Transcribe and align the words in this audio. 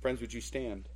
Friends, 0.00 0.20
would 0.20 0.32
you 0.32 0.40
stand? 0.40 0.88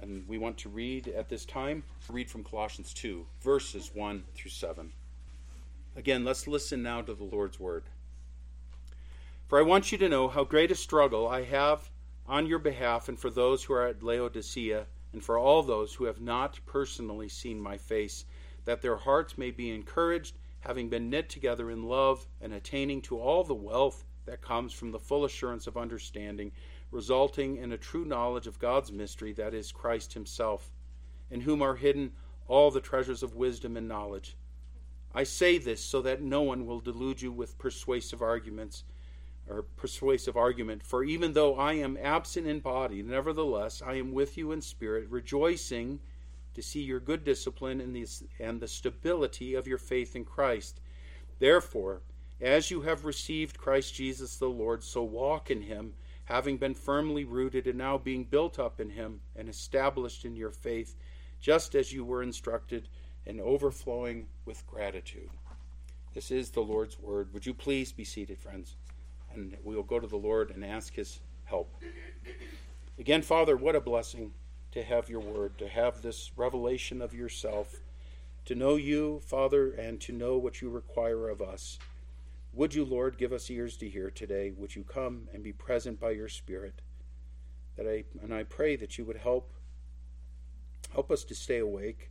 And 0.00 0.26
we 0.26 0.38
want 0.38 0.56
to 0.58 0.70
read 0.70 1.08
at 1.08 1.28
this 1.28 1.44
time, 1.44 1.84
read 2.08 2.30
from 2.30 2.42
Colossians 2.42 2.94
2, 2.94 3.26
verses 3.42 3.90
1 3.92 4.24
through 4.34 4.50
7. 4.50 4.92
Again, 5.94 6.24
let's 6.24 6.48
listen 6.48 6.82
now 6.82 7.02
to 7.02 7.12
the 7.12 7.24
Lord's 7.24 7.60
word. 7.60 7.84
For 9.46 9.58
I 9.58 9.62
want 9.62 9.92
you 9.92 9.98
to 9.98 10.08
know 10.08 10.28
how 10.28 10.42
great 10.42 10.70
a 10.70 10.74
struggle 10.74 11.28
I 11.28 11.42
have 11.42 11.90
on 12.26 12.46
your 12.46 12.58
behalf 12.58 13.10
and 13.10 13.18
for 13.18 13.28
those 13.28 13.64
who 13.64 13.74
are 13.74 13.86
at 13.86 14.02
Laodicea 14.02 14.86
and 15.12 15.22
for 15.22 15.36
all 15.36 15.62
those 15.62 15.92
who 15.92 16.04
have 16.04 16.20
not 16.20 16.60
personally 16.64 17.28
seen 17.28 17.60
my 17.60 17.76
face, 17.76 18.24
that 18.64 18.80
their 18.80 18.96
hearts 18.96 19.36
may 19.36 19.50
be 19.50 19.70
encouraged, 19.70 20.38
having 20.60 20.88
been 20.88 21.10
knit 21.10 21.28
together 21.28 21.70
in 21.70 21.82
love 21.82 22.26
and 22.40 22.54
attaining 22.54 23.02
to 23.02 23.18
all 23.18 23.44
the 23.44 23.54
wealth 23.54 24.04
that 24.24 24.40
comes 24.40 24.72
from 24.72 24.92
the 24.92 24.98
full 24.98 25.24
assurance 25.24 25.66
of 25.66 25.76
understanding, 25.76 26.52
resulting 26.92 27.56
in 27.56 27.72
a 27.72 27.78
true 27.78 28.04
knowledge 28.04 28.46
of 28.46 28.60
God's 28.60 28.92
mystery, 28.92 29.32
that 29.32 29.54
is, 29.54 29.72
Christ 29.72 30.12
Himself, 30.12 30.70
in 31.30 31.40
whom 31.40 31.62
are 31.62 31.74
hidden 31.74 32.12
all 32.46 32.70
the 32.70 32.80
treasures 32.80 33.22
of 33.22 33.34
wisdom 33.34 33.76
and 33.76 33.88
knowledge. 33.88 34.36
I 35.14 35.24
say 35.24 35.58
this 35.58 35.84
so 35.84 36.00
that 36.02 36.22
no 36.22 36.42
one 36.42 36.66
will 36.66 36.80
delude 36.80 37.20
you 37.20 37.32
with 37.32 37.58
persuasive 37.58 38.22
arguments 38.22 38.84
or 39.48 39.62
persuasive 39.62 40.36
argument. 40.36 40.82
For 40.82 41.02
even 41.02 41.32
though 41.32 41.56
I 41.56 41.74
am 41.74 41.98
absent 42.00 42.46
in 42.46 42.60
body, 42.60 43.02
nevertheless 43.02 43.82
I 43.84 43.94
am 43.94 44.12
with 44.12 44.38
you 44.38 44.52
in 44.52 44.60
spirit, 44.60 45.08
rejoicing 45.10 46.00
to 46.54 46.62
see 46.62 46.82
your 46.82 47.00
good 47.00 47.24
discipline 47.24 47.80
and 47.80 47.94
the, 47.94 48.06
and 48.38 48.60
the 48.60 48.68
stability 48.68 49.54
of 49.54 49.66
your 49.66 49.78
faith 49.78 50.14
in 50.14 50.24
Christ. 50.24 50.80
Therefore, 51.38 52.02
as 52.40 52.70
you 52.70 52.82
have 52.82 53.04
received 53.04 53.58
Christ 53.58 53.94
Jesus 53.94 54.36
the 54.36 54.48
Lord, 54.48 54.82
so 54.82 55.02
walk 55.02 55.50
in 55.50 55.62
him, 55.62 55.94
having 56.24 56.56
been 56.56 56.74
firmly 56.74 57.24
rooted 57.24 57.66
and 57.66 57.78
now 57.78 57.98
being 57.98 58.24
built 58.24 58.58
up 58.58 58.80
in 58.80 58.90
him 58.90 59.20
and 59.36 59.48
established 59.48 60.24
in 60.24 60.36
your 60.36 60.50
faith, 60.50 60.94
just 61.40 61.74
as 61.74 61.92
you 61.92 62.04
were 62.04 62.22
instructed, 62.22 62.88
and 63.26 63.40
overflowing 63.40 64.26
with 64.44 64.66
gratitude. 64.66 65.30
This 66.14 66.30
is 66.30 66.50
the 66.50 66.60
Lord's 66.60 66.98
word. 67.00 67.32
Would 67.32 67.46
you 67.46 67.54
please 67.54 67.92
be 67.92 68.04
seated, 68.04 68.38
friends? 68.38 68.76
And 69.34 69.56
we 69.64 69.74
will 69.74 69.82
go 69.82 69.98
to 69.98 70.06
the 70.06 70.16
Lord 70.16 70.50
and 70.50 70.64
ask 70.64 70.94
his 70.94 71.20
help. 71.44 71.74
Again, 72.98 73.22
Father, 73.22 73.56
what 73.56 73.76
a 73.76 73.80
blessing 73.80 74.32
to 74.72 74.82
have 74.82 75.08
your 75.08 75.20
word, 75.20 75.58
to 75.58 75.68
have 75.68 76.02
this 76.02 76.32
revelation 76.36 77.00
of 77.00 77.14
yourself, 77.14 77.80
to 78.44 78.54
know 78.54 78.76
you, 78.76 79.20
Father, 79.24 79.70
and 79.72 80.00
to 80.02 80.12
know 80.12 80.36
what 80.36 80.60
you 80.60 80.68
require 80.68 81.28
of 81.28 81.40
us. 81.40 81.78
Would 82.54 82.74
you, 82.74 82.84
Lord, 82.84 83.16
give 83.16 83.32
us 83.32 83.50
ears 83.50 83.78
to 83.78 83.88
hear 83.88 84.10
today? 84.10 84.50
Would 84.50 84.76
you 84.76 84.84
come 84.84 85.28
and 85.32 85.42
be 85.42 85.52
present 85.52 85.98
by 85.98 86.10
your 86.10 86.28
Spirit? 86.28 86.82
That 87.76 87.88
I 87.88 88.04
and 88.22 88.34
I 88.34 88.42
pray 88.42 88.76
that 88.76 88.98
you 88.98 89.06
would 89.06 89.16
help 89.16 89.54
help 90.92 91.10
us 91.10 91.24
to 91.24 91.34
stay 91.34 91.60
awake. 91.60 92.10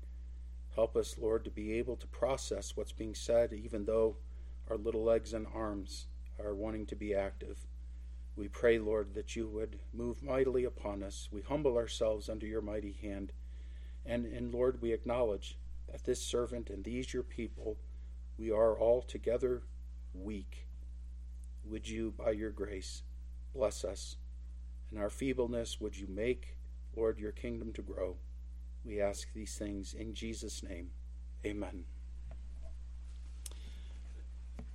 Help 0.74 0.96
us, 0.96 1.16
Lord, 1.20 1.44
to 1.46 1.52
be 1.52 1.74
able 1.74 1.96
to 1.98 2.08
process 2.08 2.76
what's 2.76 2.92
being 2.92 3.14
said, 3.14 3.54
even 3.54 3.86
though 3.86 4.16
our 4.68 4.78
little 4.78 5.04
legs 5.04 5.34
and 5.34 5.46
arms 5.54 6.08
are 6.44 6.56
wanting 6.56 6.88
to 6.88 6.96
be 6.96 7.14
active. 7.14 7.68
We 8.36 8.48
pray, 8.48 8.80
Lord, 8.80 9.14
that 9.14 9.36
you 9.36 9.48
would 9.48 9.78
move 9.94 10.24
mightily 10.24 10.64
upon 10.64 11.04
us. 11.04 11.30
We 11.32 11.42
humble 11.42 11.78
ourselves 11.78 12.30
under 12.30 12.48
your 12.48 12.62
mighty 12.62 12.94
hand. 12.94 13.32
And, 14.08 14.26
and 14.26 14.52
Lord, 14.52 14.82
we 14.82 14.92
acknowledge 14.92 15.60
that 15.92 16.06
this 16.06 16.22
servant 16.22 16.72
and 16.72 16.84
these 16.84 17.14
your 17.14 17.22
people, 17.22 17.78
we 18.40 18.50
are 18.50 18.80
all 18.80 19.04
together 19.04 19.62
weak. 20.14 20.68
Would 21.66 21.88
you, 21.88 22.14
by 22.18 22.32
your 22.32 22.52
grace, 22.52 23.04
bless 23.54 23.84
us? 23.84 24.18
In 24.92 24.98
our 24.98 25.10
feebleness, 25.10 25.80
would 25.80 25.98
you 25.98 26.08
make, 26.10 26.56
Lord, 26.96 27.20
your 27.20 27.32
kingdom 27.32 27.72
to 27.74 27.82
grow? 27.82 28.16
We 28.84 29.00
ask 29.00 29.32
these 29.34 29.56
things 29.56 29.94
in 29.94 30.14
Jesus' 30.14 30.64
name. 30.64 30.90
Amen. 31.46 31.86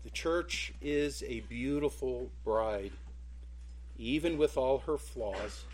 The 0.04 0.10
church 0.10 0.72
is 0.80 1.24
a 1.26 1.40
beautiful 1.40 2.30
bride, 2.44 2.92
even 3.98 4.38
with 4.38 4.56
all 4.56 4.78
her 4.78 4.96
flaws. 4.96 5.64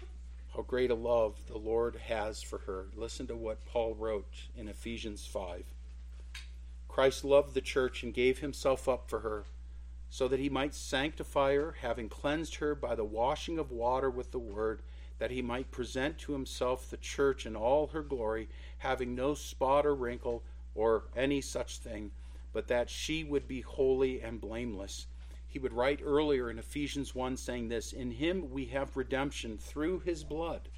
How 0.57 0.63
great 0.63 0.91
a 0.91 0.95
love 0.95 1.37
the 1.47 1.59
Lord 1.59 1.97
has 1.97 2.43
for 2.43 2.59
her. 2.61 2.87
Listen 2.97 3.27
to 3.27 3.37
what 3.37 3.65
Paul 3.67 3.95
wrote 3.95 4.35
in 4.57 4.69
Ephesians 4.69 5.27
5. 5.27 5.65
Christ 6.93 7.25
loved 7.25 7.55
the 7.55 7.63
church 7.63 8.03
and 8.03 8.13
gave 8.13 8.41
himself 8.41 8.87
up 8.87 9.09
for 9.09 9.21
her, 9.21 9.47
so 10.11 10.29
that 10.29 10.39
he 10.39 10.51
might 10.51 10.75
sanctify 10.75 11.55
her, 11.55 11.73
having 11.81 12.11
cleansed 12.11 12.57
her 12.57 12.75
by 12.75 12.95
the 12.95 13.03
washing 13.03 13.59
of 13.59 13.71
water 13.71 14.11
with 14.11 14.31
the 14.31 14.39
word, 14.39 14.83
that 15.19 15.31
he 15.31 15.41
might 15.41 15.71
present 15.71 16.19
to 16.19 16.35
himself 16.35 16.91
the 16.91 16.99
church 16.99 17.47
in 17.47 17.57
all 17.57 17.87
her 17.87 18.03
glory, 18.03 18.47
having 18.77 19.15
no 19.15 19.33
spot 19.33 19.87
or 19.87 19.95
wrinkle 19.95 20.43
or 20.75 21.05
any 21.17 21.41
such 21.41 21.79
thing, 21.79 22.11
but 22.53 22.69
that 22.69 22.91
she 22.91 23.25
would 23.25 23.49
be 23.49 23.63
holy 23.63 24.21
and 24.21 24.39
blameless. 24.39 25.07
He 25.49 25.59
would 25.59 25.73
write 25.73 26.03
earlier 26.05 26.51
in 26.51 26.59
Ephesians 26.59 27.15
1 27.15 27.39
saying 27.39 27.69
this 27.69 27.95
In 27.95 28.11
him 28.11 28.51
we 28.51 28.67
have 28.67 28.99
redemption 28.99 29.57
through 29.57 30.01
his 30.01 30.25
blood, 30.25 30.69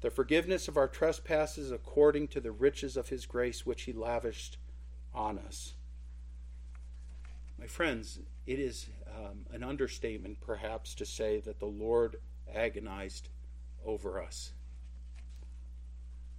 the 0.00 0.08
forgiveness 0.08 0.68
of 0.68 0.78
our 0.78 0.88
trespasses 0.88 1.70
according 1.70 2.28
to 2.28 2.40
the 2.40 2.50
riches 2.50 2.96
of 2.96 3.10
his 3.10 3.26
grace 3.26 3.66
which 3.66 3.82
he 3.82 3.92
lavished 3.92 4.56
on 5.14 5.38
us. 5.38 5.74
My 7.58 7.66
friends, 7.66 8.20
it 8.46 8.58
is 8.58 8.86
um, 9.06 9.46
an 9.52 9.62
understatement 9.62 10.40
perhaps 10.40 10.94
to 10.94 11.04
say 11.04 11.40
that 11.40 11.58
the 11.58 11.66
Lord 11.66 12.16
agonized 12.52 13.28
over 13.84 14.22
us. 14.22 14.52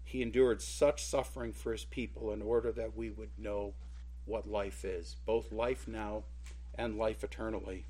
He 0.03 0.21
endured 0.21 0.61
such 0.61 1.03
suffering 1.03 1.53
for 1.53 1.71
his 1.71 1.85
people 1.85 2.33
in 2.33 2.41
order 2.41 2.71
that 2.71 2.97
we 2.97 3.09
would 3.09 3.29
know 3.37 3.75
what 4.25 4.49
life 4.49 4.83
is, 4.83 5.15
both 5.25 5.51
life 5.51 5.87
now 5.87 6.23
and 6.75 6.97
life 6.97 7.23
eternally. 7.23 7.85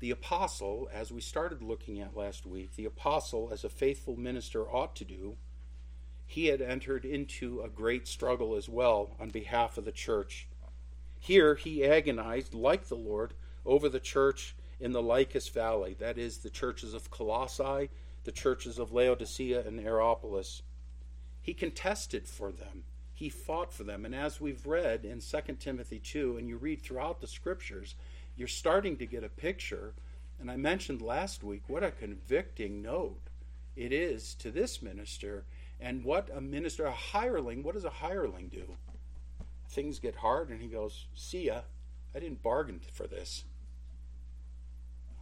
The 0.00 0.10
apostle, 0.10 0.88
as 0.92 1.12
we 1.12 1.20
started 1.20 1.62
looking 1.62 2.00
at 2.00 2.16
last 2.16 2.46
week, 2.46 2.74
the 2.74 2.86
apostle, 2.86 3.50
as 3.52 3.64
a 3.64 3.68
faithful 3.68 4.16
minister 4.16 4.62
ought 4.62 4.96
to 4.96 5.04
do, 5.04 5.36
he 6.32 6.46
had 6.46 6.62
entered 6.62 7.04
into 7.04 7.60
a 7.60 7.68
great 7.68 8.08
struggle 8.08 8.56
as 8.56 8.66
well 8.66 9.14
on 9.20 9.28
behalf 9.28 9.76
of 9.76 9.84
the 9.84 9.92
church. 9.92 10.48
Here 11.20 11.56
he 11.56 11.84
agonized, 11.84 12.54
like 12.54 12.88
the 12.88 12.96
Lord, 12.96 13.34
over 13.66 13.86
the 13.90 14.00
church 14.00 14.56
in 14.80 14.92
the 14.92 15.02
Lycus 15.02 15.48
Valley, 15.48 15.94
that 16.00 16.16
is, 16.16 16.38
the 16.38 16.48
churches 16.48 16.94
of 16.94 17.10
Colossae, 17.10 17.90
the 18.24 18.32
churches 18.32 18.78
of 18.78 18.92
Laodicea 18.92 19.66
and 19.66 19.78
Hierapolis. 19.78 20.62
He 21.42 21.52
contested 21.52 22.26
for 22.26 22.50
them. 22.50 22.84
He 23.12 23.28
fought 23.28 23.70
for 23.70 23.84
them. 23.84 24.06
And 24.06 24.14
as 24.14 24.40
we've 24.40 24.66
read 24.66 25.04
in 25.04 25.20
2 25.20 25.56
Timothy 25.60 25.98
2, 25.98 26.38
and 26.38 26.48
you 26.48 26.56
read 26.56 26.80
throughout 26.80 27.20
the 27.20 27.26
scriptures, 27.26 27.94
you're 28.36 28.48
starting 28.48 28.96
to 28.96 29.06
get 29.06 29.22
a 29.22 29.28
picture. 29.28 29.92
And 30.40 30.50
I 30.50 30.56
mentioned 30.56 31.02
last 31.02 31.44
week 31.44 31.64
what 31.66 31.84
a 31.84 31.90
convicting 31.90 32.80
note 32.80 33.20
it 33.76 33.92
is 33.92 34.34
to 34.36 34.50
this 34.50 34.80
minister 34.80 35.44
and 35.82 36.04
what 36.04 36.30
a 36.32 36.40
minister, 36.40 36.86
a 36.86 36.92
hireling, 36.92 37.62
what 37.62 37.74
does 37.74 37.84
a 37.84 37.90
hireling 37.90 38.48
do? 38.48 38.76
Things 39.68 39.98
get 39.98 40.16
hard, 40.16 40.50
and 40.50 40.60
he 40.60 40.68
goes, 40.68 41.06
See 41.14 41.46
ya. 41.46 41.62
I 42.14 42.20
didn't 42.20 42.42
bargain 42.42 42.80
for 42.92 43.06
this. 43.06 43.44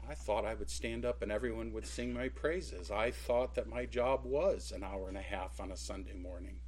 I 0.08 0.14
thought 0.14 0.44
I 0.44 0.54
would 0.54 0.70
stand 0.70 1.04
up 1.04 1.22
and 1.22 1.30
everyone 1.30 1.72
would 1.72 1.86
sing 1.86 2.12
my 2.12 2.28
praises. 2.28 2.90
I 2.90 3.12
thought 3.12 3.54
that 3.54 3.68
my 3.68 3.86
job 3.86 4.24
was 4.24 4.72
an 4.74 4.82
hour 4.82 5.08
and 5.08 5.16
a 5.16 5.22
half 5.22 5.60
on 5.60 5.70
a 5.70 5.76
Sunday 5.76 6.14
morning. 6.14 6.58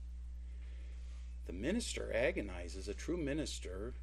The 1.47 1.53
minister 1.53 2.13
agonizes, 2.15 2.87
a 2.87 2.95
true 2.95 3.17
minister, 3.17 3.95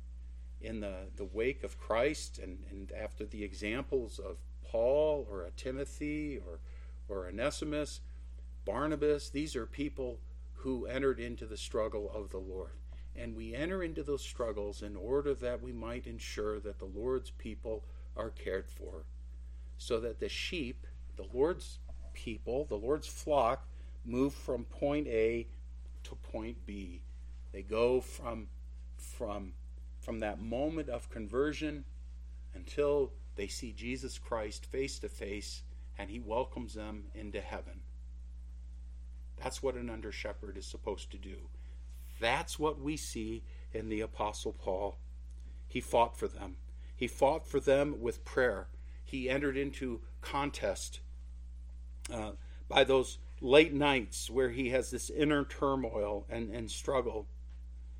in 0.60 0.82
the, 0.82 1.08
the 1.16 1.24
wake 1.24 1.64
of 1.64 1.80
Christ 1.80 2.38
and, 2.38 2.66
and 2.70 2.92
after 2.92 3.26
the 3.26 3.46
examples 3.46 4.20
of 4.20 4.40
Paul 4.62 5.26
or 5.32 5.44
a 5.44 5.52
Timothy 5.52 6.38
or, 6.38 6.60
or 7.08 7.28
Onesimus 7.28 8.02
Barnabas, 8.70 9.32
these 9.32 9.56
are 9.56 9.66
people 9.66 10.20
who 10.54 10.86
entered 10.86 11.20
into 11.20 11.48
the 11.48 11.58
struggle 11.58 12.12
of 12.14 12.30
the 12.30 12.38
Lord. 12.38 12.74
And 13.16 13.36
we 13.36 13.56
enter 13.56 13.82
into 13.82 14.04
those 14.04 14.22
struggles 14.22 14.84
in 14.84 14.96
order 14.96 15.34
that 15.34 15.64
we 15.64 15.72
might 15.72 16.06
ensure 16.06 16.60
that 16.60 16.78
the 16.78 16.86
Lord's 16.86 17.32
people 17.32 17.84
are 18.16 18.30
cared 18.30 18.70
for, 18.70 19.06
so 19.80 20.00
that 20.02 20.20
the 20.20 20.30
sheep, 20.30 20.86
the 21.16 21.26
Lord's 21.34 21.80
people, 22.14 22.66
the 22.66 22.76
Lord's 22.76 23.08
flock, 23.08 23.68
move 24.06 24.36
from 24.36 24.66
point 24.66 25.08
A 25.08 25.48
to 26.04 26.14
point 26.14 26.64
B. 26.68 27.02
They 27.52 27.64
go 27.64 28.00
from 28.00 28.50
from 28.98 29.54
from 30.00 30.20
that 30.20 30.40
moment 30.40 30.90
of 30.90 31.10
conversion 31.10 31.86
until 32.54 33.14
they 33.36 33.48
see 33.48 33.72
Jesus 33.72 34.20
Christ 34.20 34.64
face 34.68 35.00
to 35.00 35.10
face 35.10 35.64
and 35.98 36.12
he 36.12 36.20
welcomes 36.20 36.76
them 36.76 37.06
into 37.16 37.42
heaven. 37.42 37.82
That's 39.42 39.64
what 39.64 39.76
an 39.76 39.90
under 39.90 40.12
shepherd 40.12 40.58
is 40.58 40.66
supposed 40.66 41.12
to 41.12 41.18
do. 41.18 41.50
That's 42.20 42.60
what 42.60 42.82
we 42.82 42.98
see 42.98 43.44
in 43.74 43.90
the 43.90 44.02
Apostle 44.02 44.54
Paul. 44.54 44.98
He 45.68 45.80
fought 45.80 46.18
for 46.18 46.28
them. 46.28 46.58
He 46.96 47.08
fought 47.08 47.48
for 47.48 47.60
them 47.60 47.96
with 48.02 48.26
prayer. 48.26 48.68
He 49.04 49.30
entered 49.30 49.56
into 49.56 50.02
contest 50.22 51.00
uh, 52.12 52.32
by 52.68 52.84
those 52.84 53.20
late 53.42 53.74
nights 53.74 54.30
where 54.30 54.50
he 54.50 54.70
has 54.70 54.92
this 54.92 55.10
inner 55.10 55.46
turmoil 55.46 56.26
and, 56.30 56.50
and 56.54 56.70
struggle. 56.70 57.28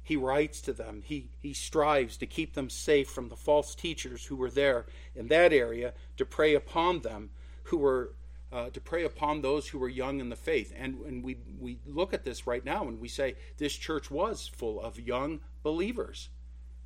He 0.04 0.16
writes 0.16 0.60
to 0.62 0.74
them. 0.74 1.04
He, 1.06 1.30
he 1.40 1.54
strives 1.54 2.18
to 2.18 2.26
keep 2.26 2.56
them 2.56 2.70
safe 2.70 3.10
from 3.10 3.30
the 3.30 3.36
false 3.38 3.76
teachers 3.76 4.26
who 4.26 4.36
were 4.36 4.50
there 4.50 4.88
in 5.16 5.28
that 5.28 5.54
area 5.54 5.94
to 6.18 6.26
prey 6.26 6.56
upon 6.56 7.02
them, 7.02 7.30
who 7.64 7.78
were 7.78 8.14
uh, 8.52 8.70
to 8.70 8.82
prey 8.82 9.04
upon 9.04 9.42
those 9.42 9.68
who 9.68 9.80
were 9.80 9.90
young 9.90 10.20
in 10.20 10.30
the 10.30 10.36
faith. 10.36 10.74
And, 10.78 11.00
and 11.06 11.24
we, 11.24 11.38
we 11.60 11.80
look 11.86 12.14
at 12.14 12.24
this 12.24 12.48
right 12.48 12.64
now 12.64 12.88
and 12.88 13.00
we 13.00 13.08
say 13.08 13.36
this 13.58 13.76
church 13.76 14.10
was 14.10 14.48
full 14.48 14.82
of 14.82 15.00
young 15.00 15.40
believers. 15.64 16.30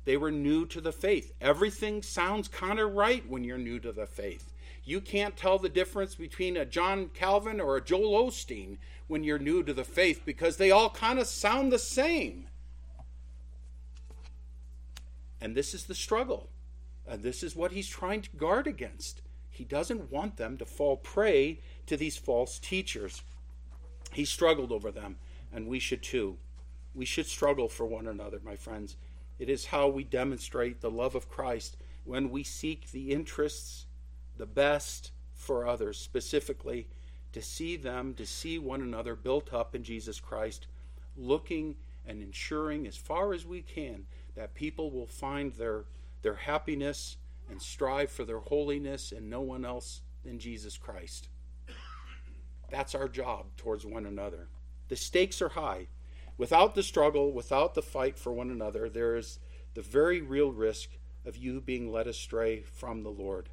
They 0.04 0.16
were 0.16 0.30
new 0.30 0.66
to 0.66 0.80
the 0.80 0.92
faith. 0.92 1.32
Everything 1.40 2.02
sounds 2.02 2.48
kind 2.48 2.78
of 2.78 2.92
right 2.92 3.28
when 3.28 3.44
you're 3.44 3.56
new 3.56 3.78
to 3.80 3.92
the 3.92 4.06
faith. 4.06 4.52
You 4.84 5.00
can't 5.00 5.36
tell 5.36 5.58
the 5.58 5.70
difference 5.70 6.14
between 6.14 6.58
a 6.58 6.66
John 6.66 7.08
Calvin 7.14 7.58
or 7.58 7.76
a 7.76 7.84
Joel 7.84 8.26
Osteen 8.26 8.76
when 9.06 9.24
you're 9.24 9.38
new 9.38 9.62
to 9.62 9.72
the 9.72 9.84
faith 9.84 10.22
because 10.26 10.58
they 10.58 10.70
all 10.70 10.90
kind 10.90 11.18
of 11.18 11.26
sound 11.26 11.72
the 11.72 11.78
same. 11.78 12.48
And 15.40 15.56
this 15.56 15.72
is 15.72 15.84
the 15.84 15.94
struggle. 15.94 16.50
And 17.06 17.22
this 17.22 17.42
is 17.42 17.56
what 17.56 17.72
he's 17.72 17.88
trying 17.88 18.22
to 18.22 18.36
guard 18.36 18.66
against. 18.66 19.22
He 19.54 19.64
doesn't 19.64 20.10
want 20.10 20.36
them 20.36 20.56
to 20.58 20.66
fall 20.66 20.96
prey 20.96 21.60
to 21.86 21.96
these 21.96 22.16
false 22.16 22.58
teachers. 22.58 23.22
He 24.12 24.24
struggled 24.24 24.72
over 24.72 24.90
them, 24.90 25.16
and 25.52 25.68
we 25.68 25.78
should 25.78 26.02
too. 26.02 26.38
We 26.92 27.04
should 27.04 27.26
struggle 27.26 27.68
for 27.68 27.86
one 27.86 28.08
another, 28.08 28.40
my 28.44 28.56
friends. 28.56 28.96
It 29.38 29.48
is 29.48 29.66
how 29.66 29.86
we 29.86 30.02
demonstrate 30.02 30.80
the 30.80 30.90
love 30.90 31.14
of 31.14 31.28
Christ 31.28 31.76
when 32.02 32.30
we 32.30 32.42
seek 32.42 32.90
the 32.90 33.12
interests, 33.12 33.86
the 34.36 34.44
best 34.44 35.12
for 35.32 35.68
others, 35.68 35.98
specifically 35.98 36.88
to 37.32 37.40
see 37.40 37.76
them, 37.76 38.14
to 38.14 38.26
see 38.26 38.58
one 38.58 38.82
another 38.82 39.14
built 39.14 39.54
up 39.54 39.76
in 39.76 39.84
Jesus 39.84 40.18
Christ, 40.18 40.66
looking 41.16 41.76
and 42.04 42.20
ensuring 42.20 42.88
as 42.88 42.96
far 42.96 43.32
as 43.32 43.46
we 43.46 43.62
can 43.62 44.06
that 44.34 44.54
people 44.54 44.90
will 44.90 45.06
find 45.06 45.52
their, 45.52 45.84
their 46.22 46.34
happiness 46.34 47.18
and 47.50 47.60
strive 47.60 48.10
for 48.10 48.24
their 48.24 48.40
holiness 48.40 49.12
and 49.12 49.28
no 49.28 49.40
one 49.40 49.64
else 49.64 50.02
than 50.24 50.38
Jesus 50.38 50.76
Christ. 50.78 51.28
That's 52.70 52.94
our 52.94 53.08
job 53.08 53.46
towards 53.56 53.86
one 53.86 54.06
another. 54.06 54.48
The 54.88 54.96
stakes 54.96 55.40
are 55.42 55.50
high. 55.50 55.88
Without 56.36 56.74
the 56.74 56.82
struggle, 56.82 57.32
without 57.32 57.74
the 57.74 57.82
fight 57.82 58.18
for 58.18 58.32
one 58.32 58.50
another, 58.50 58.88
there 58.88 59.16
is 59.16 59.38
the 59.74 59.82
very 59.82 60.20
real 60.20 60.50
risk 60.50 60.90
of 61.24 61.36
you 61.36 61.60
being 61.60 61.92
led 61.92 62.06
astray 62.06 62.62
from 62.62 63.02
the 63.02 63.10
Lord. 63.10 63.48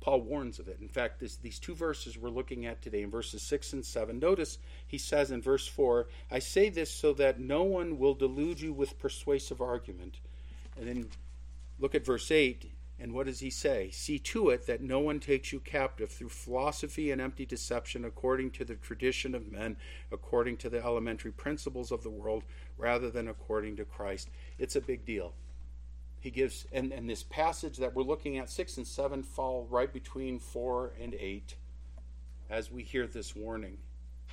Paul 0.00 0.20
warns 0.20 0.58
of 0.58 0.68
it. 0.68 0.78
In 0.80 0.88
fact, 0.88 1.18
this, 1.18 1.36
these 1.36 1.58
two 1.58 1.74
verses 1.74 2.16
we're 2.16 2.30
looking 2.30 2.64
at 2.64 2.80
today, 2.80 3.02
in 3.02 3.10
verses 3.10 3.42
6 3.42 3.72
and 3.72 3.84
7, 3.84 4.18
notice 4.18 4.58
he 4.86 4.98
says 4.98 5.30
in 5.30 5.42
verse 5.42 5.66
4, 5.66 6.06
I 6.30 6.38
say 6.38 6.68
this 6.68 6.92
so 6.92 7.12
that 7.14 7.40
no 7.40 7.64
one 7.64 7.98
will 7.98 8.14
delude 8.14 8.60
you 8.60 8.72
with 8.72 8.98
persuasive 8.98 9.60
argument. 9.60 10.20
And 10.78 10.86
then 10.88 11.08
look 11.78 11.94
at 11.94 12.04
verse 12.04 12.30
8, 12.30 12.72
and 12.98 13.12
what 13.12 13.26
does 13.26 13.40
he 13.40 13.50
say? 13.50 13.90
See 13.90 14.18
to 14.20 14.48
it 14.50 14.66
that 14.66 14.80
no 14.80 15.00
one 15.00 15.20
takes 15.20 15.52
you 15.52 15.60
captive 15.60 16.10
through 16.10 16.30
philosophy 16.30 17.10
and 17.10 17.20
empty 17.20 17.44
deception, 17.44 18.04
according 18.04 18.52
to 18.52 18.64
the 18.64 18.76
tradition 18.76 19.34
of 19.34 19.52
men, 19.52 19.76
according 20.10 20.56
to 20.58 20.70
the 20.70 20.82
elementary 20.82 21.32
principles 21.32 21.92
of 21.92 22.02
the 22.02 22.10
world, 22.10 22.44
rather 22.78 23.10
than 23.10 23.28
according 23.28 23.76
to 23.76 23.84
Christ. 23.84 24.30
It's 24.58 24.76
a 24.76 24.80
big 24.80 25.04
deal. 25.04 25.34
He 26.20 26.30
gives, 26.30 26.66
and, 26.72 26.90
and 26.92 27.08
this 27.08 27.22
passage 27.22 27.76
that 27.76 27.94
we're 27.94 28.02
looking 28.02 28.38
at, 28.38 28.48
6 28.48 28.78
and 28.78 28.86
7, 28.86 29.22
fall 29.22 29.66
right 29.70 29.92
between 29.92 30.38
4 30.38 30.92
and 31.00 31.14
8, 31.14 31.54
as 32.48 32.72
we 32.72 32.82
hear 32.82 33.06
this 33.06 33.36
warning 33.36 33.76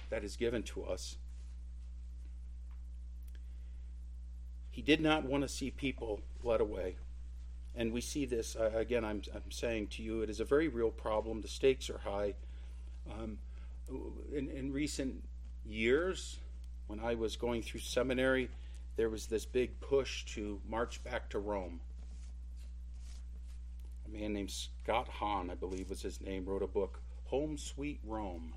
that 0.09 0.23
is 0.23 0.37
given 0.37 0.63
to 0.63 0.85
us. 0.85 1.17
He 4.71 4.81
did 4.81 5.01
not 5.01 5.25
want 5.25 5.43
to 5.43 5.47
see 5.49 5.69
people 5.69 6.21
led 6.43 6.61
away. 6.61 6.95
And 7.75 7.91
we 7.91 8.01
see 8.01 8.25
this, 8.25 8.55
uh, 8.55 8.71
again, 8.75 9.03
I'm, 9.03 9.21
I'm 9.33 9.49
saying 9.49 9.87
to 9.87 10.03
you, 10.03 10.21
it 10.21 10.29
is 10.29 10.39
a 10.39 10.45
very 10.45 10.67
real 10.67 10.91
problem. 10.91 11.41
The 11.41 11.47
stakes 11.47 11.89
are 11.89 11.97
high. 11.97 12.35
Um, 13.11 13.37
in, 14.33 14.49
in 14.49 14.71
recent 14.71 15.23
years, 15.65 16.37
when 16.87 16.99
I 16.99 17.15
was 17.15 17.35
going 17.35 17.63
through 17.63 17.79
seminary, 17.79 18.49
there 18.95 19.09
was 19.09 19.25
this 19.25 19.45
big 19.45 19.79
push 19.79 20.23
to 20.35 20.59
march 20.69 21.03
back 21.03 21.29
to 21.29 21.39
Rome. 21.39 21.79
A 24.05 24.09
man 24.17 24.33
named 24.33 24.51
Scott 24.51 25.07
Hahn, 25.07 25.49
I 25.49 25.55
believe 25.55 25.89
was 25.89 26.01
his 26.01 26.21
name, 26.21 26.45
wrote 26.45 26.61
a 26.61 26.67
book, 26.67 27.01
Home 27.25 27.57
Sweet 27.57 27.99
Rome. 28.05 28.53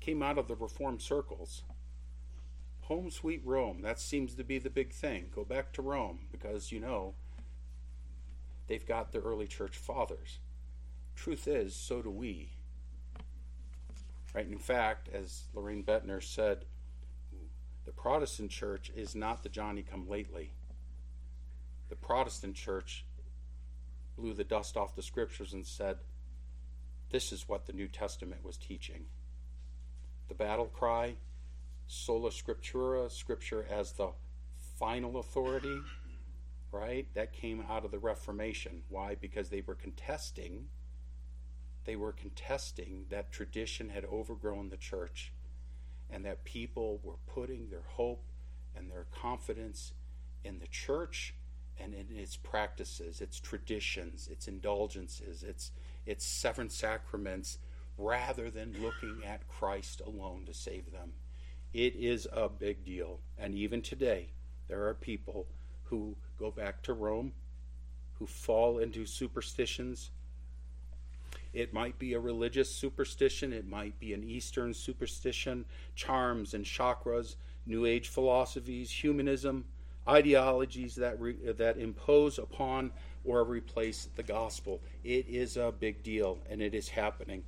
Came 0.00 0.22
out 0.22 0.36
of 0.36 0.48
the 0.48 0.56
Reformed 0.56 1.00
circles 1.00 1.62
home 2.82 3.10
sweet 3.10 3.42
Rome. 3.44 3.82
That 3.82 4.00
seems 4.00 4.34
to 4.34 4.44
be 4.44 4.58
the 4.58 4.70
big 4.70 4.92
thing. 4.92 5.26
Go 5.34 5.44
back 5.44 5.72
to 5.74 5.82
Rome 5.82 6.20
because, 6.30 6.72
you 6.72 6.80
know, 6.80 7.14
they've 8.66 8.86
got 8.86 9.12
the 9.12 9.20
early 9.20 9.46
church 9.46 9.76
fathers. 9.76 10.38
Truth 11.14 11.46
is, 11.46 11.74
so 11.74 12.02
do 12.02 12.10
we. 12.10 12.50
Right? 14.34 14.48
In 14.48 14.58
fact, 14.58 15.08
as 15.12 15.44
Loraine 15.54 15.84
Boettner 15.84 16.22
said, 16.22 16.64
the 17.84 17.92
Protestant 17.92 18.50
church 18.50 18.90
is 18.94 19.14
not 19.14 19.42
the 19.42 19.48
Johnny 19.48 19.82
come 19.82 20.08
lately. 20.08 20.52
The 21.88 21.96
Protestant 21.96 22.54
church 22.54 23.04
blew 24.16 24.34
the 24.34 24.44
dust 24.44 24.76
off 24.76 24.96
the 24.96 25.02
scriptures 25.02 25.52
and 25.52 25.66
said, 25.66 25.98
This 27.10 27.32
is 27.32 27.48
what 27.48 27.66
the 27.66 27.72
New 27.72 27.88
Testament 27.88 28.44
was 28.44 28.56
teaching. 28.56 29.06
The 30.28 30.34
battle 30.34 30.66
cry 30.66 31.16
sola 31.92 32.30
scriptura, 32.30 33.10
scripture 33.10 33.66
as 33.70 33.92
the 33.92 34.08
final 34.78 35.18
authority, 35.18 35.78
right? 36.70 37.06
That 37.14 37.32
came 37.32 37.64
out 37.68 37.84
of 37.84 37.90
the 37.90 37.98
Reformation. 37.98 38.82
Why? 38.88 39.14
Because 39.14 39.50
they 39.50 39.62
were 39.66 39.74
contesting 39.74 40.68
they 41.84 41.96
were 41.96 42.12
contesting 42.12 43.06
that 43.10 43.32
tradition 43.32 43.88
had 43.88 44.04
overgrown 44.04 44.68
the 44.68 44.76
church 44.76 45.32
and 46.10 46.24
that 46.24 46.44
people 46.44 47.00
were 47.02 47.16
putting 47.26 47.68
their 47.70 47.84
hope 47.86 48.22
and 48.76 48.90
their 48.90 49.06
confidence 49.10 49.92
in 50.44 50.58
the 50.58 50.66
church 50.66 51.34
and 51.78 51.94
in 51.94 52.16
its 52.16 52.36
practices, 52.36 53.20
its 53.20 53.40
traditions, 53.40 54.28
its 54.30 54.46
indulgences, 54.46 55.42
its 55.42 55.72
its 56.04 56.24
seven 56.24 56.68
sacraments 56.68 57.58
rather 57.96 58.50
than 58.50 58.74
looking 58.80 59.22
at 59.24 59.48
Christ 59.48 60.02
alone 60.04 60.44
to 60.46 60.54
save 60.54 60.92
them. 60.92 61.12
It 61.72 61.94
is 61.96 62.28
a 62.32 62.48
big 62.48 62.84
deal. 62.84 63.18
And 63.38 63.54
even 63.54 63.82
today, 63.82 64.28
there 64.68 64.86
are 64.86 64.94
people 64.94 65.46
who 65.84 66.14
go 66.38 66.50
back 66.50 66.82
to 66.82 66.92
Rome, 66.92 67.32
who 68.18 68.26
fall 68.26 68.78
into 68.78 69.06
superstitions. 69.06 70.10
It 71.52 71.72
might 71.72 71.98
be 71.98 72.14
a 72.14 72.20
religious 72.20 72.74
superstition, 72.74 73.52
it 73.52 73.66
might 73.66 73.98
be 74.00 74.14
an 74.14 74.24
Eastern 74.24 74.72
superstition, 74.72 75.64
charms 75.94 76.54
and 76.54 76.64
chakras, 76.64 77.36
New 77.66 77.84
Age 77.84 78.08
philosophies, 78.08 78.90
humanism, 78.90 79.64
ideologies 80.08 80.94
that, 80.96 81.20
re, 81.20 81.34
that 81.52 81.78
impose 81.78 82.38
upon 82.38 82.90
or 83.24 83.44
replace 83.44 84.08
the 84.16 84.22
gospel. 84.22 84.80
It 85.04 85.28
is 85.28 85.56
a 85.56 85.72
big 85.78 86.02
deal, 86.02 86.38
and 86.50 86.60
it 86.60 86.74
is 86.74 86.88
happening. 86.88 87.44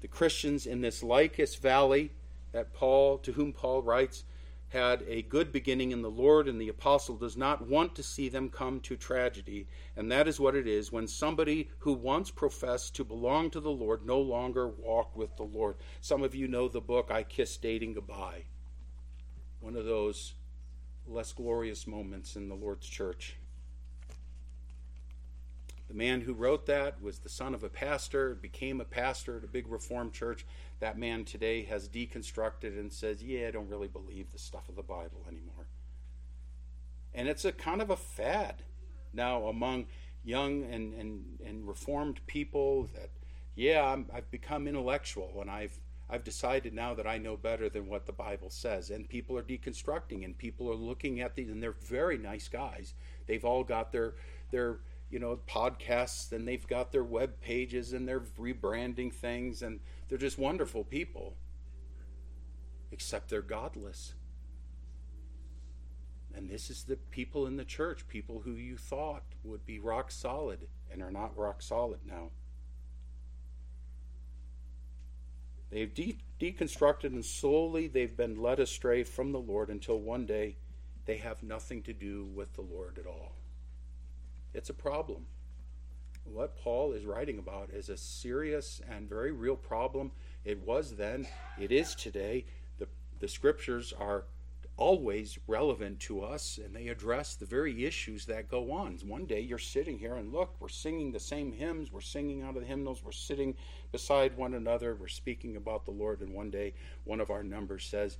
The 0.00 0.08
Christians 0.08 0.66
in 0.66 0.80
this 0.80 1.02
Lycus 1.02 1.54
Valley 1.56 2.10
that 2.52 2.72
Paul, 2.72 3.18
to 3.18 3.32
whom 3.32 3.52
Paul 3.52 3.82
writes, 3.82 4.24
had 4.68 5.02
a 5.08 5.22
good 5.22 5.50
beginning 5.50 5.92
in 5.92 6.02
the 6.02 6.10
Lord, 6.10 6.46
and 6.46 6.60
the 6.60 6.68
apostle 6.68 7.16
does 7.16 7.36
not 7.36 7.66
want 7.66 7.94
to 7.94 8.02
see 8.02 8.28
them 8.28 8.50
come 8.50 8.80
to 8.80 8.96
tragedy. 8.96 9.66
And 9.96 10.12
that 10.12 10.28
is 10.28 10.38
what 10.38 10.54
it 10.54 10.66
is 10.66 10.92
when 10.92 11.08
somebody 11.08 11.70
who 11.78 11.94
once 11.94 12.30
professed 12.30 12.94
to 12.96 13.04
belong 13.04 13.50
to 13.50 13.60
the 13.60 13.70
Lord 13.70 14.04
no 14.04 14.20
longer 14.20 14.68
walk 14.68 15.16
with 15.16 15.34
the 15.36 15.44
Lord. 15.44 15.76
Some 16.02 16.22
of 16.22 16.34
you 16.34 16.48
know 16.48 16.68
the 16.68 16.82
book, 16.82 17.10
I 17.10 17.22
Kiss 17.22 17.56
Dating 17.56 17.94
Goodbye. 17.94 18.44
One 19.60 19.74
of 19.74 19.86
those 19.86 20.34
less 21.06 21.32
glorious 21.32 21.86
moments 21.86 22.36
in 22.36 22.48
the 22.48 22.54
Lord's 22.54 22.86
church. 22.86 23.37
The 25.88 25.94
man 25.94 26.20
who 26.20 26.34
wrote 26.34 26.66
that 26.66 27.02
was 27.02 27.20
the 27.20 27.30
son 27.30 27.54
of 27.54 27.64
a 27.64 27.70
pastor, 27.70 28.34
became 28.34 28.80
a 28.80 28.84
pastor 28.84 29.38
at 29.38 29.44
a 29.44 29.48
big 29.48 29.66
reformed 29.68 30.12
church. 30.12 30.44
That 30.80 30.98
man 30.98 31.24
today 31.24 31.64
has 31.64 31.88
deconstructed 31.88 32.78
and 32.78 32.92
says, 32.92 33.22
Yeah, 33.22 33.48
I 33.48 33.50
don't 33.50 33.70
really 33.70 33.88
believe 33.88 34.30
the 34.30 34.38
stuff 34.38 34.68
of 34.68 34.76
the 34.76 34.82
Bible 34.82 35.24
anymore. 35.26 35.66
And 37.14 37.26
it's 37.26 37.44
a 37.44 37.52
kind 37.52 37.80
of 37.80 37.88
a 37.88 37.96
fad 37.96 38.62
now 39.14 39.46
among 39.46 39.86
young 40.24 40.62
and, 40.64 40.92
and, 40.92 41.24
and 41.44 41.66
reformed 41.66 42.20
people 42.26 42.90
that, 42.94 43.08
yeah, 43.54 43.82
i 44.12 44.14
have 44.14 44.30
become 44.30 44.68
intellectual 44.68 45.38
and 45.40 45.50
I've 45.50 45.80
I've 46.10 46.24
decided 46.24 46.72
now 46.72 46.94
that 46.94 47.06
I 47.06 47.18
know 47.18 47.36
better 47.36 47.68
than 47.68 47.86
what 47.86 48.06
the 48.06 48.12
Bible 48.12 48.48
says. 48.48 48.88
And 48.90 49.08
people 49.08 49.36
are 49.36 49.42
deconstructing 49.42 50.24
and 50.24 50.36
people 50.36 50.70
are 50.70 50.74
looking 50.74 51.20
at 51.20 51.34
these, 51.34 51.50
and 51.50 51.62
they're 51.62 51.72
very 51.72 52.16
nice 52.16 52.48
guys. 52.48 52.94
They've 53.26 53.44
all 53.44 53.62
got 53.62 53.92
their 53.92 54.14
their 54.50 54.78
you 55.10 55.18
know, 55.18 55.38
podcasts 55.48 56.32
and 56.32 56.46
they've 56.46 56.66
got 56.66 56.92
their 56.92 57.04
web 57.04 57.40
pages 57.40 57.92
and 57.92 58.06
they're 58.06 58.20
rebranding 58.38 59.12
things 59.12 59.62
and 59.62 59.80
they're 60.08 60.18
just 60.18 60.38
wonderful 60.38 60.84
people. 60.84 61.34
Except 62.90 63.30
they're 63.30 63.42
godless. 63.42 64.14
And 66.34 66.48
this 66.48 66.70
is 66.70 66.84
the 66.84 66.96
people 66.96 67.46
in 67.46 67.56
the 67.56 67.64
church, 67.64 68.06
people 68.08 68.42
who 68.44 68.52
you 68.52 68.76
thought 68.76 69.24
would 69.42 69.64
be 69.66 69.78
rock 69.78 70.10
solid 70.10 70.68
and 70.90 71.02
are 71.02 71.10
not 71.10 71.36
rock 71.36 71.62
solid 71.62 72.00
now. 72.06 72.30
They've 75.70 75.92
de- 75.92 76.18
deconstructed 76.40 77.06
and 77.06 77.24
slowly 77.24 77.88
they've 77.88 78.16
been 78.16 78.40
led 78.40 78.60
astray 78.60 79.04
from 79.04 79.32
the 79.32 79.40
Lord 79.40 79.68
until 79.68 79.98
one 79.98 80.26
day 80.26 80.56
they 81.06 81.16
have 81.16 81.42
nothing 81.42 81.82
to 81.82 81.92
do 81.92 82.26
with 82.34 82.54
the 82.54 82.62
Lord 82.62 82.98
at 82.98 83.06
all. 83.06 83.37
It's 84.54 84.70
a 84.70 84.74
problem. 84.74 85.26
What 86.24 86.56
Paul 86.56 86.92
is 86.92 87.06
writing 87.06 87.38
about 87.38 87.70
is 87.70 87.88
a 87.88 87.96
serious 87.96 88.80
and 88.88 89.08
very 89.08 89.32
real 89.32 89.56
problem. 89.56 90.12
It 90.44 90.66
was 90.66 90.96
then, 90.96 91.26
it 91.58 91.72
is 91.72 91.94
today. 91.94 92.44
The, 92.78 92.86
the 93.20 93.28
scriptures 93.28 93.92
are 93.98 94.24
always 94.78 95.38
relevant 95.48 95.98
to 95.98 96.22
us 96.22 96.58
and 96.64 96.74
they 96.74 96.86
address 96.86 97.34
the 97.34 97.44
very 97.44 97.84
issues 97.84 98.24
that 98.26 98.48
go 98.48 98.70
on. 98.70 98.96
One 99.04 99.26
day 99.26 99.40
you're 99.40 99.58
sitting 99.58 99.98
here 99.98 100.14
and 100.14 100.32
look, 100.32 100.54
we're 100.60 100.68
singing 100.68 101.10
the 101.10 101.20
same 101.20 101.52
hymns, 101.52 101.92
we're 101.92 102.00
singing 102.00 102.42
out 102.42 102.54
of 102.56 102.62
the 102.62 102.68
hymnals, 102.68 103.02
we're 103.04 103.10
sitting 103.10 103.56
beside 103.90 104.36
one 104.36 104.54
another, 104.54 104.94
we're 104.94 105.08
speaking 105.08 105.56
about 105.56 105.84
the 105.84 105.90
Lord, 105.90 106.20
and 106.20 106.32
one 106.32 106.50
day 106.50 106.74
one 107.04 107.20
of 107.20 107.30
our 107.30 107.42
numbers 107.42 107.84
says, 107.84 108.18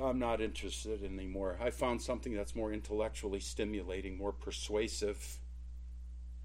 I'm 0.00 0.18
not 0.18 0.40
interested 0.40 1.04
anymore. 1.04 1.58
I 1.60 1.70
found 1.70 2.00
something 2.00 2.34
that's 2.34 2.54
more 2.54 2.72
intellectually 2.72 3.40
stimulating, 3.40 4.16
more 4.16 4.32
persuasive, 4.32 5.38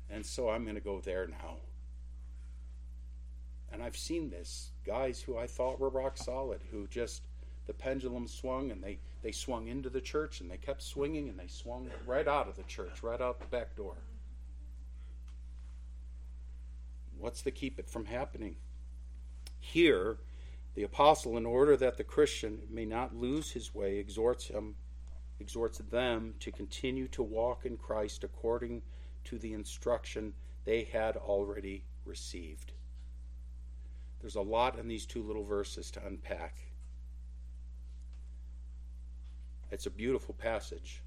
and 0.10 0.26
so 0.26 0.50
I'm 0.50 0.64
going 0.64 0.76
to 0.76 0.82
go 0.82 1.00
there 1.00 1.28
now. 1.28 1.58
And 3.72 3.82
I've 3.82 3.98
seen 3.98 4.30
this. 4.30 4.72
Guys 4.86 5.22
who 5.22 5.38
I 5.38 5.48
thought 5.48 5.80
were 5.80 5.90
rock 5.90 6.18
solid, 6.18 6.62
who 6.72 6.88
just 6.88 7.24
the 7.66 7.74
pendulum 7.74 8.28
swung 8.28 8.72
and 8.72 8.84
they, 8.84 9.00
they 9.22 9.32
swung 9.32 9.68
into 9.68 9.90
the 9.90 10.02
church 10.02 10.42
and 10.42 10.52
they 10.52 10.58
kept 10.58 10.82
swinging 10.84 11.30
and 11.30 11.40
they 11.40 11.48
swung 11.48 11.90
right 12.06 12.28
out 12.28 12.48
of 12.48 12.56
the 12.56 12.64
church, 12.64 13.02
right 13.02 13.22
out 13.22 13.40
the 13.40 13.46
back 13.48 13.76
door. 13.76 13.96
What's 17.18 17.42
to 17.44 17.52
keep 17.52 17.80
it 17.80 17.90
from 17.90 18.06
happening? 18.06 18.58
Here, 19.60 20.18
the 20.76 20.84
apostle, 20.84 21.38
in 21.38 21.46
order 21.46 21.78
that 21.78 21.98
the 21.98 22.04
Christian 22.04 22.60
may 22.70 22.86
not 22.86 23.16
lose 23.16 23.52
his 23.52 23.74
way, 23.76 23.98
exhorts 23.98 24.48
him, 24.48 24.76
exhorts 25.40 25.78
them 25.78 26.34
to 26.40 26.52
continue 26.52 27.08
to 27.10 27.24
walk 27.24 27.66
in 27.66 27.78
Christ 27.78 28.24
according 28.24 28.82
to 29.26 29.38
the 29.38 29.54
instruction 29.54 30.34
they 30.66 30.84
had 30.84 31.16
already 31.16 31.84
received. 32.06 32.74
There's 34.22 34.36
a 34.36 34.42
lot 34.42 34.80
in 34.80 34.88
these 34.88 35.06
two 35.06 35.22
little 35.22 35.44
verses 35.44 35.92
to 35.92 36.06
unpack. 36.06 36.56
It's 39.70 39.86
a 39.86 39.92
beautiful 39.92 40.34
passage. 40.34 41.02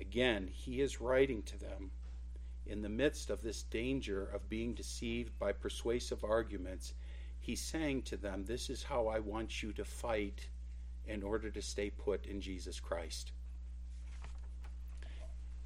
Again, 0.00 0.48
he 0.52 0.80
is 0.80 1.00
writing 1.00 1.42
to 1.42 1.58
them 1.58 1.90
in 2.66 2.82
the 2.82 2.88
midst 2.88 3.30
of 3.30 3.42
this 3.42 3.62
danger 3.64 4.24
of 4.24 4.48
being 4.48 4.74
deceived 4.74 5.38
by 5.38 5.52
persuasive 5.52 6.24
arguments. 6.24 6.94
He's 7.46 7.60
saying 7.60 8.02
to 8.02 8.16
them, 8.16 8.44
This 8.44 8.68
is 8.68 8.82
how 8.82 9.06
I 9.06 9.20
want 9.20 9.62
you 9.62 9.72
to 9.74 9.84
fight 9.84 10.48
in 11.06 11.22
order 11.22 11.48
to 11.48 11.62
stay 11.62 11.90
put 11.90 12.26
in 12.26 12.40
Jesus 12.40 12.80
Christ. 12.80 13.30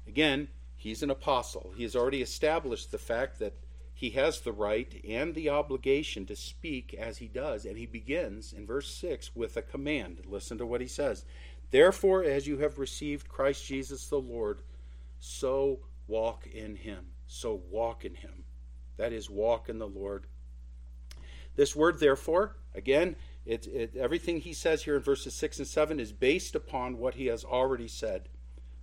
Again, 0.07 0.49
he's 0.75 1.01
an 1.01 1.09
apostle. 1.09 1.73
He 1.75 1.81
has 1.81 1.95
already 1.95 2.21
established 2.21 2.91
the 2.91 2.99
fact 2.99 3.39
that 3.39 3.55
he 3.95 4.11
has 4.11 4.41
the 4.41 4.51
right 4.51 5.03
and 5.09 5.33
the 5.33 5.49
obligation 5.49 6.27
to 6.27 6.35
speak 6.35 6.93
as 6.93 7.17
he 7.17 7.27
does. 7.27 7.65
And 7.65 7.79
he 7.79 7.87
begins 7.87 8.53
in 8.53 8.67
verse 8.67 8.93
6 8.93 9.35
with 9.35 9.57
a 9.57 9.63
command. 9.63 10.21
Listen 10.27 10.59
to 10.59 10.67
what 10.67 10.81
he 10.81 10.87
says. 10.87 11.25
Therefore, 11.71 12.23
as 12.23 12.45
you 12.45 12.59
have 12.59 12.77
received 12.77 13.27
Christ 13.27 13.65
Jesus 13.65 14.05
the 14.05 14.19
Lord, 14.19 14.61
so 15.19 15.79
walk 16.07 16.45
in 16.45 16.75
him. 16.75 17.07
So 17.25 17.59
walk 17.71 18.05
in 18.05 18.13
him. 18.13 18.43
That 18.97 19.13
is, 19.13 19.31
walk 19.31 19.67
in 19.67 19.79
the 19.79 19.87
Lord. 19.87 20.27
This 21.55 21.75
word, 21.75 21.99
therefore, 21.99 22.55
again, 22.75 23.15
it, 23.45 23.67
it, 23.67 23.95
everything 23.95 24.39
he 24.39 24.53
says 24.53 24.83
here 24.83 24.95
in 24.95 25.01
verses 25.01 25.33
6 25.33 25.59
and 25.59 25.67
7 25.67 25.99
is 25.99 26.11
based 26.11 26.55
upon 26.55 26.97
what 26.97 27.15
he 27.15 27.25
has 27.27 27.43
already 27.43 27.87
said, 27.87 28.29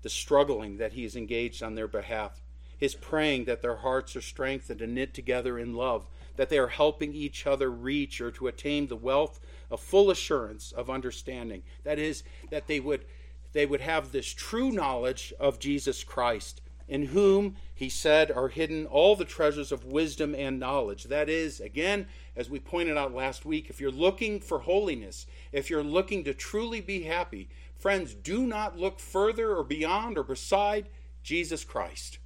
the 0.02 0.10
struggling 0.10 0.78
that 0.78 0.92
he 0.92 1.04
is 1.04 1.16
engaged 1.16 1.62
on 1.62 1.75
their 1.75 1.88
behalf 1.88 2.42
his 2.78 2.94
praying 2.94 3.44
that 3.44 3.60
their 3.60 3.76
hearts 3.76 4.14
are 4.14 4.22
strengthened 4.22 4.80
and 4.80 4.94
knit 4.94 5.12
together 5.12 5.58
in 5.58 5.75
love, 5.75 6.08
that 6.37 6.48
they 6.48 6.58
are 6.58 6.68
helping 6.68 7.12
each 7.12 7.46
other 7.46 7.70
reach 7.70 8.20
or 8.20 8.30
to 8.30 8.46
attain 8.46 8.87
the 8.87 8.96
wealth 8.96 9.40
of 9.70 9.80
full 9.80 10.10
assurance 10.10 10.72
of 10.72 10.88
understanding. 10.88 11.62
That 11.82 11.98
is, 11.98 12.22
that 12.50 12.68
they 12.68 12.80
would 12.80 13.04
they 13.52 13.64
would 13.64 13.80
have 13.80 14.12
this 14.12 14.32
true 14.32 14.70
knowledge 14.70 15.32
of 15.40 15.58
Jesus 15.58 16.04
Christ, 16.04 16.60
in 16.88 17.07
whom, 17.07 17.57
he 17.75 17.88
said, 17.88 18.30
are 18.30 18.49
hidden 18.49 18.87
all 18.87 19.14
the 19.14 19.25
treasures 19.25 19.71
of 19.71 19.85
wisdom 19.85 20.35
and 20.35 20.59
knowledge. 20.59 21.04
That 21.04 21.28
is, 21.28 21.61
again, 21.61 22.07
as 22.35 22.49
we 22.49 22.59
pointed 22.59 22.97
out 22.97 23.14
last 23.14 23.45
week, 23.45 23.68
if 23.68 23.80
you're 23.80 23.90
looking 23.90 24.40
for 24.40 24.61
holiness, 24.61 25.26
if 25.52 25.68
you're 25.68 25.83
looking 25.83 26.25
to 26.25 26.35
truly 26.35 26.80
be 26.80 27.02
happy, 27.02 27.49
friends, 27.76 28.14
do 28.14 28.47
not 28.47 28.78
look 28.78 28.99
further 28.99 29.54
or 29.54 29.64
beyond 29.64 30.16
or 30.16 30.25
beside 30.25 30.88
Jesus 31.23 31.62
Christ. 31.62 32.18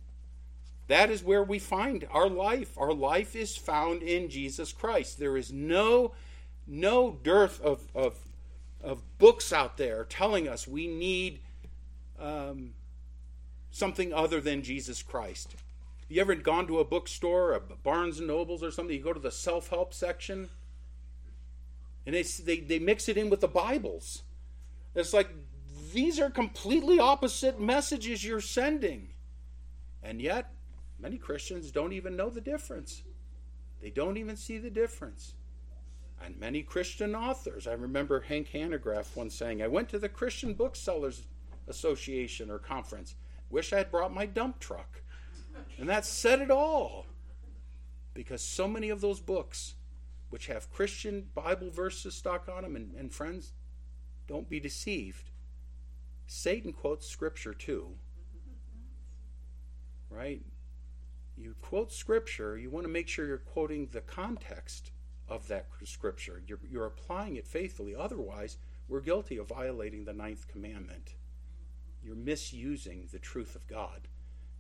That 0.87 1.11
is 1.11 1.25
where 1.25 1.43
we 1.43 1.59
find 1.59 2.07
our 2.11 2.29
life. 2.29 2.77
Our 2.79 2.93
life 2.93 3.35
is 3.35 3.57
found 3.57 4.03
in 4.03 4.29
Jesus 4.29 4.73
Christ. 4.73 5.19
There 5.19 5.37
is 5.37 5.53
no, 5.53 6.13
no 6.67 7.19
dearth 7.23 7.61
of, 7.61 7.89
of, 7.95 8.17
of 8.83 9.03
books 9.19 9.53
out 9.53 9.77
there 9.77 10.05
telling 10.05 10.49
us 10.49 10.69
we 10.69 10.87
need 10.87 11.41
um, 12.21 12.75
something 13.73 14.13
other 14.13 14.41
than 14.41 14.63
Jesus 14.63 15.03
Christ. 15.03 15.57
You 16.09 16.21
ever 16.21 16.37
gone 16.37 16.69
to 16.69 16.79
a 16.79 16.85
bookstore, 16.85 17.53
a 17.53 17.61
Barnes 17.61 18.19
and 18.19 18.29
Nobles 18.29 18.63
or 18.63 18.71
something? 18.71 18.95
You 18.95 19.03
go 19.03 19.13
to 19.13 19.19
the 19.19 19.33
self 19.33 19.69
help 19.69 19.93
section, 19.93 20.49
and 22.07 22.15
they, 22.15 22.23
they, 22.23 22.61
they 22.61 22.79
mix 22.79 23.09
it 23.09 23.17
in 23.17 23.31
with 23.31 23.41
the 23.41 23.49
Bibles. 23.49 24.23
It's 24.95 25.13
like 25.13 25.31
these 25.93 26.21
are 26.21 26.31
completely 26.31 27.01
opposite 27.01 27.61
messages 27.61 28.25
you're 28.25 28.41
sending. 28.41 29.09
And 30.05 30.23
yet, 30.23 30.53
Many 31.03 31.19
Christians 31.19 31.73
don't 31.73 31.93
even 31.93 32.17
know 32.17 32.31
the 32.31 32.41
difference. 32.41 33.03
They 33.81 33.91
don't 33.91 34.17
even 34.17 34.37
see 34.37 34.59
the 34.59 34.71
difference. 34.71 35.35
And 36.25 36.39
many 36.39 36.63
Christian 36.63 37.17
authors, 37.17 37.67
I 37.67 37.73
remember 37.73 38.21
Hank 38.21 38.51
Hanegraaff 38.55 39.17
once 39.17 39.35
saying, 39.35 39.61
I 39.61 39.67
went 39.67 39.89
to 39.89 39.99
the 39.99 40.09
Christian 40.09 40.55
Booksellers 40.55 41.27
Association 41.67 42.49
or 42.49 42.61
conference. 42.61 43.17
Wish 43.53 43.73
I 43.73 43.77
had 43.77 43.91
brought 43.93 44.13
my 44.13 44.27
dump 44.27 44.59
truck. 44.59 45.03
And 45.79 45.89
that 45.89 46.05
said 46.05 46.41
it 46.41 46.51
all. 46.51 47.07
Because 48.15 48.43
so 48.43 48.67
many 48.67 48.91
of 48.91 49.01
those 49.01 49.21
books, 49.21 49.75
which 50.31 50.47
have 50.47 50.73
Christian 50.73 51.29
Bible 51.35 51.71
verses 51.71 52.15
stuck 52.15 52.49
on 52.49 52.63
them, 52.63 52.75
and, 52.75 52.93
and 52.95 53.13
friends, 53.13 53.53
don't 54.27 54.49
be 54.49 54.59
deceived. 54.59 55.31
Satan 56.27 56.73
quotes 56.73 57.07
scripture 57.07 57.55
too. 57.55 57.91
Right? 60.11 60.43
you 61.37 61.55
quote 61.61 61.93
scripture, 61.93 62.57
you 62.57 62.71
want 62.71 62.85
to 62.85 62.93
make 62.93 63.09
sure 63.09 63.27
you're 63.27 63.39
quoting 63.39 63.89
the 63.93 64.01
context 64.03 64.93
of 65.29 65.49
that 65.49 65.67
scripture. 65.85 66.43
You're, 66.47 66.61
you're 66.71 66.87
applying 66.87 67.37
it 67.37 67.47
faithfully. 67.47 67.95
Otherwise, 67.95 68.59
we're 68.89 69.01
guilty 69.01 69.39
of 69.39 69.49
violating 69.49 70.05
the 70.05 70.13
ninth 70.13 70.47
commandment. 70.47 71.15
You're 72.05 72.17
misusing 72.17 73.09
the 73.13 73.19
truth 73.19 73.55
of 73.55 73.67
God 73.67 74.09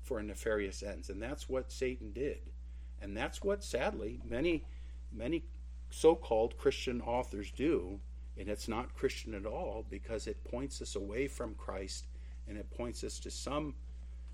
for 0.02 0.22
nefarious 0.22 0.82
ends. 0.82 1.10
And 1.10 1.22
that's 1.22 1.48
what 1.48 1.72
Satan 1.72 2.12
did. 2.12 2.50
And 3.00 3.16
that's 3.16 3.42
what, 3.42 3.64
sadly, 3.64 4.20
many, 4.28 4.64
many 5.12 5.44
so 5.90 6.14
called 6.14 6.56
Christian 6.58 7.00
authors 7.00 7.50
do. 7.50 8.00
And 8.38 8.48
it's 8.48 8.68
not 8.68 8.94
Christian 8.94 9.34
at 9.34 9.46
all 9.46 9.84
because 9.90 10.26
it 10.26 10.44
points 10.44 10.80
us 10.80 10.96
away 10.96 11.28
from 11.28 11.54
Christ 11.54 12.06
and 12.48 12.56
it 12.56 12.70
points 12.70 13.04
us 13.04 13.18
to 13.20 13.30
some, 13.30 13.74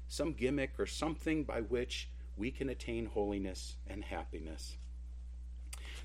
some 0.06 0.32
gimmick 0.32 0.78
or 0.78 0.86
something 0.86 1.44
by 1.44 1.60
which 1.62 2.08
we 2.36 2.50
can 2.50 2.68
attain 2.68 3.06
holiness 3.06 3.76
and 3.88 4.04
happiness. 4.04 4.76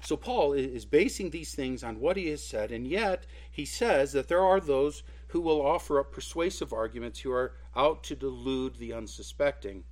So, 0.01 0.17
Paul 0.17 0.51
is 0.51 0.83
basing 0.83 1.29
these 1.29 1.55
things 1.55 1.81
on 1.81 2.01
what 2.01 2.17
he 2.17 2.27
has 2.27 2.43
said, 2.43 2.71
and 2.71 2.85
yet 2.85 3.25
he 3.49 3.63
says 3.63 4.11
that 4.11 4.27
there 4.27 4.41
are 4.41 4.59
those 4.59 5.03
who 5.33 5.41
will 5.41 5.65
offer 5.65 5.99
up 5.99 6.11
persuasive 6.11 6.71
arguments 6.71 7.21
who 7.21 7.31
are 7.31 7.55
out 7.75 8.03
to 8.03 8.15
delude 8.15 8.75
the 8.75 8.93
unsuspecting. 8.93 9.83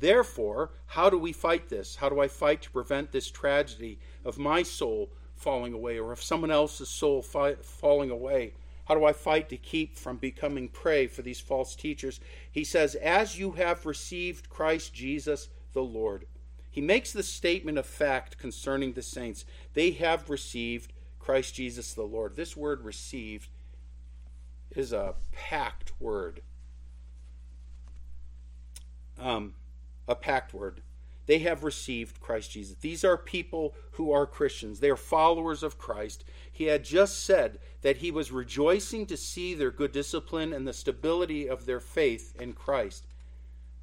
Therefore, 0.00 0.72
how 0.86 1.08
do 1.08 1.16
we 1.16 1.32
fight 1.32 1.68
this? 1.68 1.94
How 1.94 2.08
do 2.08 2.18
I 2.18 2.26
fight 2.26 2.62
to 2.62 2.70
prevent 2.72 3.12
this 3.12 3.30
tragedy 3.30 4.00
of 4.24 4.38
my 4.38 4.64
soul 4.64 5.12
falling 5.36 5.72
away 5.72 6.00
or 6.00 6.10
of 6.10 6.20
someone 6.20 6.50
else's 6.50 6.88
soul 6.88 7.22
fi- 7.22 7.54
falling 7.62 8.10
away? 8.10 8.54
How 8.86 8.96
do 8.96 9.04
I 9.04 9.12
fight 9.12 9.48
to 9.50 9.56
keep 9.56 9.96
from 9.96 10.16
becoming 10.16 10.68
prey 10.68 11.06
for 11.06 11.22
these 11.22 11.38
false 11.38 11.76
teachers? 11.76 12.18
He 12.50 12.64
says, 12.64 12.96
As 12.96 13.38
you 13.38 13.52
have 13.52 13.86
received 13.86 14.50
Christ 14.50 14.92
Jesus 14.92 15.48
the 15.74 15.84
Lord. 15.84 16.26
He 16.72 16.80
makes 16.80 17.12
the 17.12 17.22
statement 17.22 17.78
of 17.78 17.86
fact 17.86 18.36
concerning 18.36 18.94
the 18.94 19.02
saints. 19.02 19.44
They 19.74 19.92
have 19.92 20.28
received 20.28 20.92
Christ 21.20 21.54
Jesus 21.54 21.94
the 21.94 22.02
Lord. 22.02 22.34
This 22.34 22.56
word 22.56 22.82
received 22.82 23.48
is 24.74 24.92
a 24.92 25.14
packed 25.32 25.92
word. 26.00 26.40
Um, 29.18 29.54
a 30.08 30.14
packed 30.14 30.54
word. 30.54 30.82
They 31.26 31.38
have 31.38 31.62
received 31.62 32.20
Christ 32.20 32.50
Jesus. 32.50 32.76
These 32.80 33.04
are 33.04 33.16
people 33.16 33.74
who 33.92 34.10
are 34.10 34.26
Christians. 34.26 34.80
They 34.80 34.90
are 34.90 34.96
followers 34.96 35.62
of 35.62 35.78
Christ. 35.78 36.24
He 36.50 36.64
had 36.64 36.84
just 36.84 37.24
said 37.24 37.58
that 37.82 37.98
he 37.98 38.10
was 38.10 38.32
rejoicing 38.32 39.06
to 39.06 39.16
see 39.16 39.54
their 39.54 39.70
good 39.70 39.92
discipline 39.92 40.52
and 40.52 40.66
the 40.66 40.72
stability 40.72 41.48
of 41.48 41.64
their 41.64 41.80
faith 41.80 42.34
in 42.40 42.52
Christ, 42.54 43.06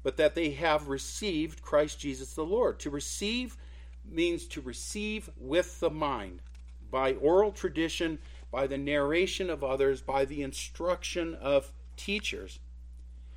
but 0.02 0.18
that 0.18 0.34
they 0.34 0.50
have 0.50 0.88
received 0.88 1.62
Christ 1.62 1.98
Jesus 1.98 2.34
the 2.34 2.44
Lord. 2.44 2.78
To 2.80 2.90
receive 2.90 3.56
means 4.04 4.46
to 4.48 4.60
receive 4.60 5.30
with 5.38 5.80
the 5.80 5.90
mind, 5.90 6.42
by 6.90 7.14
oral 7.14 7.52
tradition, 7.52 8.18
by 8.50 8.66
the 8.66 8.78
narration 8.78 9.48
of 9.48 9.62
others, 9.62 10.00
by 10.00 10.24
the 10.24 10.42
instruction 10.42 11.34
of 11.34 11.72
teachers. 11.96 12.58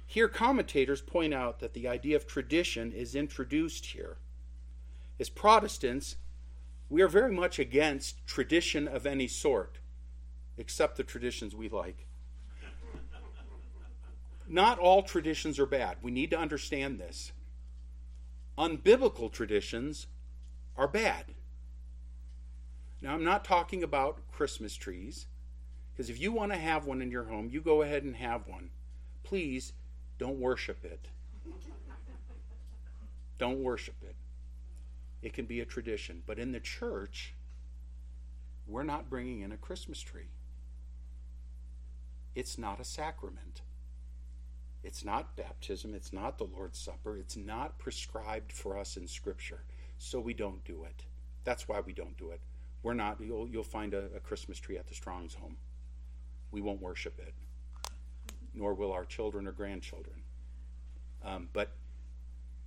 Here, 0.05 0.27
commentators 0.27 1.01
point 1.01 1.33
out 1.33 1.59
that 1.59 1.73
the 1.73 1.87
idea 1.87 2.15
of 2.15 2.27
tradition 2.27 2.91
is 2.91 3.15
introduced 3.15 3.87
here. 3.87 4.17
As 5.19 5.29
Protestants, 5.29 6.17
we 6.89 7.01
are 7.01 7.07
very 7.07 7.31
much 7.31 7.59
against 7.59 8.25
tradition 8.27 8.87
of 8.87 9.05
any 9.05 9.27
sort, 9.27 9.79
except 10.57 10.97
the 10.97 11.03
traditions 11.03 11.55
we 11.55 11.69
like. 11.69 12.05
Not 14.47 14.77
all 14.77 15.01
traditions 15.01 15.57
are 15.59 15.65
bad. 15.65 15.97
We 16.01 16.11
need 16.11 16.29
to 16.31 16.37
understand 16.37 16.99
this. 16.99 17.31
Unbiblical 18.57 19.31
traditions 19.31 20.07
are 20.77 20.87
bad. 20.87 21.25
Now, 23.03 23.13
I'm 23.13 23.25
not 23.25 23.43
talking 23.43 23.83
about 23.83 24.31
Christmas 24.31 24.77
trees, 24.77 25.27
because 25.91 26.09
if 26.09 26.21
you 26.21 26.31
want 26.31 26.53
to 26.53 26.57
have 26.57 26.85
one 26.85 27.01
in 27.01 27.11
your 27.11 27.25
home, 27.25 27.49
you 27.51 27.59
go 27.59 27.81
ahead 27.81 28.03
and 28.03 28.15
have 28.15 28.47
one. 28.47 28.69
Please 29.23 29.73
don't 30.17 30.39
worship 30.39 30.85
it. 30.85 31.09
Don't 33.37 33.59
worship 33.59 33.95
it. 34.03 34.15
It 35.21 35.33
can 35.33 35.43
be 35.45 35.59
a 35.59 35.65
tradition. 35.65 36.23
But 36.25 36.39
in 36.39 36.53
the 36.53 36.61
church, 36.61 37.33
we're 38.65 38.83
not 38.83 39.09
bringing 39.09 39.41
in 39.41 39.51
a 39.51 39.57
Christmas 39.57 39.99
tree. 39.99 40.29
It's 42.35 42.57
not 42.57 42.79
a 42.79 42.85
sacrament. 42.85 43.63
It's 44.81 45.03
not 45.03 45.35
baptism. 45.35 45.93
It's 45.93 46.13
not 46.13 46.37
the 46.37 46.45
Lord's 46.45 46.79
Supper. 46.79 47.17
It's 47.17 47.35
not 47.35 47.79
prescribed 47.79 48.53
for 48.53 48.77
us 48.77 48.95
in 48.95 49.07
Scripture. 49.07 49.65
So 49.97 50.21
we 50.21 50.33
don't 50.33 50.63
do 50.63 50.85
it. 50.85 51.03
That's 51.43 51.67
why 51.67 51.81
we 51.81 51.91
don't 51.91 52.17
do 52.17 52.31
it. 52.31 52.39
We're 52.83 52.93
not, 52.93 53.17
you'll, 53.19 53.47
you'll 53.47 53.63
find 53.63 53.93
a, 53.93 54.09
a 54.15 54.19
Christmas 54.19 54.59
tree 54.59 54.77
at 54.77 54.87
the 54.87 54.93
Strong's 54.93 55.33
home. 55.33 55.57
We 56.51 56.61
won't 56.61 56.81
worship 56.81 57.17
it 57.19 57.33
nor 58.53 58.73
will 58.73 58.91
our 58.91 59.05
children 59.05 59.47
or 59.47 59.51
grandchildren. 59.51 60.21
Um, 61.23 61.49
but 61.53 61.71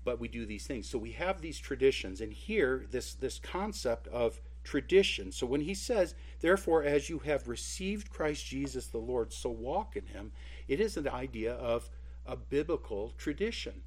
but 0.05 0.21
we 0.21 0.29
do 0.29 0.47
these 0.47 0.67
things. 0.67 0.89
So 0.89 0.99
we 0.99 1.13
have 1.13 1.41
these 1.41 1.59
traditions, 1.59 2.21
and 2.21 2.33
here 2.33 2.87
this 2.91 3.15
this 3.15 3.39
concept 3.39 4.07
of 4.09 4.41
tradition. 4.63 5.33
So 5.33 5.47
when 5.47 5.61
he 5.61 5.75
says, 5.75 6.15
"Therefore, 6.41 6.83
as 6.83 7.09
you 7.09 7.19
have 7.21 7.49
received 7.49 8.11
Christ 8.11 8.47
Jesus 8.47 8.87
the 8.87 8.99
Lord, 8.99 9.33
so 9.33 9.51
walk 9.51 9.97
in 9.97 10.07
Him," 10.07 10.33
it 10.69 10.81
is 10.81 10.97
an 10.97 11.09
idea 11.09 11.55
of 11.55 11.91
a 12.25 12.37
biblical 12.37 13.13
tradition. 13.19 13.83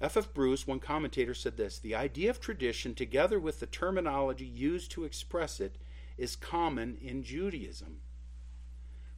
F. 0.00 0.16
F. 0.16 0.32
Bruce, 0.32 0.66
one 0.66 0.80
commentator, 0.80 1.34
said 1.34 1.56
this 1.56 1.78
The 1.78 1.94
idea 1.94 2.30
of 2.30 2.40
tradition, 2.40 2.94
together 2.94 3.38
with 3.38 3.60
the 3.60 3.66
terminology 3.66 4.46
used 4.46 4.90
to 4.92 5.04
express 5.04 5.60
it, 5.60 5.76
is 6.16 6.36
common 6.36 6.96
in 7.00 7.22
Judaism 7.22 8.00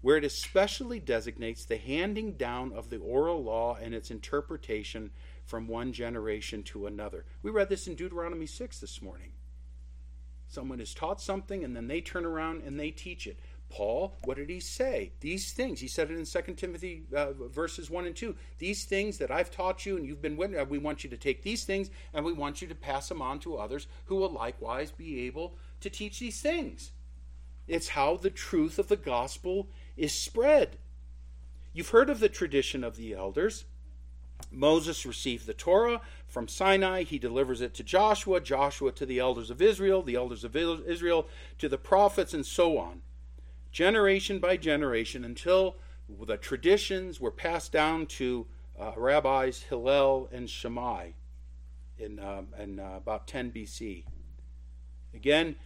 where 0.02 0.16
it 0.16 0.24
especially 0.24 0.98
designates 0.98 1.64
the 1.64 1.76
handing 1.76 2.32
down 2.32 2.72
of 2.72 2.90
the 2.90 2.98
oral 2.98 3.42
law 3.42 3.78
and 3.80 3.94
its 3.94 4.10
interpretation 4.10 5.10
from 5.44 5.68
one 5.68 5.92
generation 5.92 6.62
to 6.64 6.86
another. 6.86 7.24
We 7.40 7.52
read 7.52 7.68
this 7.68 7.86
in 7.86 7.94
Deuteronomy 7.94 8.46
6 8.46 8.80
this 8.80 9.00
morning. 9.00 9.32
Someone 10.48 10.80
is 10.80 10.92
taught 10.92 11.20
something 11.20 11.64
and 11.64 11.74
then 11.74 11.86
they 11.86 12.00
turn 12.00 12.26
around 12.26 12.62
and 12.62 12.78
they 12.78 12.90
teach 12.90 13.26
it. 13.26 13.38
Paul, 13.72 14.14
what 14.24 14.36
did 14.36 14.50
he 14.50 14.60
say? 14.60 15.12
These 15.20 15.52
things, 15.52 15.80
he 15.80 15.88
said 15.88 16.10
it 16.10 16.18
in 16.18 16.26
2 16.26 16.52
Timothy 16.52 17.04
uh, 17.16 17.32
verses 17.32 17.88
1 17.88 18.04
and 18.04 18.14
2. 18.14 18.36
These 18.58 18.84
things 18.84 19.16
that 19.16 19.30
I've 19.30 19.50
taught 19.50 19.86
you 19.86 19.96
and 19.96 20.04
you've 20.04 20.20
been 20.20 20.36
with, 20.36 20.52
we 20.68 20.76
want 20.76 21.02
you 21.02 21.08
to 21.08 21.16
take 21.16 21.42
these 21.42 21.64
things 21.64 21.88
and 22.12 22.22
we 22.22 22.34
want 22.34 22.60
you 22.60 22.68
to 22.68 22.74
pass 22.74 23.08
them 23.08 23.22
on 23.22 23.38
to 23.40 23.56
others 23.56 23.86
who 24.04 24.16
will 24.16 24.28
likewise 24.28 24.90
be 24.90 25.20
able 25.20 25.54
to 25.80 25.88
teach 25.88 26.20
these 26.20 26.38
things. 26.38 26.92
It's 27.66 27.88
how 27.88 28.18
the 28.18 28.28
truth 28.28 28.78
of 28.78 28.88
the 28.88 28.96
gospel 28.96 29.70
is 29.96 30.12
spread. 30.12 30.76
You've 31.72 31.88
heard 31.88 32.10
of 32.10 32.20
the 32.20 32.28
tradition 32.28 32.84
of 32.84 32.96
the 32.96 33.14
elders. 33.14 33.64
Moses 34.50 35.06
received 35.06 35.46
the 35.46 35.54
Torah 35.54 36.02
from 36.26 36.46
Sinai. 36.46 37.04
He 37.04 37.18
delivers 37.18 37.62
it 37.62 37.72
to 37.74 37.82
Joshua, 37.82 38.38
Joshua 38.38 38.92
to 38.92 39.06
the 39.06 39.18
elders 39.18 39.48
of 39.48 39.62
Israel, 39.62 40.02
the 40.02 40.16
elders 40.16 40.44
of 40.44 40.54
Israel 40.54 41.26
to 41.56 41.70
the 41.70 41.78
prophets, 41.78 42.34
and 42.34 42.44
so 42.44 42.76
on. 42.76 43.00
Generation 43.72 44.38
by 44.38 44.56
generation 44.56 45.24
until 45.24 45.76
the 46.26 46.36
traditions 46.36 47.18
were 47.20 47.30
passed 47.30 47.72
down 47.72 48.06
to 48.06 48.46
uh, 48.78 48.92
rabbis 48.96 49.62
Hillel 49.62 50.28
and 50.30 50.48
Shammai 50.48 51.10
in, 51.98 52.18
uh, 52.18 52.42
in 52.58 52.78
uh, 52.78 52.94
about 52.96 53.26
10 53.26 53.50
BC. 53.50 54.04
Again, 55.14 55.56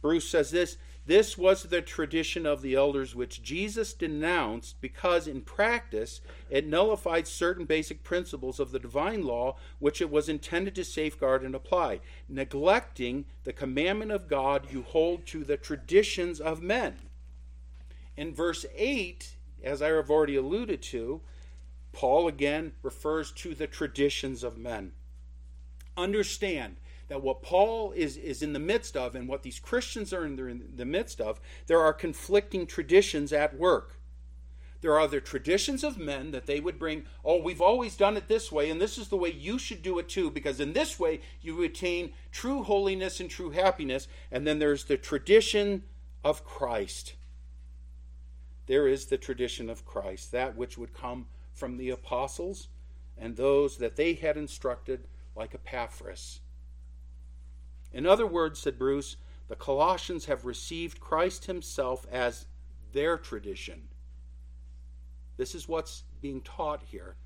Bruce 0.00 0.28
says 0.28 0.50
this 0.50 0.76
this 1.04 1.36
was 1.36 1.64
the 1.64 1.82
tradition 1.82 2.46
of 2.46 2.62
the 2.62 2.74
elders 2.74 3.14
which 3.14 3.42
Jesus 3.42 3.92
denounced 3.92 4.80
because, 4.80 5.26
in 5.26 5.40
practice, 5.40 6.20
it 6.48 6.66
nullified 6.66 7.26
certain 7.26 7.64
basic 7.64 8.04
principles 8.04 8.60
of 8.60 8.70
the 8.70 8.78
divine 8.78 9.24
law 9.24 9.56
which 9.80 10.00
it 10.00 10.10
was 10.10 10.28
intended 10.28 10.76
to 10.76 10.84
safeguard 10.84 11.42
and 11.42 11.56
apply. 11.56 12.00
Neglecting 12.28 13.24
the 13.42 13.52
commandment 13.52 14.12
of 14.12 14.28
God, 14.28 14.70
you 14.70 14.82
hold 14.82 15.26
to 15.26 15.42
the 15.42 15.56
traditions 15.56 16.40
of 16.40 16.62
men. 16.62 16.96
In 18.16 18.34
verse 18.34 18.66
8, 18.74 19.36
as 19.62 19.80
I 19.80 19.88
have 19.88 20.10
already 20.10 20.36
alluded 20.36 20.82
to, 20.82 21.20
Paul 21.92 22.28
again 22.28 22.72
refers 22.82 23.32
to 23.32 23.54
the 23.54 23.66
traditions 23.66 24.42
of 24.42 24.58
men. 24.58 24.92
Understand 25.96 26.76
that 27.08 27.22
what 27.22 27.42
Paul 27.42 27.92
is, 27.92 28.16
is 28.16 28.42
in 28.42 28.54
the 28.54 28.58
midst 28.58 28.96
of 28.96 29.14
and 29.14 29.28
what 29.28 29.42
these 29.42 29.58
Christians 29.58 30.12
are 30.12 30.24
in 30.24 30.36
the, 30.36 30.46
in 30.46 30.76
the 30.76 30.84
midst 30.84 31.20
of, 31.20 31.40
there 31.66 31.80
are 31.80 31.92
conflicting 31.92 32.66
traditions 32.66 33.32
at 33.32 33.58
work. 33.58 33.98
There 34.80 34.98
are 34.98 35.06
the 35.06 35.20
traditions 35.20 35.84
of 35.84 35.96
men 35.96 36.32
that 36.32 36.46
they 36.46 36.58
would 36.58 36.78
bring, 36.78 37.04
oh, 37.24 37.40
we've 37.40 37.60
always 37.60 37.96
done 37.96 38.16
it 38.16 38.26
this 38.28 38.50
way, 38.50 38.68
and 38.68 38.80
this 38.80 38.98
is 38.98 39.08
the 39.08 39.16
way 39.16 39.30
you 39.30 39.58
should 39.58 39.82
do 39.82 39.98
it 39.98 40.08
too, 40.08 40.30
because 40.30 40.58
in 40.58 40.72
this 40.72 40.98
way 40.98 41.20
you 41.40 41.62
attain 41.62 42.12
true 42.32 42.62
holiness 42.64 43.20
and 43.20 43.30
true 43.30 43.50
happiness. 43.50 44.08
And 44.30 44.46
then 44.46 44.58
there's 44.58 44.84
the 44.84 44.96
tradition 44.96 45.84
of 46.24 46.44
Christ. 46.44 47.14
There 48.66 48.86
is 48.86 49.06
the 49.06 49.18
tradition 49.18 49.68
of 49.68 49.84
Christ, 49.84 50.32
that 50.32 50.56
which 50.56 50.78
would 50.78 50.94
come 50.94 51.26
from 51.52 51.76
the 51.76 51.90
apostles 51.90 52.68
and 53.18 53.36
those 53.36 53.78
that 53.78 53.96
they 53.96 54.14
had 54.14 54.36
instructed, 54.36 55.06
like 55.36 55.54
Epaphras 55.54 56.40
in 57.92 58.06
other 58.06 58.26
words, 58.26 58.58
said 58.58 58.78
Bruce, 58.78 59.16
the 59.48 59.56
Colossians 59.56 60.24
have 60.24 60.44
received 60.44 61.00
Christ 61.00 61.44
Himself 61.44 62.06
as 62.10 62.46
their 62.92 63.18
tradition. 63.18 63.88
This 65.36 65.54
is 65.54 65.68
what's 65.68 66.04
being 66.20 66.40
taught 66.40 66.82
here. 66.84 67.16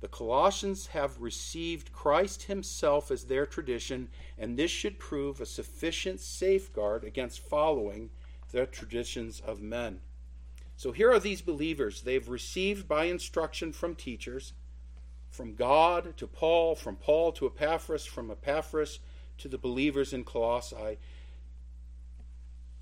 The 0.00 0.08
Colossians 0.08 0.88
have 0.88 1.20
received 1.20 1.92
Christ 1.92 2.44
Himself 2.44 3.10
as 3.10 3.24
their 3.24 3.46
tradition, 3.46 4.08
and 4.38 4.58
this 4.58 4.70
should 4.70 4.98
prove 4.98 5.40
a 5.40 5.46
sufficient 5.46 6.20
safeguard 6.20 7.04
against 7.04 7.40
following 7.40 8.10
the 8.50 8.66
traditions 8.66 9.40
of 9.40 9.60
men. 9.60 10.00
So 10.80 10.92
here 10.92 11.12
are 11.12 11.20
these 11.20 11.42
believers. 11.42 12.00
They've 12.00 12.26
received 12.26 12.88
by 12.88 13.04
instruction 13.04 13.74
from 13.74 13.94
teachers, 13.94 14.54
from 15.28 15.54
God 15.54 16.16
to 16.16 16.26
Paul, 16.26 16.74
from 16.74 16.96
Paul 16.96 17.32
to 17.32 17.44
Epaphras, 17.44 18.06
from 18.06 18.30
Epaphras 18.30 18.98
to 19.36 19.48
the 19.48 19.58
believers 19.58 20.14
in 20.14 20.24
Colossae. 20.24 20.98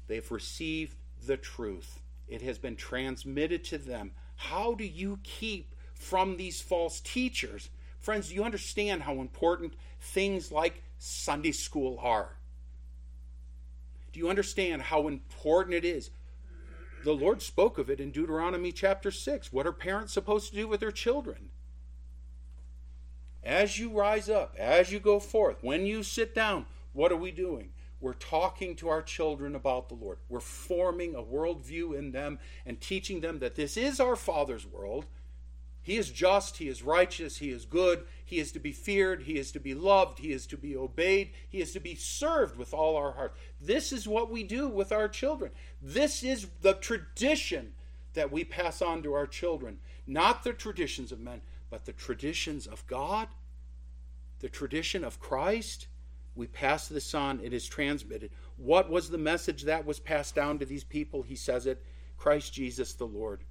They've 0.07 0.31
received 0.31 0.95
the 1.27 1.37
truth, 1.37 1.99
it 2.29 2.41
has 2.43 2.57
been 2.57 2.77
transmitted 2.77 3.65
to 3.65 3.79
them. 3.79 4.13
How 4.37 4.75
do 4.75 4.85
you 4.85 5.19
keep 5.25 5.75
from 5.93 6.37
these 6.37 6.61
false 6.61 7.01
teachers? 7.01 7.69
Friends, 7.99 8.33
you 8.33 8.45
understand 8.45 9.03
how 9.03 9.15
important 9.15 9.75
things 10.01 10.53
like 10.53 10.85
Sunday 11.01 11.51
school 11.51 11.99
are? 12.01 12.37
Do 14.13 14.21
you 14.21 14.31
understand 14.31 14.83
how 14.83 15.09
important 15.09 15.75
it 15.75 15.85
is? 15.85 16.11
The 17.05 17.13
Lord 17.13 17.43
spoke 17.43 17.79
of 17.79 17.91
it 17.91 18.01
in 18.01 18.11
Deuteronomy 18.11 18.73
chapter 18.73 19.11
6. 19.11 19.53
What 19.53 19.67
are 19.67 19.73
parents 19.73 20.13
supposed 20.13 20.51
to 20.51 20.57
do 20.57 20.69
with 20.69 20.81
their 20.81 20.91
children? 20.91 21.51
As 23.43 23.79
you 23.79 23.91
rise 23.91 24.29
up, 24.29 24.55
as 24.59 24.93
you 24.93 24.99
go 24.99 25.21
forth, 25.21 25.59
when 25.63 25.87
you 25.87 26.03
sit 26.03 26.35
down, 26.35 26.67
what 26.93 27.13
are 27.13 27.17
we 27.17 27.31
doing? 27.31 27.71
We're 28.01 28.15
talking 28.15 28.77
to 28.77 28.89
our 28.89 29.03
children 29.03 29.55
about 29.55 29.89
the 29.89 29.95
Lord. 29.95 30.19
We're 30.29 30.41
forming 30.41 31.15
a 31.15 31.23
worldview 31.23 31.99
in 31.99 32.13
them 32.13 32.39
and 32.65 32.81
teaching 32.81 33.21
them 33.21 33.41
that 33.41 33.57
this 33.57 33.77
is 33.77 33.99
our 34.01 34.17
Father's 34.17 34.67
world. 34.67 35.07
He 35.89 35.97
is 35.97 36.11
just, 36.11 36.59
He 36.59 36.69
is 36.69 36.83
righteous, 36.83 37.39
He 37.39 37.49
is 37.49 37.65
good, 37.65 38.05
He 38.23 38.39
is 38.39 38.53
to 38.53 38.59
be 38.59 38.73
feared, 38.73 39.23
He 39.23 39.39
is 39.39 39.51
to 39.53 39.59
be 39.59 39.73
loved, 39.73 40.19
He 40.19 40.33
is 40.33 40.47
to 40.49 40.59
be 40.59 40.77
obeyed, 40.77 41.31
He 41.49 41.63
is 41.63 41.73
to 41.73 41.81
be 41.81 41.95
served 41.95 42.59
with 42.59 42.75
all 42.75 42.95
our 42.95 43.13
heart. 43.13 43.35
This 43.59 43.91
is 43.91 44.07
what 44.07 44.31
we 44.31 44.43
do 44.43 44.69
with 44.69 44.93
our 44.93 45.09
children. 45.09 45.51
This 45.81 46.23
is 46.23 46.49
the 46.61 46.75
tradition 46.75 47.73
that 48.13 48.31
we 48.31 48.45
pass 48.45 48.83
on 48.83 49.03
to 49.03 49.15
our 49.15 49.27
children. 49.27 49.79
Not 50.07 50.45
the 50.45 50.53
traditions 50.53 51.11
of 51.11 51.21
men, 51.21 51.41
but 51.71 51.87
the 51.87 51.95
traditions 51.95 52.67
of 52.67 52.87
God, 52.87 53.29
the 54.41 54.51
tradition 54.51 55.05
of 55.05 55.19
Christ 55.19 55.87
we 56.35 56.49
pass 56.49 56.87
this 56.87 57.15
on, 57.15 57.41
it 57.43 57.55
is 57.55 57.67
transmitted. 57.67 58.31
What 58.59 58.91
was 58.91 59.09
the 59.09 59.17
message 59.17 59.63
that 59.63 59.87
was 59.87 59.99
passed 59.99 60.35
down 60.35 60.59
to 60.59 60.67
these 60.67 60.85
people? 60.85 61.23
He 61.23 61.35
says 61.35 61.67
it 61.67 61.83
Christ 62.19 62.53
Jesus 62.53 62.93
the 62.93 63.07
Lord. 63.07 63.43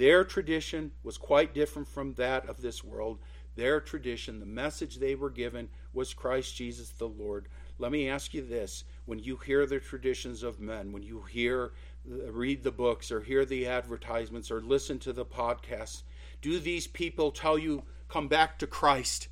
Their 0.00 0.24
tradition 0.24 0.92
was 1.02 1.18
quite 1.18 1.52
different 1.52 1.86
from 1.86 2.14
that 2.14 2.48
of 2.48 2.62
this 2.62 2.82
world. 2.82 3.18
Their 3.54 3.82
tradition, 3.82 4.40
the 4.40 4.46
message 4.46 4.96
they 4.96 5.14
were 5.14 5.28
given, 5.28 5.68
was 5.92 6.14
Christ 6.14 6.56
Jesus 6.56 6.88
the 6.88 7.06
Lord. 7.06 7.48
Let 7.78 7.92
me 7.92 8.08
ask 8.08 8.32
you 8.32 8.40
this 8.40 8.84
when 9.04 9.18
you 9.18 9.36
hear 9.36 9.66
the 9.66 9.78
traditions 9.78 10.42
of 10.42 10.58
men, 10.58 10.92
when 10.92 11.02
you 11.02 11.20
hear, 11.20 11.72
uh, 12.10 12.32
read 12.32 12.62
the 12.62 12.70
books, 12.70 13.12
or 13.12 13.20
hear 13.20 13.44
the 13.44 13.66
advertisements, 13.66 14.50
or 14.50 14.62
listen 14.62 14.98
to 15.00 15.12
the 15.12 15.26
podcasts, 15.26 16.02
do 16.40 16.58
these 16.58 16.86
people 16.86 17.30
tell 17.30 17.58
you, 17.58 17.82
come 18.08 18.26
back 18.26 18.58
to 18.60 18.66
Christ? 18.66 19.28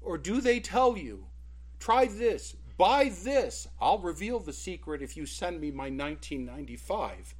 Or 0.00 0.16
do 0.16 0.40
they 0.40 0.60
tell 0.60 0.96
you, 0.96 1.26
Try 1.78 2.06
this. 2.06 2.56
Buy 2.78 3.10
this. 3.10 3.68
I'll 3.78 3.98
reveal 3.98 4.40
the 4.40 4.54
secret 4.54 5.02
if 5.02 5.18
you 5.18 5.26
send 5.26 5.60
me 5.60 5.70
my 5.70 5.90
1995. 5.90 7.34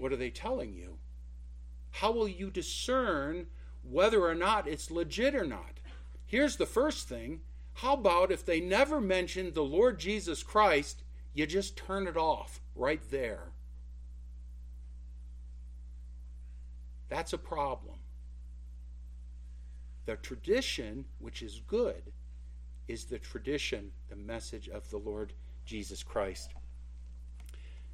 What 0.00 0.12
are 0.12 0.16
they 0.16 0.30
telling 0.30 0.72
you? 0.72 0.96
How 1.90 2.10
will 2.10 2.26
you 2.26 2.50
discern 2.50 3.46
whether 3.82 4.24
or 4.24 4.34
not 4.34 4.66
it's 4.66 4.90
legit 4.90 5.34
or 5.34 5.44
not? 5.44 5.78
Here's 6.24 6.56
the 6.56 6.64
first 6.64 7.06
thing. 7.06 7.40
How 7.74 7.94
about 7.94 8.32
if 8.32 8.44
they 8.44 8.60
never 8.60 8.98
mention 9.00 9.52
the 9.52 9.62
Lord 9.62 9.98
Jesus 9.98 10.42
Christ, 10.42 11.02
you 11.34 11.46
just 11.46 11.76
turn 11.76 12.06
it 12.06 12.16
off 12.16 12.62
right 12.74 13.02
there? 13.10 13.52
That's 17.10 17.34
a 17.34 17.38
problem. 17.38 17.96
The 20.06 20.16
tradition, 20.16 21.04
which 21.18 21.42
is 21.42 21.60
good, 21.66 22.10
is 22.88 23.04
the 23.04 23.18
tradition, 23.18 23.90
the 24.08 24.16
message 24.16 24.68
of 24.68 24.88
the 24.88 24.98
Lord 24.98 25.34
Jesus 25.66 26.02
Christ. 26.02 26.54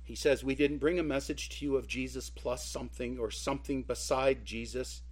He 0.06 0.14
says, 0.14 0.44
We 0.44 0.54
didn't 0.54 0.78
bring 0.78 1.00
a 1.00 1.02
message 1.02 1.48
to 1.48 1.64
you 1.64 1.76
of 1.76 1.88
Jesus 1.88 2.30
plus 2.30 2.64
something 2.64 3.18
or 3.18 3.32
something 3.32 3.82
beside 3.82 4.44
Jesus. 4.44 5.02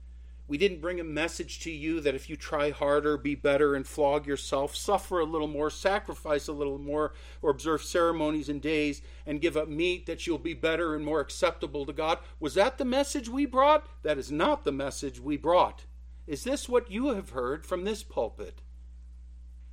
We 0.46 0.57
didn't 0.57 0.83
bring 0.83 1.00
a 1.00 1.04
message 1.04 1.59
to 1.61 1.70
you 1.70 2.00
that 2.02 2.14
if 2.14 2.30
you 2.30 2.37
try 2.37 2.70
harder, 2.70 3.16
be 3.16 3.35
better, 3.35 3.74
and 3.74 3.85
flog 3.85 4.24
yourself, 4.24 4.76
suffer 4.76 5.18
a 5.18 5.24
little 5.24 5.48
more, 5.48 5.68
sacrifice 5.68 6.46
a 6.46 6.52
little 6.52 6.78
more, 6.78 7.12
or 7.42 7.50
observe 7.50 7.83
ceremonies 7.83 8.48
and 8.48 8.62
days, 8.62 9.02
and 9.26 9.40
give 9.40 9.57
up 9.57 9.68
meat, 9.68 10.07
that 10.07 10.26
you'll 10.26 10.38
be 10.38 10.54
better 10.54 10.94
and 10.94 11.04
more 11.04 11.20
acceptable 11.20 11.85
to 11.87 11.92
God. 11.92 12.18
Was 12.38 12.54
that 12.54 12.78
the 12.78 12.85
message 12.85 13.28
we 13.28 13.46
brought? 13.46 13.88
That 14.04 14.18
is 14.18 14.30
not 14.30 14.62
the 14.62 14.72
message 14.72 15.18
we 15.18 15.37
brought. 15.37 15.87
Is 16.26 16.44
this 16.44 16.68
what 16.68 16.88
you 16.88 17.14
have 17.14 17.30
heard 17.30 17.66
from 17.66 17.83
this 17.83 18.04
pulpit? 18.04 18.61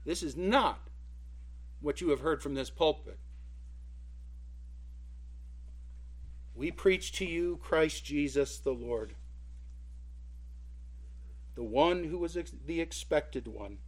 This 0.03 0.23
is 0.23 0.35
not 0.35 0.89
what 1.79 2.01
you 2.01 2.09
have 2.09 2.21
heard 2.21 2.41
from 2.41 2.55
this 2.55 2.71
pulpit. 2.71 3.19
We 6.61 6.69
preach 6.69 7.11
to 7.13 7.25
you 7.25 7.57
Christ 7.63 8.05
Jesus 8.05 8.59
the 8.59 8.71
Lord, 8.71 9.15
the 11.55 11.63
one 11.63 12.03
who 12.03 12.19
was 12.19 12.37
the 12.67 12.79
expected 12.79 13.47
one 13.47 13.79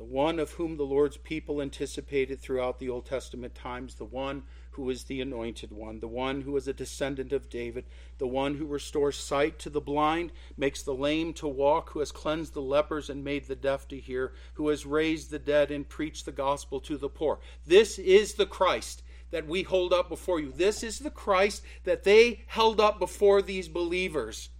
the 0.00 0.04
one 0.04 0.38
of 0.38 0.52
whom 0.52 0.78
the 0.78 0.82
Lord's 0.82 1.18
people 1.18 1.60
anticipated 1.60 2.40
throughout 2.40 2.78
the 2.78 2.88
Old 2.88 3.04
Testament 3.04 3.54
times, 3.54 3.96
the 3.96 4.04
one 4.06 4.44
who 4.70 4.88
is 4.88 5.04
the 5.04 5.20
anointed 5.20 5.72
one, 5.72 6.00
the 6.00 6.08
one 6.08 6.40
who 6.40 6.56
is 6.56 6.66
a 6.66 6.72
descendant 6.72 7.34
of 7.34 7.50
David, 7.50 7.84
the 8.16 8.26
one 8.26 8.54
who 8.54 8.64
restores 8.64 9.18
sight 9.18 9.58
to 9.58 9.68
the 9.68 9.78
blind, 9.78 10.32
makes 10.56 10.82
the 10.82 10.94
lame 10.94 11.34
to 11.34 11.46
walk, 11.46 11.90
who 11.90 11.98
has 11.98 12.12
cleansed 12.12 12.54
the 12.54 12.62
lepers 12.62 13.10
and 13.10 13.22
made 13.22 13.46
the 13.46 13.54
deaf 13.54 13.86
to 13.88 14.00
hear, 14.00 14.32
who 14.54 14.68
has 14.68 14.86
raised 14.86 15.30
the 15.30 15.38
dead 15.38 15.70
and 15.70 15.86
preached 15.86 16.24
the 16.24 16.32
gospel 16.32 16.80
to 16.80 16.96
the 16.96 17.10
poor. 17.10 17.38
This 17.66 17.98
is 17.98 18.34
the 18.34 18.46
Christ 18.46 19.02
that 19.30 19.46
we 19.46 19.62
hold 19.62 19.92
up 19.92 20.08
before 20.08 20.40
you. 20.40 20.52
This 20.52 20.82
is 20.82 20.98
the 20.98 21.10
Christ 21.10 21.62
that 21.84 22.04
they 22.04 22.42
held 22.46 22.80
up 22.80 22.98
before 22.98 23.42
these 23.42 23.68
believers, 23.68 24.50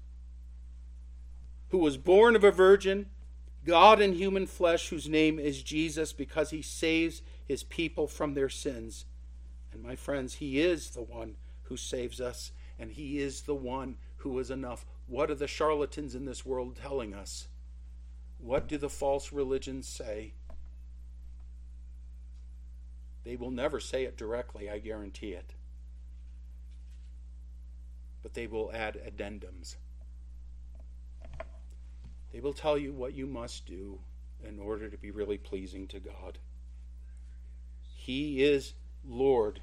who 1.71 1.79
was 1.79 1.97
born 1.97 2.37
of 2.37 2.45
a 2.45 2.51
virgin 2.51 3.07
God 3.65 4.01
in 4.01 4.15
human 4.15 4.47
flesh, 4.47 4.89
whose 4.89 5.09
name 5.09 5.39
is 5.39 5.63
Jesus, 5.63 6.13
because 6.13 6.51
he 6.51 6.63
saves 6.63 7.23
his 7.47 7.63
people 7.63 8.07
from 8.07 8.35
their 8.35 8.49
sins. 8.49 9.05
And 9.73 9.83
my 9.83 9.97
friends, 9.97 10.35
he 10.35 10.61
is 10.61 10.91
the 10.91 11.03
one 11.03 11.37
who 11.65 11.77
saves 11.77 12.21
us, 12.21 12.53
and 12.79 12.91
he 12.91 13.19
is 13.19 13.43
the 13.43 13.55
one 13.55 13.97
who 14.19 14.39
is 14.39 14.51
enough. 14.51 14.87
What 15.07 15.31
are 15.31 15.35
the 15.35 15.47
charlatans 15.47 16.15
in 16.15 16.25
this 16.25 16.47
world 16.47 16.77
telling 16.77 17.13
us? 17.13 17.49
What 18.39 18.67
do 18.67 18.79
the 18.79 18.89
false 18.89 19.33
religions 19.33 19.87
say? 19.87 20.33
They 23.25 23.37
will 23.37 23.51
never 23.51 23.81
say 23.81 24.05
it 24.05 24.17
directly, 24.17 24.71
I 24.71 24.79
guarantee 24.79 25.33
it. 25.33 25.55
But 28.23 28.35
they 28.35 28.47
will 28.47 28.71
add 28.73 29.01
addendums. 29.07 29.77
They 32.33 32.41
will 32.41 32.53
tell 32.53 32.79
you 32.79 32.93
what 32.93 33.15
you 33.15 33.27
must 33.27 33.67
do 33.67 34.01
in 34.43 34.59
order 34.59 34.89
to 34.89 34.97
be 34.97 35.11
really 35.11 35.39
pleasing 35.39 35.87
to 35.89 36.01
God. 36.01 36.39
He 37.95 38.43
is 38.43 38.75
Lord 39.05 39.61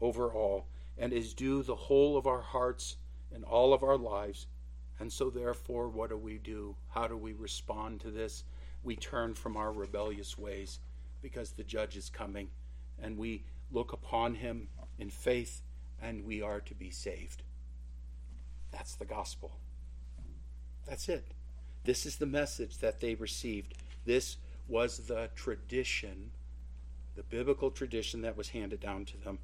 over 0.00 0.32
all 0.32 0.66
and 0.98 1.12
is 1.12 1.34
due 1.34 1.62
the 1.62 1.74
whole 1.74 2.16
of 2.16 2.26
our 2.26 2.42
hearts 2.42 2.96
and 3.32 3.44
all 3.44 3.72
of 3.72 3.82
our 3.82 3.96
lives. 3.96 4.46
And 4.98 5.12
so, 5.12 5.30
therefore, 5.30 5.88
what 5.88 6.10
do 6.10 6.16
we 6.16 6.38
do? 6.38 6.76
How 6.88 7.06
do 7.06 7.16
we 7.16 7.32
respond 7.32 8.00
to 8.00 8.10
this? 8.10 8.44
We 8.82 8.96
turn 8.96 9.34
from 9.34 9.56
our 9.56 9.72
rebellious 9.72 10.36
ways 10.36 10.80
because 11.22 11.52
the 11.52 11.64
judge 11.64 11.96
is 11.96 12.10
coming, 12.10 12.48
and 13.02 13.16
we 13.16 13.44
look 13.72 13.92
upon 13.92 14.34
him 14.34 14.68
in 14.98 15.10
faith, 15.10 15.62
and 16.02 16.24
we 16.24 16.42
are 16.42 16.60
to 16.60 16.74
be 16.74 16.90
saved. 16.90 17.42
That's 18.70 18.94
the 18.94 19.04
gospel. 19.04 19.52
That's 20.86 21.08
it. 21.08 21.24
This 21.84 22.06
is 22.06 22.16
the 22.16 22.26
message 22.26 22.78
that 22.78 23.00
they 23.00 23.14
received. 23.14 23.74
This 24.04 24.36
was 24.68 24.98
the 24.98 25.30
tradition, 25.34 26.30
the 27.16 27.22
biblical 27.22 27.70
tradition 27.70 28.22
that 28.22 28.36
was 28.36 28.50
handed 28.50 28.80
down 28.80 29.04
to 29.06 29.16
them. 29.16 29.38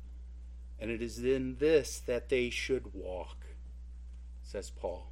And 0.79 0.91
it 0.91 1.01
is 1.01 1.19
in 1.19 1.57
this 1.59 2.01
that 2.01 2.29
they 2.29 2.51
should 2.51 2.95
walk, 2.95 3.47
says 4.43 4.71
Paul. 4.71 5.11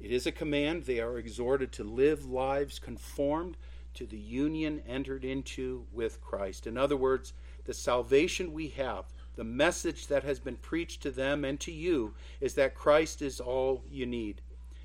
It 0.00 0.10
is 0.10 0.26
a 0.26 0.32
command. 0.32 0.84
They 0.84 1.00
are 1.00 1.18
exhorted 1.18 1.72
to 1.72 1.84
live 1.84 2.24
lives 2.24 2.78
conformed 2.78 3.56
to 3.94 4.06
the 4.06 4.18
union 4.18 4.82
entered 4.86 5.24
into 5.24 5.86
with 5.92 6.20
Christ. 6.20 6.66
In 6.66 6.76
other 6.76 6.96
words, 6.96 7.32
the 7.64 7.74
salvation 7.74 8.52
we 8.52 8.68
have, 8.68 9.04
the 9.36 9.44
message 9.44 10.06
that 10.08 10.24
has 10.24 10.38
been 10.38 10.56
preached 10.56 11.02
to 11.02 11.10
them 11.10 11.44
and 11.44 11.58
to 11.60 11.72
you, 11.72 12.14
is 12.40 12.54
that 12.54 12.74
Christ 12.74 13.22
is 13.22 13.40
all 13.40 13.82
you 13.90 14.06
need. 14.06 14.40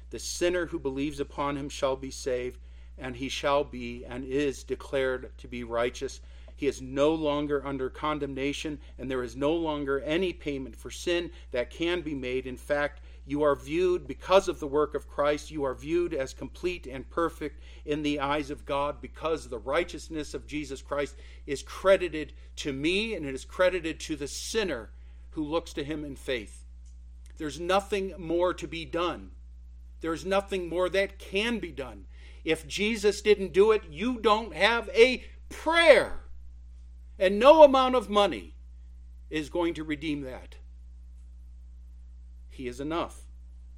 The 0.10 0.20
sinner 0.20 0.68
who 0.68 0.80
believes 0.80 1.20
upon 1.20 1.58
him 1.58 1.70
shall 1.70 1.96
be 1.96 2.12
saved, 2.12 2.60
and 2.98 3.16
he 3.16 3.30
shall 3.30 3.64
be 3.64 4.06
and 4.06 4.24
is 4.24 4.64
declared 4.64 5.32
to 5.38 5.48
be 5.48 5.64
righteous. 5.64 6.22
He 6.56 6.68
is 6.68 6.82
no 6.82 7.14
longer 7.14 7.66
under 7.66 7.90
condemnation, 7.90 8.80
and 8.98 9.12
there 9.12 9.24
is 9.24 9.36
no 9.36 9.54
longer 9.54 10.00
any 10.02 10.32
payment 10.32 10.76
for 10.76 10.90
sin 10.90 11.32
that 11.52 11.70
can 11.70 12.02
be 12.02 12.14
made. 12.14 12.48
In 12.48 12.56
fact, 12.56 13.02
you 13.26 13.42
are 13.42 13.56
viewed, 13.56 14.06
because 14.06 14.48
of 14.48 14.60
the 14.60 14.68
work 14.68 14.94
of 14.94 15.08
Christ, 15.08 15.50
you 15.50 15.64
are 15.64 15.74
viewed 15.74 16.14
as 16.14 16.34
complete 16.34 16.86
and 16.86 17.10
perfect 17.10 17.60
in 17.84 18.04
the 18.04 18.20
eyes 18.20 18.52
of 18.52 18.66
God 18.66 19.02
because 19.02 19.48
the 19.48 19.58
righteousness 19.58 20.36
of 20.36 20.46
Jesus 20.46 20.84
Christ 20.84 21.16
is 21.48 21.64
credited 21.64 22.34
to 22.58 22.72
me 22.72 23.16
and 23.16 23.26
it 23.26 23.34
is 23.34 23.44
credited 23.44 24.00
to 24.02 24.16
the 24.16 24.28
sinner 24.28 24.92
who 25.32 25.44
looks 25.44 25.74
to 25.74 25.84
him 25.84 26.06
in 26.06 26.16
faith. 26.16 26.66
There's 27.38 27.60
nothing 27.60 28.14
more 28.20 28.54
to 28.54 28.68
be 28.68 28.86
done. 28.86 29.32
There's 30.02 30.26
nothing 30.26 30.70
more 30.70 30.88
that 30.90 31.18
can 31.18 31.58
be 31.58 31.72
done. 31.72 32.06
If 32.44 32.68
Jesus 32.68 33.22
didn't 33.22 33.54
do 33.54 33.72
it, 33.72 33.84
you 33.90 34.20
don't 34.20 34.54
have 34.56 34.88
a 34.94 35.24
prayer. 35.50 36.20
And 37.18 37.40
no 37.40 37.64
amount 37.64 37.96
of 37.96 38.08
money 38.08 38.54
is 39.32 39.50
going 39.50 39.74
to 39.74 39.84
redeem 39.84 40.22
that. 40.22 40.58
He 42.56 42.68
is 42.68 42.80
enough. 42.80 43.22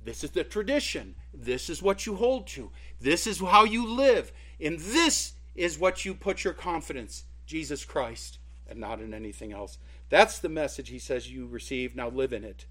This 0.04 0.24
is 0.24 0.32
the 0.32 0.44
tradition. 0.44 1.16
This 1.34 1.70
is 1.70 1.82
what 1.82 2.06
you 2.06 2.16
hold 2.16 2.48
to. 2.48 2.72
This 3.02 3.26
is 3.26 3.40
how 3.40 3.64
you 3.64 3.88
live. 3.88 4.32
And 4.62 4.80
this 4.80 5.34
is 5.56 5.80
what 5.80 6.06
you 6.06 6.14
put 6.14 6.44
your 6.44 6.54
confidence 6.54 7.26
Jesus 7.46 7.84
Christ 7.84 8.38
and 8.70 8.80
not 8.80 9.02
in 9.02 9.14
anything 9.14 9.52
else. 9.52 9.80
That's 10.10 10.38
the 10.40 10.50
message 10.50 10.90
he 10.90 11.00
says 11.00 11.32
you 11.32 11.48
receive. 11.48 11.96
Now 11.96 12.10
live 12.10 12.34
in 12.34 12.44
it. 12.44 12.68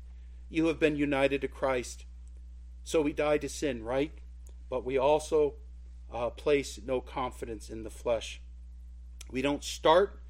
You 0.48 0.66
have 0.66 0.78
been 0.78 0.94
united 0.94 1.40
to 1.40 1.48
Christ. 1.48 2.04
So 2.84 3.02
we 3.02 3.12
die 3.12 3.38
to 3.38 3.48
sin, 3.48 3.82
right? 3.82 4.12
But 4.70 4.84
we 4.84 4.96
also 4.96 5.54
uh, 6.12 6.30
place 6.30 6.78
no 6.86 7.00
confidence 7.00 7.68
in 7.68 7.82
the 7.82 7.90
flesh. 7.90 8.40
We 9.30 9.42
don't 9.42 9.64
start 9.64 10.20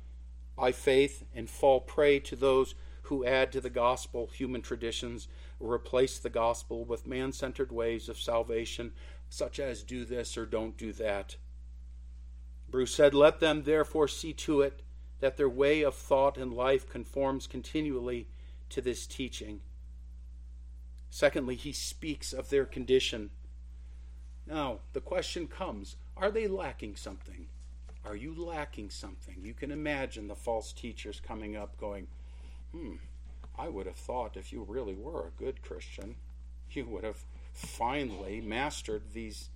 by 0.56 0.72
faith 0.72 1.24
and 1.34 1.50
fall 1.50 1.80
prey 1.80 2.18
to 2.20 2.34
those 2.34 2.74
who 3.02 3.24
add 3.24 3.52
to 3.52 3.60
the 3.60 3.70
gospel 3.70 4.26
human 4.26 4.62
traditions 4.62 5.28
replace 5.60 6.18
the 6.18 6.30
gospel 6.30 6.84
with 6.84 7.06
man 7.06 7.32
centered 7.32 7.72
ways 7.72 8.08
of 8.08 8.18
salvation, 8.18 8.92
such 9.28 9.58
as 9.58 9.82
do 9.82 10.04
this 10.04 10.36
or 10.36 10.46
don't 10.46 10.76
do 10.76 10.92
that. 10.94 11.36
Bruce 12.68 12.94
said, 12.94 13.14
Let 13.14 13.40
them 13.40 13.62
therefore 13.62 14.08
see 14.08 14.32
to 14.34 14.60
it 14.60 14.82
that 15.20 15.36
their 15.36 15.48
way 15.48 15.82
of 15.82 15.94
thought 15.94 16.36
and 16.36 16.52
life 16.52 16.88
conforms 16.88 17.46
continually 17.46 18.28
to 18.70 18.80
this 18.80 19.06
teaching. 19.06 19.60
Secondly, 21.10 21.54
he 21.54 21.72
speaks 21.72 22.32
of 22.32 22.50
their 22.50 22.66
condition. 22.66 23.30
Now, 24.46 24.80
the 24.92 25.00
question 25.00 25.46
comes 25.46 25.96
are 26.16 26.30
they 26.30 26.46
lacking 26.46 26.96
something? 26.96 27.46
Are 28.04 28.16
you 28.16 28.34
lacking 28.34 28.90
something? 28.90 29.36
You 29.42 29.52
can 29.52 29.70
imagine 29.70 30.28
the 30.28 30.36
false 30.36 30.72
teachers 30.72 31.20
coming 31.20 31.56
up 31.56 31.76
going, 31.78 32.06
Hmm, 32.72 32.94
I 33.58 33.68
would 33.68 33.86
have 33.86 33.96
thought 33.96 34.36
if 34.36 34.52
you 34.52 34.64
really 34.68 34.94
were 34.94 35.26
a 35.26 35.42
good 35.42 35.62
Christian, 35.62 36.16
you 36.70 36.84
would 36.86 37.04
have 37.04 37.24
finally 37.52 38.40
mastered 38.40 39.12
these 39.12 39.48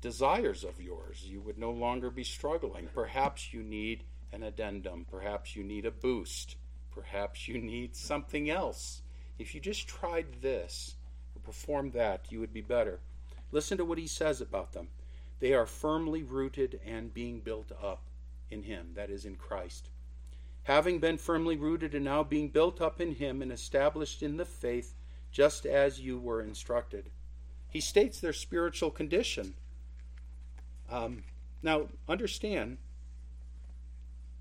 desires 0.00 0.64
of 0.64 0.80
yours. 0.80 1.24
You 1.26 1.40
would 1.40 1.58
no 1.58 1.70
longer 1.70 2.10
be 2.10 2.24
struggling. 2.24 2.88
Perhaps 2.94 3.52
you 3.52 3.62
need 3.62 4.04
an 4.32 4.42
addendum. 4.42 5.06
Perhaps 5.10 5.56
you 5.56 5.64
need 5.64 5.86
a 5.86 5.90
boost. 5.90 6.56
Perhaps 6.90 7.48
you 7.48 7.58
need 7.58 7.96
something 7.96 8.50
else. 8.50 9.02
If 9.38 9.54
you 9.54 9.60
just 9.60 9.88
tried 9.88 10.42
this 10.42 10.96
or 11.34 11.40
performed 11.40 11.92
that, 11.94 12.26
you 12.30 12.40
would 12.40 12.52
be 12.52 12.60
better. 12.60 13.00
Listen 13.50 13.78
to 13.78 13.84
what 13.84 13.98
he 13.98 14.06
says 14.06 14.40
about 14.40 14.72
them. 14.72 14.88
They 15.40 15.54
are 15.54 15.66
firmly 15.66 16.22
rooted 16.22 16.80
and 16.84 17.14
being 17.14 17.40
built 17.40 17.72
up 17.82 18.02
in 18.50 18.64
him, 18.64 18.90
that 18.94 19.10
is, 19.10 19.24
in 19.24 19.36
Christ. 19.36 19.90
Having 20.68 20.98
been 20.98 21.16
firmly 21.16 21.56
rooted 21.56 21.94
and 21.94 22.04
now 22.04 22.22
being 22.22 22.50
built 22.50 22.82
up 22.82 23.00
in 23.00 23.14
him 23.14 23.40
and 23.40 23.50
established 23.50 24.22
in 24.22 24.36
the 24.36 24.44
faith, 24.44 24.92
just 25.32 25.64
as 25.64 25.98
you 25.98 26.18
were 26.18 26.42
instructed. 26.42 27.08
He 27.70 27.80
states 27.80 28.20
their 28.20 28.34
spiritual 28.34 28.90
condition. 28.90 29.54
Um, 30.90 31.24
now, 31.62 31.86
understand, 32.06 32.76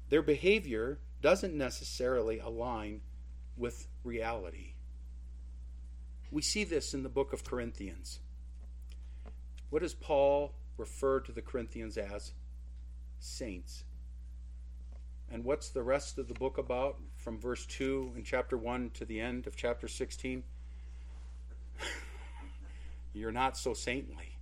their 0.10 0.22
behavior 0.22 1.00
doesn't 1.22 1.58
necessarily 1.58 2.40
align 2.40 3.00
with 3.56 3.88
reality. 4.04 4.74
We 6.30 6.42
see 6.42 6.66
this 6.66 6.94
in 6.94 7.04
the 7.04 7.10
book 7.10 7.32
of 7.32 7.46
Corinthians. 7.46 8.20
What 9.70 9.82
does 9.82 9.94
Paul 9.94 10.56
refer 10.78 11.22
to 11.22 11.32
the 11.32 11.42
Corinthians 11.42 11.98
as? 11.98 12.34
Saints. 13.18 13.86
And 15.32 15.44
what's 15.44 15.70
the 15.70 15.84
rest 15.84 16.18
of 16.18 16.28
the 16.28 16.34
book 16.34 16.58
about 16.58 16.98
from 17.16 17.40
verse 17.40 17.66
2 17.66 18.13
in 18.16 18.24
chapter 18.24 18.58
1 18.58 18.92
to 18.96 19.06
the 19.06 19.20
end 19.20 19.46
of 19.46 19.56
chapter 19.56 19.88
16? 19.88 20.44
You're 23.13 23.32
not 23.32 23.58
so 23.58 23.74
saintly. 23.74 24.38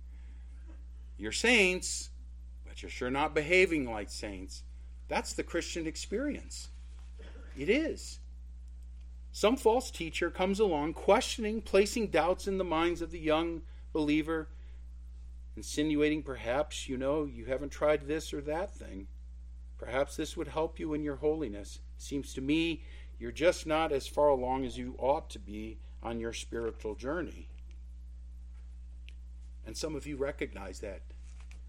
You're 1.18 1.32
saints, 1.32 2.10
but 2.66 2.82
you're 2.82 2.90
sure 2.90 3.10
not 3.10 3.34
behaving 3.34 3.90
like 3.90 4.10
saints. 4.10 4.64
That's 5.08 5.32
the 5.32 5.42
Christian 5.42 5.86
experience. 5.86 6.68
It 7.56 7.70
is. 7.70 8.18
Some 9.32 9.56
false 9.56 9.90
teacher 9.90 10.30
comes 10.30 10.60
along 10.60 10.94
questioning, 10.94 11.62
placing 11.62 12.08
doubts 12.08 12.46
in 12.46 12.58
the 12.58 12.64
minds 12.64 13.00
of 13.00 13.10
the 13.10 13.18
young 13.18 13.62
believer, 13.92 14.48
insinuating 15.56 16.22
perhaps, 16.22 16.88
you 16.88 16.98
know, 16.98 17.24
you 17.24 17.46
haven't 17.46 17.70
tried 17.70 18.06
this 18.06 18.34
or 18.34 18.42
that 18.42 18.74
thing. 18.74 19.06
Perhaps 19.78 20.16
this 20.16 20.36
would 20.36 20.48
help 20.48 20.78
you 20.78 20.94
in 20.94 21.02
your 21.02 21.16
holiness. 21.16 21.80
Seems 21.98 22.32
to 22.34 22.40
me 22.40 22.82
you're 23.18 23.32
just 23.32 23.66
not 23.66 23.92
as 23.92 24.06
far 24.06 24.28
along 24.28 24.64
as 24.64 24.76
you 24.76 24.94
ought 24.98 25.30
to 25.30 25.38
be 25.38 25.78
on 26.02 26.20
your 26.20 26.32
spiritual 26.32 26.94
journey. 26.94 27.48
And 29.66 29.76
some 29.76 29.96
of 29.96 30.06
you 30.06 30.16
recognize 30.16 30.80
that. 30.80 31.00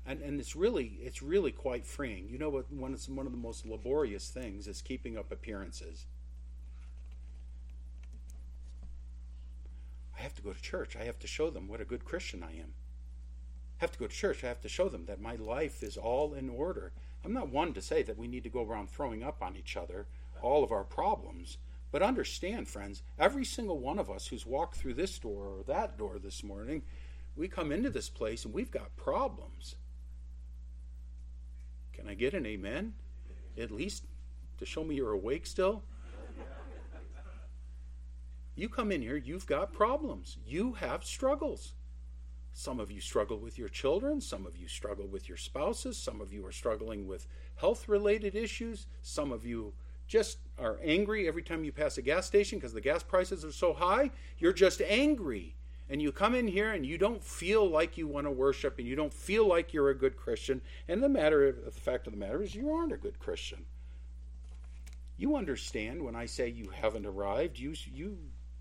And, 0.05 0.21
and 0.21 0.39
it's 0.39 0.55
really 0.55 0.99
it's 1.01 1.21
really 1.21 1.51
quite 1.51 1.85
freeing. 1.85 2.29
You 2.29 2.37
know 2.37 2.49
what 2.49 2.71
one 2.71 2.93
of, 2.93 3.09
one 3.09 3.25
of 3.25 3.31
the 3.31 3.37
most 3.37 3.65
laborious 3.65 4.29
things 4.29 4.67
is 4.67 4.81
keeping 4.81 5.17
up 5.17 5.31
appearances. 5.31 6.05
I 10.17 10.21
have 10.21 10.35
to 10.35 10.41
go 10.41 10.53
to 10.53 10.61
church. 10.61 10.95
I 10.95 11.03
have 11.03 11.19
to 11.19 11.27
show 11.27 11.49
them 11.49 11.67
what 11.67 11.81
a 11.81 11.85
good 11.85 12.05
Christian 12.05 12.43
I 12.43 12.51
am. 12.51 12.73
I 13.79 13.83
have 13.83 13.91
to 13.91 13.99
go 13.99 14.07
to 14.07 14.13
church. 14.13 14.43
I 14.43 14.47
have 14.47 14.61
to 14.61 14.69
show 14.69 14.89
them 14.89 15.05
that 15.05 15.21
my 15.21 15.35
life 15.35 15.83
is 15.83 15.97
all 15.97 16.33
in 16.33 16.49
order. 16.49 16.91
I'm 17.27 17.33
not 17.33 17.49
one 17.49 17.73
to 17.73 17.81
say 17.81 18.03
that 18.03 18.17
we 18.17 18.29
need 18.29 18.45
to 18.45 18.49
go 18.49 18.63
around 18.63 18.89
throwing 18.89 19.21
up 19.21 19.43
on 19.43 19.57
each 19.57 19.75
other 19.75 20.07
all 20.41 20.63
of 20.63 20.71
our 20.71 20.85
problems. 20.85 21.57
But 21.91 22.01
understand, 22.01 22.69
friends, 22.69 23.03
every 23.19 23.43
single 23.43 23.79
one 23.79 23.99
of 23.99 24.09
us 24.09 24.27
who's 24.27 24.45
walked 24.45 24.77
through 24.77 24.93
this 24.93 25.19
door 25.19 25.43
or 25.47 25.63
that 25.67 25.97
door 25.97 26.19
this 26.19 26.41
morning, 26.41 26.83
we 27.35 27.49
come 27.49 27.73
into 27.73 27.89
this 27.89 28.07
place 28.07 28.45
and 28.45 28.53
we've 28.53 28.71
got 28.71 28.95
problems. 28.95 29.75
Can 31.91 32.07
I 32.07 32.13
get 32.13 32.33
an 32.33 32.45
amen? 32.45 32.93
At 33.57 33.71
least 33.71 34.05
to 34.59 34.65
show 34.65 34.85
me 34.85 34.95
you're 34.95 35.11
awake 35.11 35.45
still? 35.47 35.83
You 38.55 38.69
come 38.69 38.89
in 38.93 39.01
here, 39.01 39.17
you've 39.17 39.47
got 39.47 39.73
problems. 39.73 40.37
You 40.45 40.75
have 40.75 41.03
struggles. 41.03 41.73
Some 42.57 42.79
of 42.79 42.89
you 42.89 42.99
struggle 42.99 43.37
with 43.37 43.59
your 43.59 43.69
children. 43.69 44.19
Some 44.19 44.47
of 44.47 44.57
you 44.57 44.67
struggle 44.67 45.05
with 45.05 45.29
your 45.29 45.37
spouses. 45.37 45.95
Some 45.95 46.21
of 46.21 46.33
you 46.33 46.43
are 46.47 46.51
struggling 46.51 47.05
with 47.05 47.27
health 47.57 47.87
related 47.87 48.33
issues. 48.33 48.87
Some 49.03 49.31
of 49.31 49.45
you 49.45 49.73
just 50.07 50.39
are 50.57 50.79
angry 50.83 51.27
every 51.27 51.43
time 51.43 51.63
you 51.63 51.71
pass 51.71 51.99
a 51.99 52.01
gas 52.01 52.25
station 52.25 52.57
because 52.57 52.73
the 52.73 52.81
gas 52.81 53.03
prices 53.03 53.45
are 53.45 53.51
so 53.51 53.73
high. 53.73 54.09
You're 54.39 54.53
just 54.53 54.81
angry. 54.81 55.53
And 55.87 56.01
you 56.01 56.11
come 56.11 56.33
in 56.33 56.47
here 56.47 56.73
and 56.73 56.83
you 56.83 56.97
don't 56.97 57.23
feel 57.23 57.69
like 57.69 57.95
you 57.95 58.07
want 58.07 58.25
to 58.25 58.31
worship 58.31 58.79
and 58.79 58.87
you 58.87 58.95
don't 58.95 59.13
feel 59.13 59.47
like 59.47 59.71
you're 59.71 59.91
a 59.91 59.95
good 59.95 60.17
Christian. 60.17 60.61
And 60.87 61.03
the 61.03 61.09
matter 61.09 61.47
of, 61.47 61.63
the 61.63 61.69
fact 61.69 62.07
of 62.07 62.13
the 62.13 62.19
matter 62.19 62.41
is 62.41 62.55
you 62.55 62.71
aren't 62.71 62.91
a 62.91 62.97
good 62.97 63.19
Christian. 63.19 63.67
You 65.15 65.35
understand 65.35 66.03
when 66.03 66.15
I 66.15 66.25
say 66.25 66.47
you 66.47 66.71
haven't 66.71 67.05
arrived. 67.05 67.59
You 67.59 67.75
you 67.93 68.17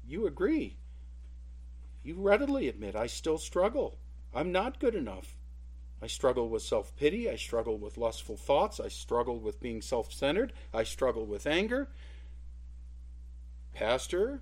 you 0.06 0.26
agree. 0.26 0.76
You 2.06 2.14
readily 2.14 2.68
admit, 2.68 2.94
I 2.94 3.08
still 3.08 3.36
struggle. 3.36 3.98
I'm 4.32 4.52
not 4.52 4.78
good 4.78 4.94
enough. 4.94 5.36
I 6.00 6.06
struggle 6.06 6.48
with 6.48 6.62
self 6.62 6.94
pity. 6.94 7.28
I 7.28 7.34
struggle 7.34 7.78
with 7.78 7.98
lustful 7.98 8.36
thoughts. 8.36 8.78
I 8.78 8.86
struggle 8.86 9.40
with 9.40 9.58
being 9.58 9.82
self 9.82 10.12
centered. 10.12 10.52
I 10.72 10.84
struggle 10.84 11.26
with 11.26 11.48
anger. 11.48 11.88
Pastor, 13.74 14.40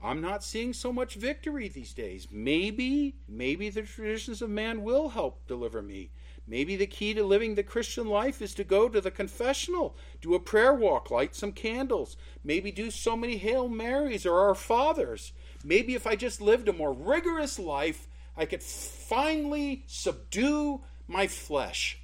I'm 0.00 0.20
not 0.20 0.44
seeing 0.44 0.72
so 0.72 0.92
much 0.92 1.16
victory 1.16 1.66
these 1.66 1.92
days. 1.92 2.28
Maybe, 2.30 3.16
maybe 3.26 3.68
the 3.68 3.82
traditions 3.82 4.40
of 4.40 4.50
man 4.50 4.84
will 4.84 5.08
help 5.08 5.44
deliver 5.48 5.82
me. 5.82 6.10
Maybe 6.46 6.76
the 6.76 6.86
key 6.86 7.14
to 7.14 7.24
living 7.24 7.56
the 7.56 7.64
Christian 7.64 8.06
life 8.06 8.40
is 8.40 8.54
to 8.54 8.64
go 8.64 8.88
to 8.88 9.00
the 9.00 9.10
confessional, 9.10 9.96
do 10.20 10.34
a 10.34 10.40
prayer 10.40 10.72
walk, 10.74 11.10
light 11.10 11.34
some 11.34 11.52
candles, 11.52 12.16
maybe 12.44 12.70
do 12.70 12.92
so 12.92 13.16
many 13.16 13.38
Hail 13.38 13.68
Marys 13.68 14.24
or 14.24 14.38
Our 14.38 14.54
Fathers. 14.54 15.32
Maybe 15.64 15.94
if 15.94 16.06
I 16.06 16.16
just 16.16 16.40
lived 16.40 16.68
a 16.68 16.72
more 16.72 16.92
rigorous 16.92 17.58
life, 17.58 18.08
I 18.36 18.46
could 18.46 18.62
finally 18.62 19.84
subdue 19.86 20.80
my 21.06 21.26
flesh. 21.26 21.98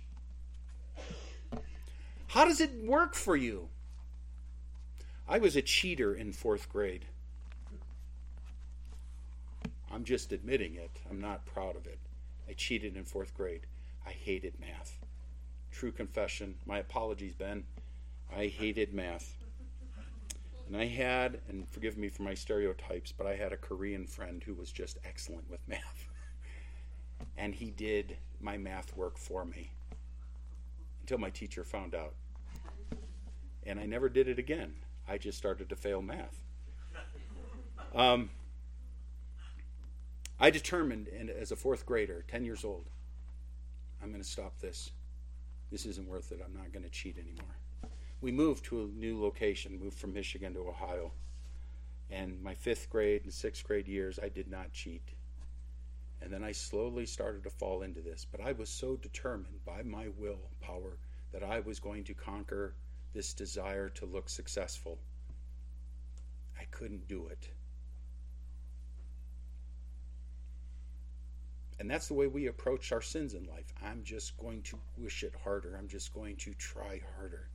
How 2.28 2.44
does 2.44 2.60
it 2.60 2.84
work 2.84 3.14
for 3.14 3.36
you? 3.36 3.68
I 5.26 5.38
was 5.38 5.56
a 5.56 5.62
cheater 5.62 6.14
in 6.14 6.32
fourth 6.32 6.68
grade. 6.68 7.04
I'm 9.90 10.04
just 10.04 10.32
admitting 10.32 10.74
it. 10.74 10.90
I'm 11.10 11.20
not 11.20 11.46
proud 11.46 11.76
of 11.76 11.86
it. 11.86 11.98
I 12.48 12.52
cheated 12.52 12.96
in 12.96 13.04
fourth 13.04 13.34
grade. 13.34 13.62
I 14.06 14.10
hated 14.10 14.54
math. 14.60 14.98
True 15.72 15.92
confession. 15.92 16.54
My 16.66 16.78
apologies, 16.78 17.34
Ben. 17.34 17.64
I 18.34 18.46
hated 18.46 18.92
math. 18.92 19.37
And 20.68 20.76
I 20.76 20.84
had, 20.84 21.40
and 21.48 21.66
forgive 21.66 21.96
me 21.96 22.10
for 22.10 22.22
my 22.22 22.34
stereotypes, 22.34 23.10
but 23.10 23.26
I 23.26 23.36
had 23.36 23.52
a 23.52 23.56
Korean 23.56 24.06
friend 24.06 24.42
who 24.44 24.54
was 24.54 24.70
just 24.70 24.98
excellent 25.02 25.48
with 25.50 25.66
math. 25.66 26.08
and 27.38 27.54
he 27.54 27.70
did 27.70 28.18
my 28.38 28.58
math 28.58 28.94
work 28.94 29.16
for 29.16 29.46
me 29.46 29.72
until 31.00 31.16
my 31.18 31.30
teacher 31.30 31.64
found 31.64 31.94
out. 31.94 32.14
and 33.64 33.80
I 33.80 33.86
never 33.86 34.10
did 34.10 34.28
it 34.28 34.38
again. 34.38 34.74
I 35.08 35.16
just 35.16 35.38
started 35.38 35.70
to 35.70 35.76
fail 35.76 36.02
math. 36.02 36.44
Um, 37.94 38.28
I 40.38 40.50
determined, 40.50 41.08
and 41.08 41.30
as 41.30 41.50
a 41.50 41.56
fourth 41.56 41.86
grader, 41.86 42.24
10 42.28 42.44
years 42.44 42.62
old, 42.62 42.84
I'm 44.02 44.10
going 44.10 44.22
to 44.22 44.28
stop 44.28 44.60
this. 44.60 44.90
This 45.72 45.86
isn't 45.86 46.06
worth 46.06 46.30
it. 46.30 46.40
I'm 46.44 46.54
not 46.54 46.72
going 46.72 46.84
to 46.84 46.90
cheat 46.90 47.16
anymore. 47.16 47.56
We 48.20 48.32
moved 48.32 48.64
to 48.66 48.82
a 48.82 48.98
new 48.98 49.20
location, 49.20 49.78
moved 49.78 49.98
from 49.98 50.12
Michigan 50.12 50.54
to 50.54 50.68
Ohio. 50.68 51.12
And 52.10 52.42
my 52.42 52.54
fifth 52.54 52.90
grade 52.90 53.22
and 53.24 53.32
sixth 53.32 53.64
grade 53.64 53.86
years, 53.86 54.18
I 54.20 54.28
did 54.28 54.48
not 54.48 54.72
cheat. 54.72 55.14
And 56.20 56.32
then 56.32 56.42
I 56.42 56.52
slowly 56.52 57.06
started 57.06 57.44
to 57.44 57.50
fall 57.50 57.82
into 57.82 58.00
this. 58.00 58.26
But 58.30 58.40
I 58.40 58.52
was 58.52 58.68
so 58.68 58.96
determined 58.96 59.64
by 59.64 59.82
my 59.82 60.08
will 60.16 60.50
power 60.60 60.98
that 61.32 61.44
I 61.44 61.60
was 61.60 61.78
going 61.78 62.04
to 62.04 62.14
conquer 62.14 62.74
this 63.14 63.32
desire 63.32 63.88
to 63.90 64.06
look 64.06 64.28
successful. 64.28 64.98
I 66.58 66.64
couldn't 66.70 67.06
do 67.06 67.28
it. 67.28 67.50
And 71.78 71.88
that's 71.88 72.08
the 72.08 72.14
way 72.14 72.26
we 72.26 72.46
approach 72.48 72.90
our 72.90 73.00
sins 73.00 73.34
in 73.34 73.44
life. 73.44 73.72
I'm 73.80 74.02
just 74.02 74.36
going 74.38 74.62
to 74.62 74.78
wish 74.96 75.22
it 75.22 75.34
harder. 75.44 75.76
I'm 75.78 75.86
just 75.86 76.12
going 76.12 76.34
to 76.36 76.52
try 76.54 77.00
harder. 77.16 77.48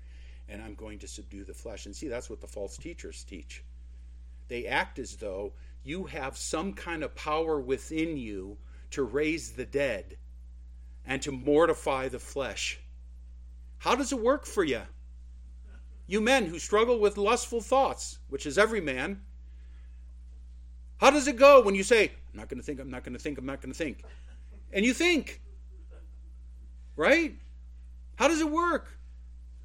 And 0.50 0.62
I'm 0.62 0.76
going 0.76 1.00
to 1.00 1.08
subdue 1.08 1.44
the 1.44 1.54
flesh. 1.54 1.86
And 1.86 1.96
see, 1.96 2.08
that's 2.08 2.30
what 2.30 2.42
the 2.42 2.48
false 2.48 2.78
teachers 2.78 3.24
teach. 3.24 3.64
They 4.48 4.68
act 4.68 5.00
as 5.00 5.16
though 5.16 5.54
you 5.84 6.06
have 6.06 6.38
some 6.38 6.74
kind 6.74 7.04
of 7.04 7.16
power 7.16 7.60
within 7.60 8.18
you 8.18 8.58
to 8.92 9.04
raise 9.04 9.52
the 9.52 9.66
dead 9.66 10.18
and 11.06 11.22
to 11.22 11.32
mortify 11.32 12.08
the 12.08 12.20
flesh. 12.20 12.80
How 13.80 13.96
does 13.96 14.12
it 14.12 14.20
work 14.20 14.46
for 14.46 14.64
you? 14.64 14.82
You 16.08 16.22
men 16.22 16.46
who 16.46 16.60
struggle 16.60 17.00
with 17.00 17.18
lustful 17.18 17.62
thoughts, 17.62 18.20
which 18.30 18.46
is 18.46 18.58
every 18.58 18.82
man, 18.82 19.22
how 20.98 21.10
does 21.10 21.28
it 21.28 21.36
go 21.36 21.62
when 21.62 21.76
you 21.76 21.84
say, 21.84 22.12
I'm 22.32 22.40
not 22.40 22.50
going 22.50 22.60
to 22.60 22.66
think, 22.66 22.80
I'm 22.80 22.90
not 22.90 23.04
going 23.04 23.14
to 23.14 23.20
think, 23.20 23.38
I'm 23.38 23.46
not 23.46 23.62
going 23.62 23.74
to 23.74 23.78
think? 23.78 24.04
And 24.72 24.86
you 24.86 24.94
think. 24.94 25.42
Right? 26.96 27.36
How 28.16 28.28
does 28.28 28.40
it 28.40 28.50
work? 28.50 28.98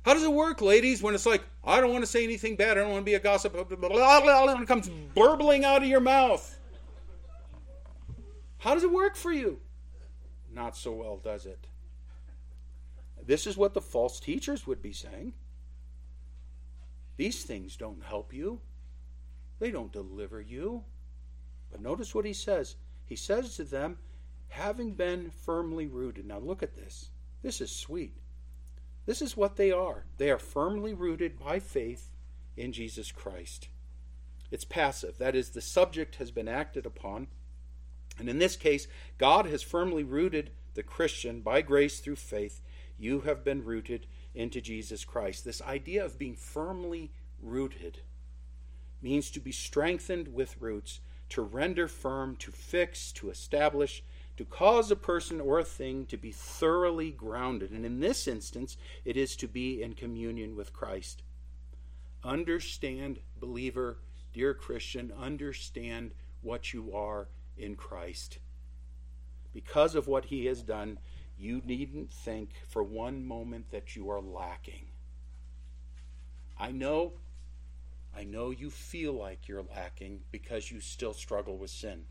How 0.04 0.14
does 0.14 0.22
it 0.22 0.32
work, 0.32 0.60
ladies, 0.62 1.02
when 1.02 1.14
it's 1.14 1.26
like, 1.26 1.42
I 1.62 1.80
don't 1.80 1.92
want 1.92 2.02
to 2.02 2.10
say 2.10 2.24
anything 2.24 2.56
bad, 2.56 2.78
I 2.78 2.80
don't 2.80 2.92
want 2.92 3.02
to 3.02 3.10
be 3.10 3.14
a 3.14 3.20
gossip, 3.20 3.54
and 3.54 4.62
it 4.62 4.66
comes 4.66 4.88
burbling 5.14 5.64
out 5.64 5.82
of 5.82 5.88
your 5.88 6.00
mouth? 6.00 6.58
How 8.58 8.74
does 8.74 8.84
it 8.84 8.90
work 8.90 9.16
for 9.16 9.32
you? 9.32 9.60
Not 10.52 10.76
so 10.76 10.92
well, 10.92 11.18
does 11.18 11.46
it? 11.46 11.66
This 13.26 13.46
is 13.46 13.56
what 13.56 13.74
the 13.74 13.80
false 13.80 14.18
teachers 14.18 14.66
would 14.66 14.80
be 14.80 14.92
saying. 14.92 15.34
These 17.16 17.44
things 17.44 17.76
don't 17.76 18.02
help 18.02 18.32
you, 18.32 18.60
they 19.58 19.70
don't 19.70 19.92
deliver 19.92 20.40
you. 20.40 20.84
But 21.70 21.82
notice 21.82 22.14
what 22.14 22.24
he 22.24 22.32
says. 22.32 22.76
He 23.04 23.16
says 23.16 23.56
to 23.56 23.64
them, 23.64 23.98
having 24.48 24.94
been 24.94 25.30
firmly 25.30 25.86
rooted. 25.86 26.26
Now 26.26 26.38
look 26.38 26.62
at 26.62 26.74
this. 26.74 27.10
This 27.42 27.60
is 27.60 27.70
sweet. 27.70 28.16
This 29.08 29.22
is 29.22 29.38
what 29.38 29.56
they 29.56 29.72
are. 29.72 30.04
They 30.18 30.30
are 30.30 30.38
firmly 30.38 30.92
rooted 30.92 31.40
by 31.40 31.60
faith 31.60 32.10
in 32.58 32.72
Jesus 32.72 33.10
Christ. 33.10 33.68
It's 34.50 34.66
passive. 34.66 35.16
That 35.16 35.34
is, 35.34 35.48
the 35.48 35.62
subject 35.62 36.16
has 36.16 36.30
been 36.30 36.46
acted 36.46 36.84
upon. 36.84 37.28
And 38.18 38.28
in 38.28 38.38
this 38.38 38.54
case, 38.54 38.86
God 39.16 39.46
has 39.46 39.62
firmly 39.62 40.04
rooted 40.04 40.50
the 40.74 40.82
Christian 40.82 41.40
by 41.40 41.62
grace 41.62 42.00
through 42.00 42.16
faith. 42.16 42.60
You 42.98 43.22
have 43.22 43.42
been 43.42 43.64
rooted 43.64 44.06
into 44.34 44.60
Jesus 44.60 45.06
Christ. 45.06 45.42
This 45.42 45.62
idea 45.62 46.04
of 46.04 46.18
being 46.18 46.36
firmly 46.36 47.10
rooted 47.42 48.00
means 49.00 49.30
to 49.30 49.40
be 49.40 49.52
strengthened 49.52 50.34
with 50.34 50.60
roots 50.60 51.00
to 51.30 51.40
render 51.40 51.88
firm, 51.88 52.36
to 52.36 52.52
fix, 52.52 53.10
to 53.12 53.30
establish, 53.30 54.02
to 54.38 54.44
cause 54.44 54.88
a 54.92 54.96
person 54.96 55.40
or 55.40 55.58
a 55.58 55.64
thing 55.64 56.06
to 56.06 56.16
be 56.16 56.30
thoroughly 56.30 57.10
grounded. 57.10 57.72
And 57.72 57.84
in 57.84 57.98
this 57.98 58.28
instance, 58.28 58.76
it 59.04 59.16
is 59.16 59.34
to 59.34 59.48
be 59.48 59.82
in 59.82 59.94
communion 59.94 60.54
with 60.54 60.72
Christ. 60.72 61.24
Understand, 62.22 63.18
believer, 63.40 63.98
dear 64.32 64.54
Christian, 64.54 65.12
understand 65.18 66.12
what 66.40 66.72
you 66.72 66.94
are 66.94 67.26
in 67.56 67.74
Christ. 67.74 68.38
Because 69.52 69.96
of 69.96 70.06
what 70.06 70.26
he 70.26 70.46
has 70.46 70.62
done, 70.62 71.00
you 71.36 71.60
needn't 71.64 72.12
think 72.12 72.50
for 72.68 72.84
one 72.84 73.26
moment 73.26 73.72
that 73.72 73.96
you 73.96 74.08
are 74.08 74.20
lacking. 74.20 74.86
I 76.56 76.70
know 76.70 77.14
I 78.16 78.22
know 78.22 78.50
you 78.50 78.70
feel 78.70 79.12
like 79.12 79.48
you're 79.48 79.64
lacking 79.74 80.20
because 80.30 80.70
you 80.70 80.80
still 80.80 81.12
struggle 81.12 81.56
with 81.56 81.70
sin. 81.70 82.04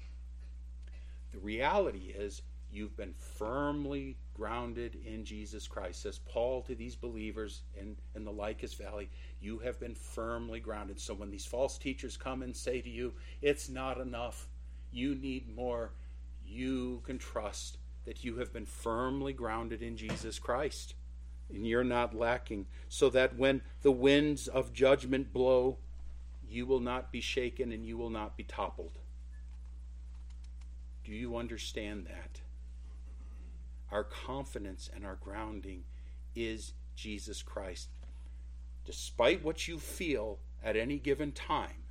The 1.31 1.39
reality 1.39 2.13
is, 2.15 2.41
you've 2.71 2.97
been 2.97 3.13
firmly 3.13 4.17
grounded 4.33 4.97
in 5.05 5.23
Jesus 5.23 5.67
Christ. 5.67 6.01
Says 6.01 6.19
Paul 6.19 6.61
to 6.63 6.75
these 6.75 6.95
believers 6.95 7.61
in, 7.75 7.95
in 8.15 8.25
the 8.25 8.31
Lycus 8.31 8.73
Valley, 8.73 9.09
you 9.39 9.59
have 9.59 9.79
been 9.79 9.95
firmly 9.95 10.59
grounded. 10.59 10.99
So 10.99 11.13
when 11.13 11.31
these 11.31 11.45
false 11.45 11.77
teachers 11.77 12.17
come 12.17 12.43
and 12.43 12.55
say 12.55 12.81
to 12.81 12.89
you, 12.89 13.13
it's 13.41 13.69
not 13.69 13.99
enough, 13.99 14.47
you 14.91 15.15
need 15.15 15.55
more, 15.55 15.91
you 16.45 17.01
can 17.05 17.17
trust 17.17 17.77
that 18.05 18.23
you 18.23 18.37
have 18.37 18.53
been 18.53 18.65
firmly 18.65 19.33
grounded 19.33 19.81
in 19.81 19.97
Jesus 19.97 20.39
Christ. 20.39 20.95
And 21.49 21.65
you're 21.65 21.83
not 21.83 22.13
lacking, 22.13 22.67
so 22.89 23.09
that 23.11 23.37
when 23.37 23.61
the 23.81 23.91
winds 23.91 24.49
of 24.49 24.73
judgment 24.73 25.31
blow, 25.31 25.77
you 26.49 26.65
will 26.65 26.81
not 26.81 27.11
be 27.11 27.21
shaken 27.21 27.71
and 27.71 27.85
you 27.85 27.97
will 27.97 28.09
not 28.09 28.35
be 28.35 28.43
toppled. 28.43 28.99
Do 31.07 31.13
you 31.13 31.37
understand 31.37 32.05
that? 32.07 32.41
Our 33.93 34.03
confidence 34.03 34.89
and 34.93 35.05
our 35.05 35.15
grounding 35.15 35.85
is 36.35 36.73
Jesus 36.97 37.41
Christ. 37.41 37.87
Despite 38.83 39.41
what 39.41 39.69
you 39.69 39.79
feel 39.79 40.39
at 40.61 40.75
any 40.75 40.97
given 40.99 41.31
time, 41.31 41.85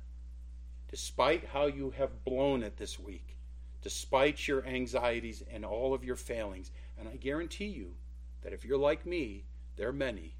despite 0.91 1.45
how 1.51 1.65
you 1.65 1.95
have 1.97 2.23
blown 2.25 2.61
it 2.61 2.77
this 2.77 2.99
week, 2.99 3.35
despite 3.81 4.47
your 4.47 4.63
anxieties 4.67 5.41
and 5.51 5.65
all 5.65 5.95
of 5.95 6.03
your 6.03 6.15
failings, 6.15 6.69
and 6.99 7.09
I 7.09 7.15
guarantee 7.15 7.69
you 7.69 7.95
that 8.43 8.53
if 8.53 8.63
you're 8.65 8.77
like 8.77 9.03
me, 9.07 9.45
there 9.77 9.89
are 9.89 9.93
many, 9.93 10.35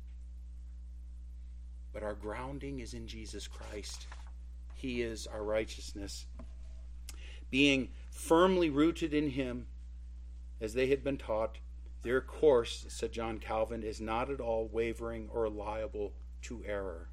but 1.93 2.03
our 2.03 2.13
grounding 2.13 2.79
is 2.79 2.93
in 2.93 3.07
Jesus 3.07 3.47
Christ. 3.47 4.05
He 4.75 5.01
is 5.01 5.25
our 5.25 5.43
righteousness. 5.43 6.27
Being 7.49 7.89
firmly 8.17 8.67
rooted 8.67 9.13
in 9.13 9.29
Him, 9.29 9.67
as 10.59 10.73
they 10.73 10.87
had 10.87 11.03
been 11.03 11.17
taught, 11.17 11.59
their 12.01 12.19
course, 12.19 12.85
said 12.89 13.11
John 13.11 13.37
Calvin, 13.37 13.83
is 13.83 14.01
not 14.01 14.31
at 14.31 14.39
all 14.39 14.67
wavering 14.71 15.29
or 15.31 15.47
liable 15.47 16.13
to 16.43 16.63
error. 16.65 17.09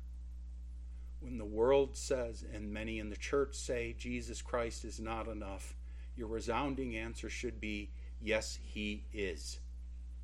When 1.20 1.36
the 1.36 1.44
world 1.44 1.96
says, 1.96 2.42
and 2.52 2.72
many 2.72 2.98
in 2.98 3.10
the 3.10 3.16
church 3.16 3.54
say, 3.54 3.94
Jesus 3.98 4.40
Christ 4.40 4.84
is 4.84 4.98
not 4.98 5.28
enough, 5.28 5.74
your 6.16 6.28
resounding 6.28 6.96
answer 6.96 7.28
should 7.28 7.60
be, 7.60 7.90
yes, 8.22 8.58
He 8.62 9.04
is. 9.12 9.58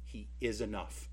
He 0.04 0.28
is 0.40 0.62
enough. 0.62 1.10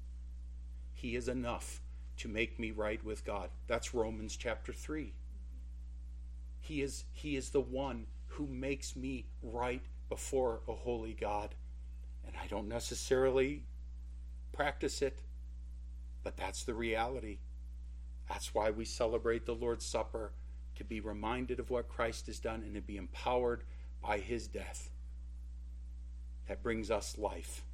He 0.93 1.15
is 1.15 1.27
enough 1.27 1.81
to 2.17 2.29
make 2.29 2.57
me 2.57 2.71
right 2.71 3.03
with 3.03 3.25
God. 3.25 3.49
That's 3.67 3.93
Romans 3.93 4.37
chapter 4.37 4.71
3. 4.71 5.13
He 6.61 6.81
is, 6.81 7.03
he 7.11 7.35
is 7.35 7.49
the 7.49 7.61
one 7.61 8.07
who 8.37 8.47
makes 8.47 8.95
me 8.95 9.25
right 9.41 9.81
before 10.09 10.61
a 10.67 10.73
holy 10.73 11.13
God. 11.13 11.55
And 12.25 12.35
I 12.41 12.47
don't 12.47 12.67
necessarily 12.67 13.63
practice 14.53 15.01
it, 15.01 15.21
but 16.23 16.37
that's 16.37 16.63
the 16.63 16.73
reality. 16.73 17.39
That's 18.29 18.53
why 18.53 18.71
we 18.71 18.85
celebrate 18.85 19.45
the 19.45 19.55
Lord's 19.55 19.85
Supper, 19.85 20.31
to 20.75 20.83
be 20.83 20.99
reminded 20.99 21.59
of 21.59 21.71
what 21.71 21.89
Christ 21.89 22.27
has 22.27 22.39
done 22.39 22.61
and 22.61 22.75
to 22.75 22.81
be 22.81 22.97
empowered 22.97 23.63
by 24.01 24.19
his 24.19 24.47
death. 24.47 24.89
That 26.47 26.61
brings 26.61 26.91
us 26.91 27.17
life. 27.17 27.65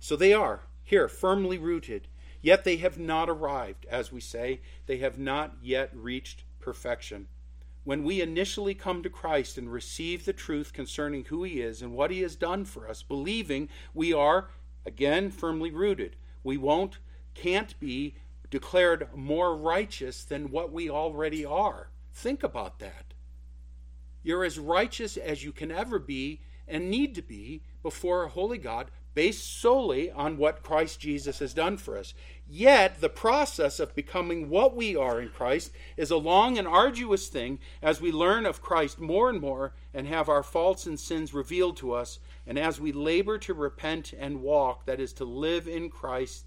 So 0.00 0.16
they 0.16 0.32
are 0.32 0.62
here 0.82 1.08
firmly 1.08 1.58
rooted 1.58 2.08
Yet 2.40 2.64
they 2.64 2.76
have 2.76 2.98
not 2.98 3.28
arrived, 3.28 3.86
as 3.86 4.12
we 4.12 4.20
say, 4.20 4.60
they 4.86 4.98
have 4.98 5.18
not 5.18 5.56
yet 5.62 5.90
reached 5.92 6.44
perfection. 6.60 7.26
When 7.88 8.04
we 8.04 8.20
initially 8.20 8.74
come 8.74 9.02
to 9.02 9.08
Christ 9.08 9.56
and 9.56 9.72
receive 9.72 10.26
the 10.26 10.34
truth 10.34 10.74
concerning 10.74 11.24
who 11.24 11.42
He 11.42 11.62
is 11.62 11.80
and 11.80 11.94
what 11.94 12.10
He 12.10 12.20
has 12.20 12.36
done 12.36 12.66
for 12.66 12.86
us, 12.86 13.02
believing 13.02 13.70
we 13.94 14.12
are, 14.12 14.50
again, 14.84 15.30
firmly 15.30 15.70
rooted. 15.70 16.16
We 16.44 16.58
won't, 16.58 16.98
can't 17.32 17.80
be 17.80 18.14
declared 18.50 19.08
more 19.16 19.56
righteous 19.56 20.22
than 20.22 20.50
what 20.50 20.70
we 20.70 20.90
already 20.90 21.46
are. 21.46 21.88
Think 22.12 22.42
about 22.42 22.78
that. 22.80 23.14
You're 24.22 24.44
as 24.44 24.58
righteous 24.58 25.16
as 25.16 25.42
you 25.42 25.50
can 25.50 25.70
ever 25.70 25.98
be 25.98 26.42
and 26.68 26.90
need 26.90 27.14
to 27.14 27.22
be 27.22 27.62
before 27.82 28.24
a 28.24 28.28
holy 28.28 28.58
God 28.58 28.90
based 29.14 29.60
solely 29.62 30.10
on 30.10 30.36
what 30.36 30.62
Christ 30.62 31.00
Jesus 31.00 31.38
has 31.38 31.54
done 31.54 31.78
for 31.78 31.96
us. 31.96 32.12
Yet, 32.50 33.02
the 33.02 33.10
process 33.10 33.78
of 33.78 33.94
becoming 33.94 34.48
what 34.48 34.74
we 34.74 34.96
are 34.96 35.20
in 35.20 35.28
Christ 35.28 35.70
is 35.98 36.10
a 36.10 36.16
long 36.16 36.56
and 36.56 36.66
arduous 36.66 37.28
thing 37.28 37.58
as 37.82 38.00
we 38.00 38.10
learn 38.10 38.46
of 38.46 38.62
Christ 38.62 38.98
more 38.98 39.28
and 39.28 39.38
more 39.38 39.74
and 39.92 40.06
have 40.06 40.30
our 40.30 40.42
faults 40.42 40.86
and 40.86 40.98
sins 40.98 41.34
revealed 41.34 41.76
to 41.78 41.92
us, 41.92 42.20
and 42.46 42.58
as 42.58 42.80
we 42.80 42.90
labor 42.90 43.36
to 43.36 43.52
repent 43.52 44.14
and 44.18 44.40
walk, 44.40 44.86
that 44.86 44.98
is, 44.98 45.12
to 45.14 45.26
live 45.26 45.68
in 45.68 45.90
Christ, 45.90 46.46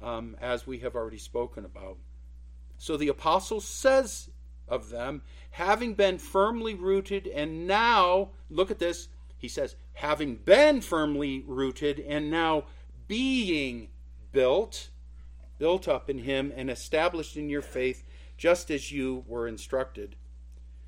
um, 0.00 0.36
as 0.40 0.68
we 0.68 0.78
have 0.78 0.94
already 0.94 1.18
spoken 1.18 1.64
about. 1.64 1.98
So 2.78 2.96
the 2.96 3.08
apostle 3.08 3.60
says 3.60 4.30
of 4.68 4.90
them, 4.90 5.22
having 5.50 5.94
been 5.94 6.18
firmly 6.18 6.74
rooted, 6.74 7.26
and 7.26 7.66
now, 7.66 8.30
look 8.50 8.70
at 8.70 8.78
this, 8.78 9.08
he 9.36 9.48
says, 9.48 9.74
having 9.94 10.36
been 10.36 10.80
firmly 10.80 11.42
rooted, 11.44 11.98
and 11.98 12.30
now 12.30 12.66
being 13.08 13.88
built 14.30 14.90
built 15.60 15.86
up 15.86 16.10
in 16.10 16.18
him 16.18 16.52
and 16.56 16.68
established 16.70 17.36
in 17.36 17.50
your 17.50 17.62
faith, 17.62 18.02
just 18.36 18.70
as 18.70 18.90
you 18.90 19.22
were 19.28 19.46
instructed. 19.46 20.16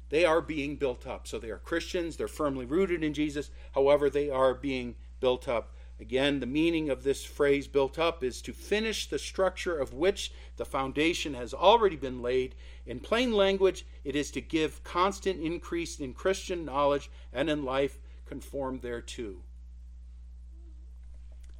They 0.09 0.25
are 0.25 0.41
being 0.41 0.77
built 0.77 1.07
up. 1.07 1.29
So 1.29 1.39
they 1.39 1.51
are 1.51 1.59
Christians, 1.59 2.17
they're 2.17 2.27
firmly 2.27 2.65
rooted 2.65 3.05
in 3.05 3.15
Jesus. 3.15 3.51
However, 3.75 4.11
they 4.11 4.31
are 4.31 4.55
being 4.55 4.97
built 5.21 5.47
up. 5.47 5.77
Again, 6.01 6.41
the 6.41 6.47
meaning 6.47 6.91
of 6.91 7.05
this 7.05 7.23
phrase 7.23 7.69
built 7.69 7.99
up 7.99 8.25
is 8.25 8.43
to 8.43 8.53
finish 8.53 9.07
the 9.07 9.19
structure 9.19 9.79
of 9.79 9.95
which 9.95 10.33
the 10.57 10.65
foundation 10.65 11.35
has 11.35 11.55
already 11.55 11.95
been 11.95 12.23
laid. 12.23 12.55
In 12.87 12.99
plain 12.99 13.33
language, 13.33 13.87
it 14.03 14.17
is 14.17 14.31
to 14.33 14.41
give 14.41 14.83
constant 14.83 15.41
increase 15.41 16.01
in 16.01 16.15
Christian 16.15 16.65
knowledge 16.65 17.11
and 17.33 17.49
in 17.49 17.65
life 17.65 17.99
conformed 18.25 18.83
thereto. 18.83 19.37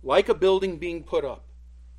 Like 0.03 0.29
a 0.29 0.35
building 0.35 0.79
being 0.79 1.05
put 1.05 1.25
up, 1.25 1.45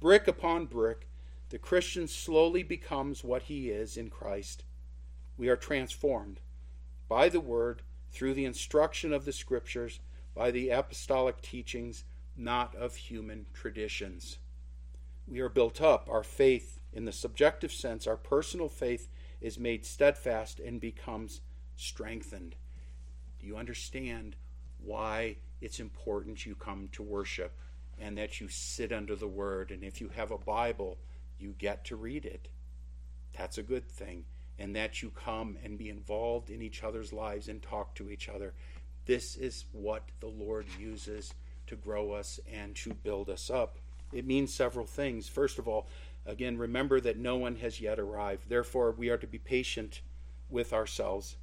brick 0.04 0.28
upon 0.28 0.66
brick, 0.66 1.08
the 1.48 1.58
Christian 1.58 2.10
slowly 2.10 2.62
becomes 2.62 3.24
what 3.24 3.44
he 3.44 3.70
is 3.70 3.96
in 3.96 4.10
Christ. 4.10 4.66
We 5.38 5.48
are 5.48 5.56
transformed 5.56 6.42
by 7.08 7.30
the 7.30 7.40
Word, 7.40 7.84
through 8.12 8.34
the 8.34 8.44
instruction 8.44 9.14
of 9.14 9.24
the 9.24 9.32
Scriptures, 9.32 10.02
by 10.36 10.52
the 10.52 10.72
apostolic 10.72 11.42
teachings, 11.42 12.04
not 12.36 12.76
of 12.76 12.98
human 12.98 13.46
traditions. 13.54 14.40
We 15.26 15.40
are 15.40 15.48
built 15.48 15.82
up. 15.82 16.10
Our 16.12 16.24
faith, 16.24 16.82
in 16.92 17.06
the 17.06 17.14
subjective 17.14 17.72
sense, 17.72 18.06
our 18.06 18.18
personal 18.18 18.68
faith, 18.68 19.08
is 19.40 19.58
made 19.58 19.86
steadfast 19.86 20.60
and 20.60 20.82
becomes 20.82 21.40
strengthened. 21.78 22.58
Do 23.40 23.48
you 23.48 23.56
understand 23.56 24.36
why 24.84 25.38
it's 25.62 25.80
important 25.80 26.46
you 26.46 26.56
come 26.56 26.90
to 26.92 27.02
worship? 27.02 27.58
And 28.00 28.18
that 28.18 28.40
you 28.42 28.48
sit 28.50 28.92
under 28.92 29.16
the 29.16 29.28
Word. 29.28 29.72
And 29.72 29.84
if 29.84 30.02
you 30.02 30.10
have 30.16 30.32
a 30.32 30.38
Bible, 30.38 30.98
you 31.40 31.56
get 31.58 31.86
to 31.86 31.96
read 31.96 32.26
it. 32.26 32.48
That's 33.38 33.58
a 33.58 33.64
good 33.64 33.88
thing. 33.90 34.26
And 34.60 34.76
that 34.76 35.02
you 35.02 35.10
come 35.10 35.58
and 35.64 35.78
be 35.78 35.90
involved 35.90 36.50
in 36.50 36.62
each 36.62 36.84
other's 36.84 37.12
lives 37.12 37.48
and 37.48 37.62
talk 37.62 37.96
to 37.96 38.10
each 38.10 38.30
other. 38.30 38.54
This 39.06 39.36
is 39.36 39.66
what 39.72 40.04
the 40.20 40.28
Lord 40.28 40.66
uses 40.80 41.34
to 41.68 41.76
grow 41.76 42.12
us 42.12 42.40
and 42.52 42.76
to 42.78 42.94
build 42.94 43.30
us 43.30 43.50
up. 43.50 43.78
It 44.12 44.28
means 44.28 44.54
several 44.54 44.86
things. 44.86 45.28
First 45.28 45.58
of 45.60 45.68
all, 45.68 45.88
again, 46.26 46.58
remember 46.58 47.02
that 47.02 47.18
no 47.18 47.36
one 47.36 47.56
has 47.58 47.82
yet 47.82 48.00
arrived. 48.00 48.48
Therefore, 48.48 48.92
we 48.92 49.10
are 49.10 49.18
to 49.18 49.28
be 49.28 49.40
patient 49.40 50.02
with 50.50 50.72
ourselves 50.72 51.36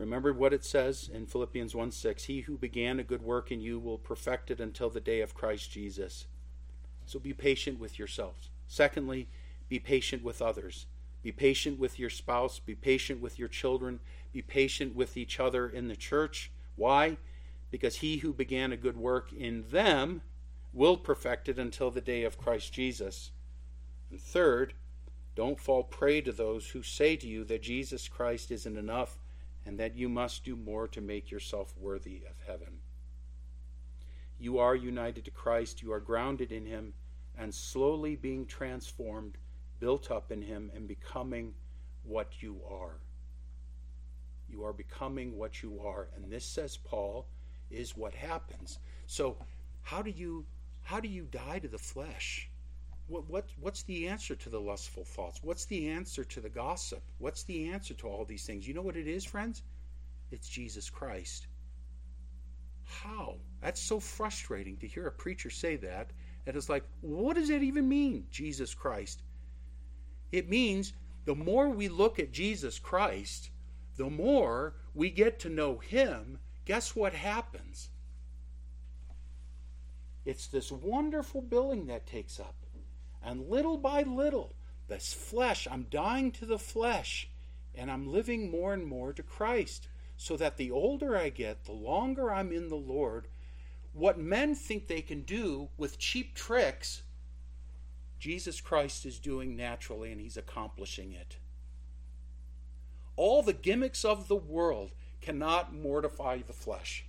Remember 0.00 0.32
what 0.32 0.54
it 0.54 0.64
says 0.64 1.10
in 1.12 1.26
Philippians 1.26 1.74
1 1.74 1.90
6 1.90 2.24
He 2.24 2.40
who 2.40 2.56
began 2.56 2.98
a 2.98 3.04
good 3.04 3.20
work 3.20 3.52
in 3.52 3.60
you 3.60 3.78
will 3.78 3.98
perfect 3.98 4.50
it 4.50 4.58
until 4.58 4.88
the 4.88 4.98
day 4.98 5.20
of 5.20 5.34
Christ 5.34 5.70
Jesus. 5.70 6.24
So 7.04 7.18
be 7.18 7.34
patient 7.34 7.78
with 7.78 7.98
yourselves. 7.98 8.48
Secondly, 8.66 9.28
be 9.68 9.78
patient 9.78 10.24
with 10.24 10.40
others. 10.40 10.86
Be 11.22 11.32
patient 11.32 11.78
with 11.78 11.98
your 11.98 12.08
spouse. 12.08 12.58
Be 12.58 12.74
patient 12.74 13.20
with 13.20 13.38
your 13.38 13.48
children. 13.48 14.00
Be 14.32 14.40
patient 14.40 14.96
with 14.96 15.18
each 15.18 15.38
other 15.38 15.68
in 15.68 15.88
the 15.88 15.96
church. 15.96 16.50
Why? 16.76 17.18
Because 17.70 17.96
he 17.96 18.18
who 18.18 18.32
began 18.32 18.72
a 18.72 18.78
good 18.78 18.96
work 18.96 19.34
in 19.34 19.66
them 19.68 20.22
will 20.72 20.96
perfect 20.96 21.46
it 21.46 21.58
until 21.58 21.90
the 21.90 22.00
day 22.00 22.22
of 22.22 22.38
Christ 22.38 22.72
Jesus. 22.72 23.32
And 24.10 24.18
third, 24.18 24.72
don't 25.34 25.60
fall 25.60 25.82
prey 25.82 26.22
to 26.22 26.32
those 26.32 26.68
who 26.68 26.82
say 26.82 27.16
to 27.16 27.26
you 27.26 27.44
that 27.44 27.62
Jesus 27.62 28.08
Christ 28.08 28.50
isn't 28.50 28.78
enough 28.78 29.18
and 29.66 29.78
that 29.78 29.96
you 29.96 30.08
must 30.08 30.44
do 30.44 30.56
more 30.56 30.88
to 30.88 31.00
make 31.00 31.30
yourself 31.30 31.74
worthy 31.78 32.22
of 32.28 32.36
heaven. 32.46 32.78
You 34.38 34.58
are 34.58 34.74
united 34.74 35.24
to 35.26 35.30
Christ, 35.30 35.82
you 35.82 35.92
are 35.92 36.00
grounded 36.00 36.50
in 36.50 36.64
Him, 36.64 36.94
and 37.38 37.54
slowly 37.54 38.16
being 38.16 38.46
transformed, 38.46 39.36
built 39.78 40.10
up 40.10 40.32
in 40.32 40.42
Him, 40.42 40.70
and 40.74 40.88
becoming 40.88 41.54
what 42.04 42.42
you 42.42 42.60
are. 42.68 43.00
You 44.48 44.64
are 44.64 44.72
becoming 44.72 45.36
what 45.36 45.62
you 45.62 45.80
are. 45.84 46.08
And 46.16 46.30
this, 46.30 46.44
says 46.44 46.76
Paul, 46.76 47.26
is 47.70 47.96
what 47.96 48.14
happens. 48.14 48.78
So, 49.06 49.36
how 49.82 50.02
do 50.02 50.10
you 50.10 50.46
how 50.82 51.00
do 51.00 51.08
you 51.08 51.24
die 51.24 51.60
to 51.60 51.68
the 51.68 51.78
flesh? 51.78 52.49
What, 53.10 53.28
what, 53.28 53.48
what's 53.60 53.82
the 53.82 54.06
answer 54.06 54.36
to 54.36 54.48
the 54.48 54.60
lustful 54.60 55.04
thoughts? 55.04 55.40
What's 55.42 55.64
the 55.64 55.88
answer 55.88 56.22
to 56.22 56.40
the 56.40 56.48
gossip? 56.48 57.02
What's 57.18 57.42
the 57.42 57.68
answer 57.68 57.92
to 57.94 58.08
all 58.08 58.24
these 58.24 58.46
things? 58.46 58.68
You 58.68 58.72
know 58.74 58.82
what 58.82 58.96
it 58.96 59.08
is, 59.08 59.24
friends? 59.24 59.64
It's 60.30 60.48
Jesus 60.48 60.88
Christ. 60.88 61.48
How? 62.84 63.34
That's 63.60 63.80
so 63.80 63.98
frustrating 63.98 64.76
to 64.76 64.86
hear 64.86 65.08
a 65.08 65.12
preacher 65.12 65.50
say 65.50 65.74
that. 65.76 66.10
And 66.46 66.56
it's 66.56 66.68
like, 66.68 66.84
what 67.00 67.34
does 67.34 67.48
that 67.48 67.64
even 67.64 67.88
mean, 67.88 68.26
Jesus 68.30 68.74
Christ? 68.74 69.22
It 70.30 70.48
means 70.48 70.92
the 71.24 71.34
more 71.34 71.68
we 71.68 71.88
look 71.88 72.20
at 72.20 72.30
Jesus 72.30 72.78
Christ, 72.78 73.50
the 73.96 74.08
more 74.08 74.74
we 74.94 75.10
get 75.10 75.40
to 75.40 75.48
know 75.48 75.78
Him. 75.78 76.38
Guess 76.64 76.94
what 76.94 77.12
happens? 77.12 77.90
It's 80.24 80.46
this 80.46 80.70
wonderful 80.70 81.42
building 81.42 81.86
that 81.86 82.06
takes 82.06 82.38
up. 82.38 82.54
And 83.22 83.50
little 83.50 83.76
by 83.76 84.02
little, 84.02 84.54
this 84.88 85.12
flesh, 85.12 85.68
I'm 85.70 85.86
dying 85.90 86.32
to 86.32 86.46
the 86.46 86.58
flesh, 86.58 87.28
and 87.74 87.90
I'm 87.90 88.10
living 88.10 88.50
more 88.50 88.72
and 88.72 88.86
more 88.86 89.12
to 89.12 89.22
Christ. 89.22 89.88
So 90.16 90.36
that 90.36 90.58
the 90.58 90.70
older 90.70 91.16
I 91.16 91.30
get, 91.30 91.64
the 91.64 91.72
longer 91.72 92.30
I'm 92.30 92.52
in 92.52 92.68
the 92.68 92.76
Lord, 92.76 93.28
what 93.94 94.18
men 94.18 94.54
think 94.54 94.86
they 94.86 95.00
can 95.00 95.22
do 95.22 95.70
with 95.78 95.98
cheap 95.98 96.34
tricks, 96.34 97.02
Jesus 98.18 98.60
Christ 98.60 99.06
is 99.06 99.18
doing 99.18 99.56
naturally, 99.56 100.12
and 100.12 100.20
He's 100.20 100.36
accomplishing 100.36 101.12
it. 101.12 101.38
All 103.16 103.42
the 103.42 103.54
gimmicks 103.54 104.04
of 104.04 104.28
the 104.28 104.36
world 104.36 104.92
cannot 105.20 105.74
mortify 105.74 106.40
the 106.46 106.52
flesh. 106.52 107.06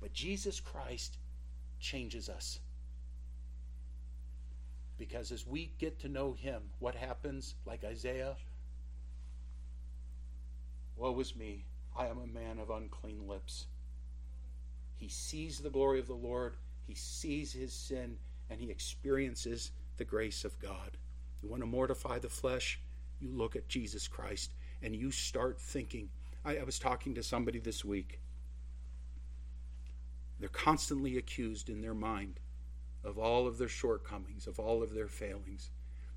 But 0.00 0.12
Jesus 0.12 0.60
Christ 0.60 1.16
changes 1.80 2.28
us. 2.28 2.60
Because 5.06 5.32
as 5.32 5.46
we 5.46 5.70
get 5.78 5.98
to 6.00 6.08
know 6.08 6.32
Him, 6.32 6.62
what 6.78 6.94
happens, 6.94 7.56
like 7.66 7.84
Isaiah? 7.84 8.36
Woe 10.96 11.20
is 11.20 11.36
me, 11.36 11.66
I 11.94 12.06
am 12.06 12.16
a 12.16 12.26
man 12.26 12.58
of 12.58 12.70
unclean 12.70 13.28
lips. 13.28 13.66
He 14.96 15.08
sees 15.08 15.58
the 15.58 15.68
glory 15.68 16.00
of 16.00 16.06
the 16.06 16.14
Lord, 16.14 16.56
he 16.86 16.94
sees 16.94 17.52
his 17.52 17.74
sin, 17.74 18.16
and 18.48 18.58
he 18.58 18.70
experiences 18.70 19.72
the 19.98 20.06
grace 20.06 20.42
of 20.42 20.58
God. 20.58 20.96
You 21.42 21.50
want 21.50 21.60
to 21.60 21.66
mortify 21.66 22.18
the 22.18 22.30
flesh? 22.30 22.80
You 23.20 23.28
look 23.30 23.56
at 23.56 23.68
Jesus 23.68 24.08
Christ 24.08 24.54
and 24.82 24.96
you 24.96 25.10
start 25.10 25.60
thinking. 25.60 26.08
I, 26.46 26.56
I 26.56 26.64
was 26.64 26.78
talking 26.78 27.14
to 27.16 27.22
somebody 27.22 27.58
this 27.58 27.84
week. 27.84 28.20
They're 30.40 30.48
constantly 30.48 31.18
accused 31.18 31.68
in 31.68 31.82
their 31.82 31.94
mind 31.94 32.40
of 33.04 33.18
all 33.18 33.46
of 33.46 33.58
their 33.58 33.68
shortcomings, 33.68 34.46
of 34.46 34.58
all 34.58 34.82
of 34.82 34.94
their 34.94 35.08
failings. 35.08 35.70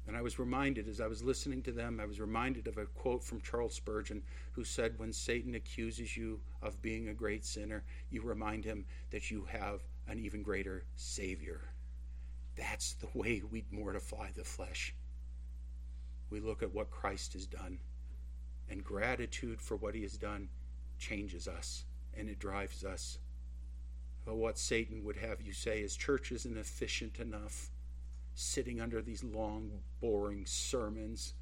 And 0.07 0.15
I 0.15 0.21
was 0.21 0.39
reminded, 0.39 0.87
as 0.87 1.01
I 1.01 1.07
was 1.07 1.21
listening 1.21 1.61
to 1.63 1.73
them, 1.73 1.99
I 1.99 2.05
was 2.05 2.21
reminded 2.21 2.67
of 2.67 2.77
a 2.77 2.85
quote 2.85 3.23
from 3.23 3.41
Charles 3.41 3.75
Spurgeon, 3.75 4.23
who 4.53 4.63
said, 4.63 4.97
When 4.97 5.11
Satan 5.11 5.55
accuses 5.55 6.15
you 6.15 6.39
of 6.61 6.81
being 6.81 7.09
a 7.09 7.13
great 7.13 7.45
sinner, 7.45 7.83
you 8.09 8.21
remind 8.21 8.63
him 8.63 8.85
that 9.11 9.29
you 9.29 9.45
have 9.51 9.81
an 10.07 10.19
even 10.19 10.43
greater 10.43 10.85
Savior. 10.95 11.59
That's 12.55 12.93
the 12.93 13.09
way 13.13 13.41
we 13.51 13.65
mortify 13.69 14.29
the 14.33 14.45
flesh. 14.45 14.95
We 16.29 16.39
look 16.39 16.63
at 16.63 16.73
what 16.73 16.89
Christ 16.89 17.33
has 17.33 17.45
done, 17.45 17.79
and 18.69 18.83
gratitude 18.83 19.61
for 19.61 19.75
what 19.75 19.93
he 19.93 20.03
has 20.03 20.17
done 20.17 20.47
changes 20.97 21.49
us, 21.49 21.83
and 22.17 22.29
it 22.29 22.39
drives 22.39 22.85
us 22.85 23.19
what 24.35 24.57
Satan 24.57 25.03
would 25.03 25.17
have 25.17 25.41
you 25.41 25.53
say 25.53 25.79
is 25.79 25.95
church 25.95 26.31
isn't 26.31 26.57
efficient 26.57 27.19
enough, 27.19 27.69
sitting 28.35 28.81
under 28.81 29.01
these 29.01 29.23
long, 29.23 29.71
boring 30.01 30.45
sermons. 30.45 31.33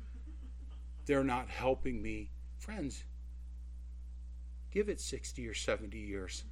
They're 1.05 1.23
not 1.23 1.49
helping 1.49 2.01
me. 2.01 2.29
Friends, 2.57 3.03
give 4.71 4.89
it 4.89 5.01
60 5.01 5.47
or 5.47 5.53
70 5.53 5.97
years. 5.97 6.43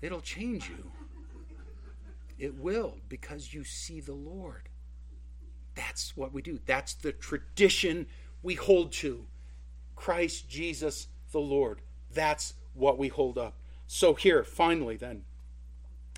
It'll 0.00 0.20
change 0.20 0.68
you. 0.68 0.90
It 2.38 2.58
will 2.58 2.96
because 3.08 3.54
you 3.54 3.62
see 3.62 4.00
the 4.00 4.14
Lord. 4.14 4.68
That's 5.74 6.16
what 6.16 6.32
we 6.32 6.42
do. 6.42 6.58
That's 6.66 6.94
the 6.94 7.12
tradition 7.12 8.06
we 8.42 8.54
hold 8.54 8.92
to. 8.92 9.26
Christ 9.94 10.48
Jesus 10.48 11.08
the 11.30 11.40
Lord. 11.40 11.80
That's 12.12 12.54
what 12.74 12.98
we 12.98 13.08
hold 13.08 13.38
up. 13.38 13.58
So, 13.86 14.14
here, 14.14 14.42
finally, 14.44 14.96
then, 14.96 15.24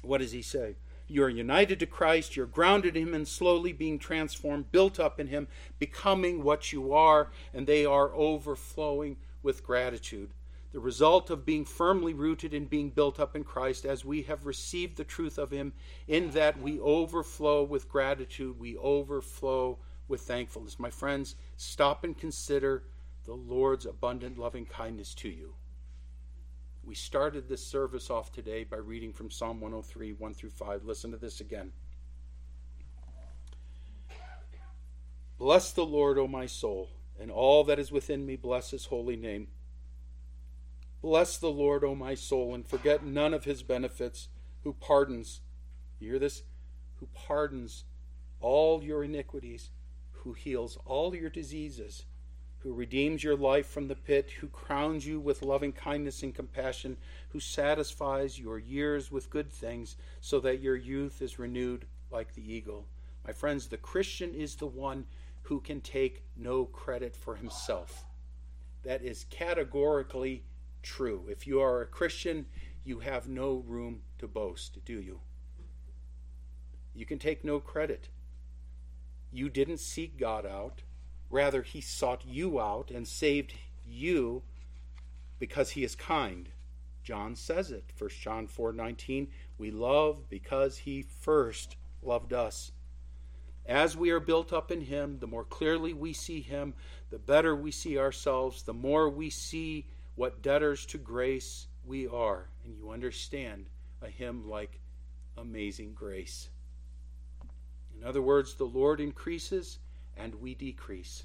what 0.05 0.21
does 0.21 0.33
he 0.33 0.43
say? 0.43 0.77
You're 1.07 1.29
united 1.29 1.81
to 1.81 1.87
Christ, 1.87 2.35
you're 2.35 2.47
grounded 2.47 2.97
in 2.97 3.09
Him 3.09 3.15
and 3.15 3.29
slowly 3.29 3.73
being 3.73 3.99
transformed, 3.99 4.73
built 4.73 4.99
up 4.99 5.21
in 5.21 5.27
Him, 5.27 5.49
becoming 5.79 6.43
what 6.43 6.73
you 6.73 6.95
are, 6.95 7.31
and 7.53 7.67
they 7.67 7.85
are 7.85 8.15
overflowing 8.15 9.17
with 9.43 9.63
gratitude. 9.63 10.31
The 10.73 10.81
result 10.81 11.31
of 11.31 11.45
being 11.45 11.67
firmly 11.67 12.15
rooted 12.15 12.55
and 12.55 12.69
being 12.69 12.91
built 12.91 13.21
up 13.21 13.37
in 13.37 13.45
Christ 13.45 13.85
as 13.85 14.05
we 14.05 14.23
have 14.23 14.47
received 14.47 14.97
the 14.97 15.05
truth 15.05 15.37
of 15.39 15.51
Him, 15.51 15.75
in 16.09 16.31
that 16.31 16.59
we 16.61 16.81
overflow 16.81 17.63
with 17.63 17.89
gratitude, 17.89 18.59
we 18.59 18.77
overflow 18.79 19.79
with 20.09 20.23
thankfulness. 20.23 20.79
My 20.79 20.91
friends, 20.91 21.37
stop 21.57 22.03
and 22.03 22.17
consider 22.17 22.85
the 23.25 23.35
Lord's 23.35 23.87
abundant 23.87 24.39
loving 24.39 24.67
kindness 24.67 25.15
to 25.17 25.29
you. 25.29 25.55
We 26.87 26.95
started 26.95 27.49
this 27.49 27.66
service 27.66 28.11
off 28.11 28.30
today 28.30 28.64
by 28.64 28.76
reading 28.76 29.14
from 29.14 29.30
Psalm 29.30 29.59
103, 29.61 30.12
1 30.12 30.35
through 30.35 30.51
5. 30.51 30.85
Listen 30.85 31.12
to 31.12 31.16
this 31.16 31.41
again. 31.41 31.72
Bless 35.39 35.72
the 35.72 35.85
Lord, 35.85 36.18
O 36.18 36.28
my 36.28 36.45
soul, 36.45 36.91
and 37.18 37.30
all 37.30 37.64
that 37.64 37.78
is 37.78 37.91
within 37.91 38.26
me, 38.26 38.37
bless 38.37 38.70
his 38.70 38.87
holy 38.87 39.16
name. 39.16 39.49
Bless 41.01 41.39
the 41.39 41.51
Lord, 41.51 41.85
O 41.85 41.95
my 41.95 42.14
soul, 42.14 42.55
and 42.55 42.66
forget 42.66 43.05
none 43.05 43.32
of 43.32 43.45
his 43.45 43.62
benefits, 43.62 44.28
who 44.62 44.74
pardons, 44.74 45.41
you 45.99 46.11
hear 46.11 46.18
this? 46.18 46.43
Who 47.01 47.09
pardons 47.14 47.85
all 48.41 48.85
your 48.85 49.03
iniquities, 49.03 49.70
who 50.12 50.35
heals 50.35 50.76
all 50.85 51.14
your 51.14 51.30
diseases 51.30 52.05
who 52.65 52.73
redeems 52.73 53.23
your 53.23 53.37
life 53.37 53.67
from 53.67 53.89
the 53.89 53.95
pit, 53.95 54.31
who 54.41 54.49
crowns 54.49 55.07
you 55.07 55.21
with 55.21 55.43
loving 55.43 55.71
kindness 55.71 56.23
and 56.23 56.35
compassion, 56.35 56.97
who 57.29 57.39
satisfies 57.39 58.39
your 58.39 58.59
years 58.59 59.12
with 59.12 59.29
good 59.29 59.53
things, 59.53 59.97
so 60.23 60.41
that 60.41 60.62
your 60.62 60.75
youth 60.75 61.21
is 61.21 61.39
renewed 61.39 61.85
like 62.11 62.33
the 62.33 62.53
eagle. 62.53 62.87
My 63.27 63.35
friends, 63.35 63.67
the 63.67 63.77
Christian 63.77 64.33
is 64.35 64.57
the 64.57 64.67
one 64.67 65.05
who 65.43 65.61
can 65.61 65.83
take 65.83 66.23
no 66.39 66.65
credit 66.65 67.15
for 67.15 67.37
himself. 67.37 68.07
That 68.83 69.03
is 69.03 69.27
categorically 69.29 70.45
true. 70.83 71.27
If 71.29 71.47
you 71.47 71.61
are 71.61 71.83
a 71.83 71.87
Christian, 71.87 72.47
you 72.83 73.01
have 73.01 73.29
no 73.29 73.62
room 73.67 74.01
to 74.21 74.27
boast, 74.27 74.79
do 74.87 74.95
you? 74.95 75.21
You 76.95 77.05
can 77.05 77.19
take 77.19 77.45
no 77.45 77.61
credit. 77.61 78.09
You 79.31 79.51
didn't 79.51 79.81
seek 79.81 80.19
God 80.19 80.47
out. 80.47 80.83
Rather, 81.31 81.62
he 81.62 81.81
sought 81.81 82.25
you 82.27 82.61
out 82.61 82.91
and 82.91 83.07
saved 83.09 83.55
you 83.87 84.43
because 85.39 85.70
he 85.70 85.85
is 85.85 85.95
kind. 85.95 86.49
John 87.03 87.37
says 87.37 87.70
it. 87.70 87.85
1 87.99 88.11
John 88.20 88.49
4:19, 88.49 89.29
we 89.59 89.70
love 89.70 90.29
because 90.29 90.79
he 90.79 91.03
first 91.03 91.77
loved 92.03 92.33
us. 92.33 92.72
As 93.66 93.97
we 93.97 94.11
are 94.11 94.20
built 94.20 94.53
up 94.53 94.70
in 94.70 94.83
him, 94.83 95.18
the 95.18 95.27
more 95.27 95.45
clearly 95.45 95.95
we 95.95 96.12
see 96.12 96.41
him, 96.41 96.75
the 97.11 97.18
better 97.18 97.57
we 97.57 97.70
see 97.70 97.99
ourselves, 97.99 98.62
the 98.62 98.75
more 98.75 99.09
we 99.09 99.31
see 99.31 99.87
what 100.16 100.43
debtors 100.43 100.85
to 100.87 100.99
grace 100.99 101.66
we 101.85 102.07
are, 102.07 102.49
and 102.64 102.77
you 102.77 102.91
understand 102.91 103.66
a 104.03 104.09
hymn 104.09 104.49
like 104.49 104.81
Amazing 105.37 105.95
Grace. 105.95 106.51
In 107.97 108.05
other 108.05 108.22
words, 108.22 108.55
the 108.55 108.64
Lord 108.64 109.01
increases 109.01 109.79
and 110.17 110.35
we 110.37 110.55
decrease. 110.55 111.25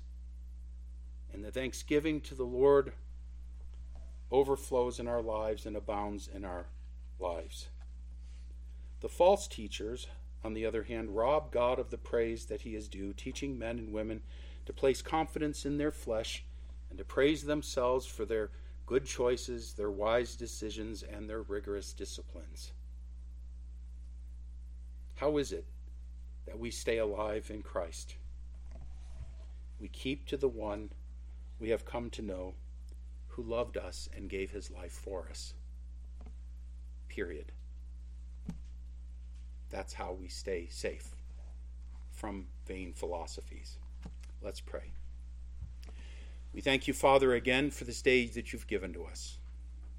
And 1.33 1.43
the 1.43 1.51
thanksgiving 1.51 2.21
to 2.21 2.35
the 2.35 2.43
Lord 2.43 2.93
overflows 4.31 4.99
in 4.99 5.07
our 5.07 5.21
lives 5.21 5.65
and 5.65 5.75
abounds 5.75 6.29
in 6.33 6.45
our 6.45 6.65
lives. 7.19 7.69
The 9.01 9.09
false 9.09 9.47
teachers, 9.47 10.07
on 10.43 10.53
the 10.53 10.65
other 10.65 10.83
hand, 10.83 11.15
rob 11.15 11.51
God 11.51 11.79
of 11.79 11.89
the 11.89 11.97
praise 11.97 12.45
that 12.45 12.61
he 12.61 12.75
is 12.75 12.87
due, 12.87 13.13
teaching 13.13 13.57
men 13.57 13.79
and 13.79 13.93
women 13.93 14.21
to 14.65 14.73
place 14.73 15.01
confidence 15.01 15.65
in 15.65 15.77
their 15.77 15.91
flesh 15.91 16.43
and 16.89 16.97
to 16.97 17.03
praise 17.03 17.43
themselves 17.43 18.05
for 18.05 18.25
their 18.25 18.49
good 18.85 19.05
choices, 19.05 19.73
their 19.73 19.91
wise 19.91 20.35
decisions, 20.35 21.03
and 21.03 21.29
their 21.29 21.41
rigorous 21.43 21.93
disciplines. 21.93 22.71
How 25.15 25.37
is 25.37 25.51
it 25.51 25.65
that 26.45 26.57
we 26.57 26.71
stay 26.71 26.97
alive 26.97 27.51
in 27.53 27.61
Christ? 27.61 28.15
We 29.79 29.87
keep 29.87 30.25
to 30.27 30.37
the 30.37 30.47
one 30.47 30.89
we 31.59 31.69
have 31.69 31.85
come 31.85 32.09
to 32.11 32.21
know 32.21 32.53
who 33.27 33.43
loved 33.43 33.77
us 33.77 34.09
and 34.15 34.29
gave 34.29 34.51
his 34.51 34.71
life 34.71 34.91
for 34.91 35.27
us. 35.29 35.53
Period. 37.07 37.51
That's 39.69 39.93
how 39.93 40.13
we 40.13 40.27
stay 40.27 40.67
safe 40.69 41.15
from 42.11 42.47
vain 42.65 42.93
philosophies. 42.93 43.77
Let's 44.41 44.59
pray. 44.59 44.91
We 46.53 46.61
thank 46.61 46.87
you, 46.87 46.93
Father, 46.93 47.33
again 47.33 47.69
for 47.69 47.83
this 47.83 48.01
day 48.01 48.25
that 48.27 48.51
you've 48.51 48.67
given 48.67 48.93
to 48.93 49.05
us. 49.05 49.37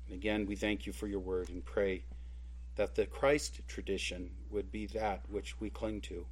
And 0.07 0.17
again, 0.17 0.47
we 0.47 0.57
thank 0.57 0.87
you 0.87 0.93
for 0.93 1.07
your 1.07 1.21
word 1.21 1.49
and 1.49 1.65
pray 1.65 2.03
that 2.77 2.95
the 2.95 3.07
Christ 3.07 3.61
tradition 3.69 4.31
would 4.51 4.73
be 4.73 4.87
that 4.87 5.23
which 5.29 5.61
we 5.61 5.71
cling 5.71 6.01
to 6.03 6.27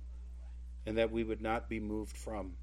and 0.85 0.97
that 0.99 1.13
we 1.13 1.23
would 1.23 1.41
not 1.41 1.69
be 1.69 1.79
moved 1.79 2.17
from 2.17 2.55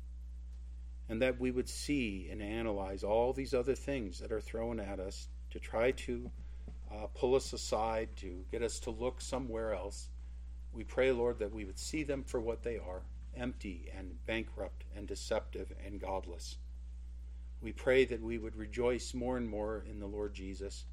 and 1.07 1.21
that 1.21 1.39
we 1.39 1.51
would 1.51 1.69
see 1.69 2.27
and 2.31 2.41
analyze 2.41 3.03
all 3.03 3.31
these 3.31 3.53
other 3.53 3.75
things 3.75 4.19
that 4.19 4.31
are 4.31 4.41
thrown 4.41 4.79
at 4.79 4.99
us 4.99 5.27
to 5.51 5.59
try 5.59 5.91
to 5.91 6.31
uh, 6.91 7.07
pull 7.13 7.35
us 7.35 7.53
aside, 7.53 8.09
to 8.15 8.43
get 8.51 8.63
us 8.63 8.79
to 8.79 8.89
look 8.89 9.21
somewhere 9.21 9.73
else. 9.73 10.09
We 10.73 10.83
pray, 10.83 11.11
Lord, 11.11 11.39
that 11.39 11.53
we 11.53 11.65
would 11.65 11.79
see 11.79 12.03
them 12.03 12.23
for 12.23 12.39
what 12.39 12.63
they 12.63 12.77
are 12.77 13.03
empty 13.37 13.91
and 13.95 14.25
bankrupt 14.25 14.85
and 14.95 15.07
deceptive 15.07 15.71
and 15.85 15.99
godless. 15.99 16.57
We 17.61 17.71
pray 17.71 18.05
that 18.05 18.21
we 18.21 18.37
would 18.37 18.55
rejoice 18.55 19.13
more 19.13 19.37
and 19.37 19.49
more 19.49 19.83
in 19.89 19.99
the 19.99 20.07
Lord 20.07 20.33
Jesus. 20.33 20.85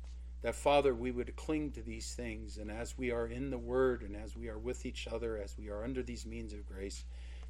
That, 0.42 0.54
Father, 0.54 0.94
we 0.94 1.12
would 1.12 1.36
cling 1.36 1.70
to 1.72 1.82
these 1.82 2.14
things, 2.14 2.58
and 2.58 2.70
as 2.70 2.98
we 2.98 3.12
are 3.12 3.26
in 3.26 3.50
the 3.50 3.58
Word 3.58 4.02
and 4.02 4.16
as 4.16 4.36
we 4.36 4.48
are 4.48 4.58
with 4.58 4.84
each 4.84 5.06
other, 5.06 5.38
as 5.38 5.56
we 5.56 5.68
are 5.68 5.84
under 5.84 6.02
these 6.02 6.26
means 6.26 6.52
of 6.52 6.66
grace, 6.66 7.04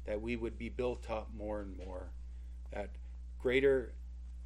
that 0.05 0.21
we 0.21 0.35
would 0.35 0.57
be 0.57 0.69
built 0.69 1.09
up 1.09 1.29
more 1.35 1.61
and 1.61 1.75
more 1.77 2.11
that 2.73 2.89
greater 3.39 3.93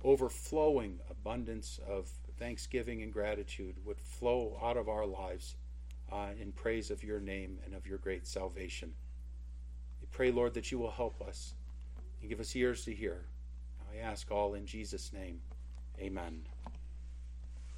overflowing 0.03 0.99
abundance 1.09 1.79
of 1.87 2.09
thanksgiving 2.37 3.01
and 3.01 3.11
gratitude 3.11 3.75
would 3.85 3.99
flow 3.99 4.57
out 4.61 4.77
of 4.77 4.87
our 4.89 5.05
lives 5.05 5.55
uh, 6.11 6.29
in 6.39 6.51
praise 6.51 6.91
of 6.91 7.03
your 7.03 7.19
name 7.19 7.59
and 7.65 7.73
of 7.73 7.85
your 7.87 7.97
great 7.97 8.27
salvation. 8.27 8.93
We 10.01 10.07
pray, 10.11 10.31
Lord, 10.31 10.53
that 10.53 10.71
you 10.71 10.77
will 10.77 10.91
help 10.91 11.21
us 11.21 11.55
and 12.21 12.29
give 12.29 12.39
us 12.39 12.55
ears 12.55 12.85
to 12.85 12.93
hear. 12.93 13.25
I 13.91 13.99
ask 13.99 14.31
all 14.31 14.53
in 14.53 14.65
Jesus' 14.65 15.11
name. 15.11 15.39
Amen. 15.99 16.41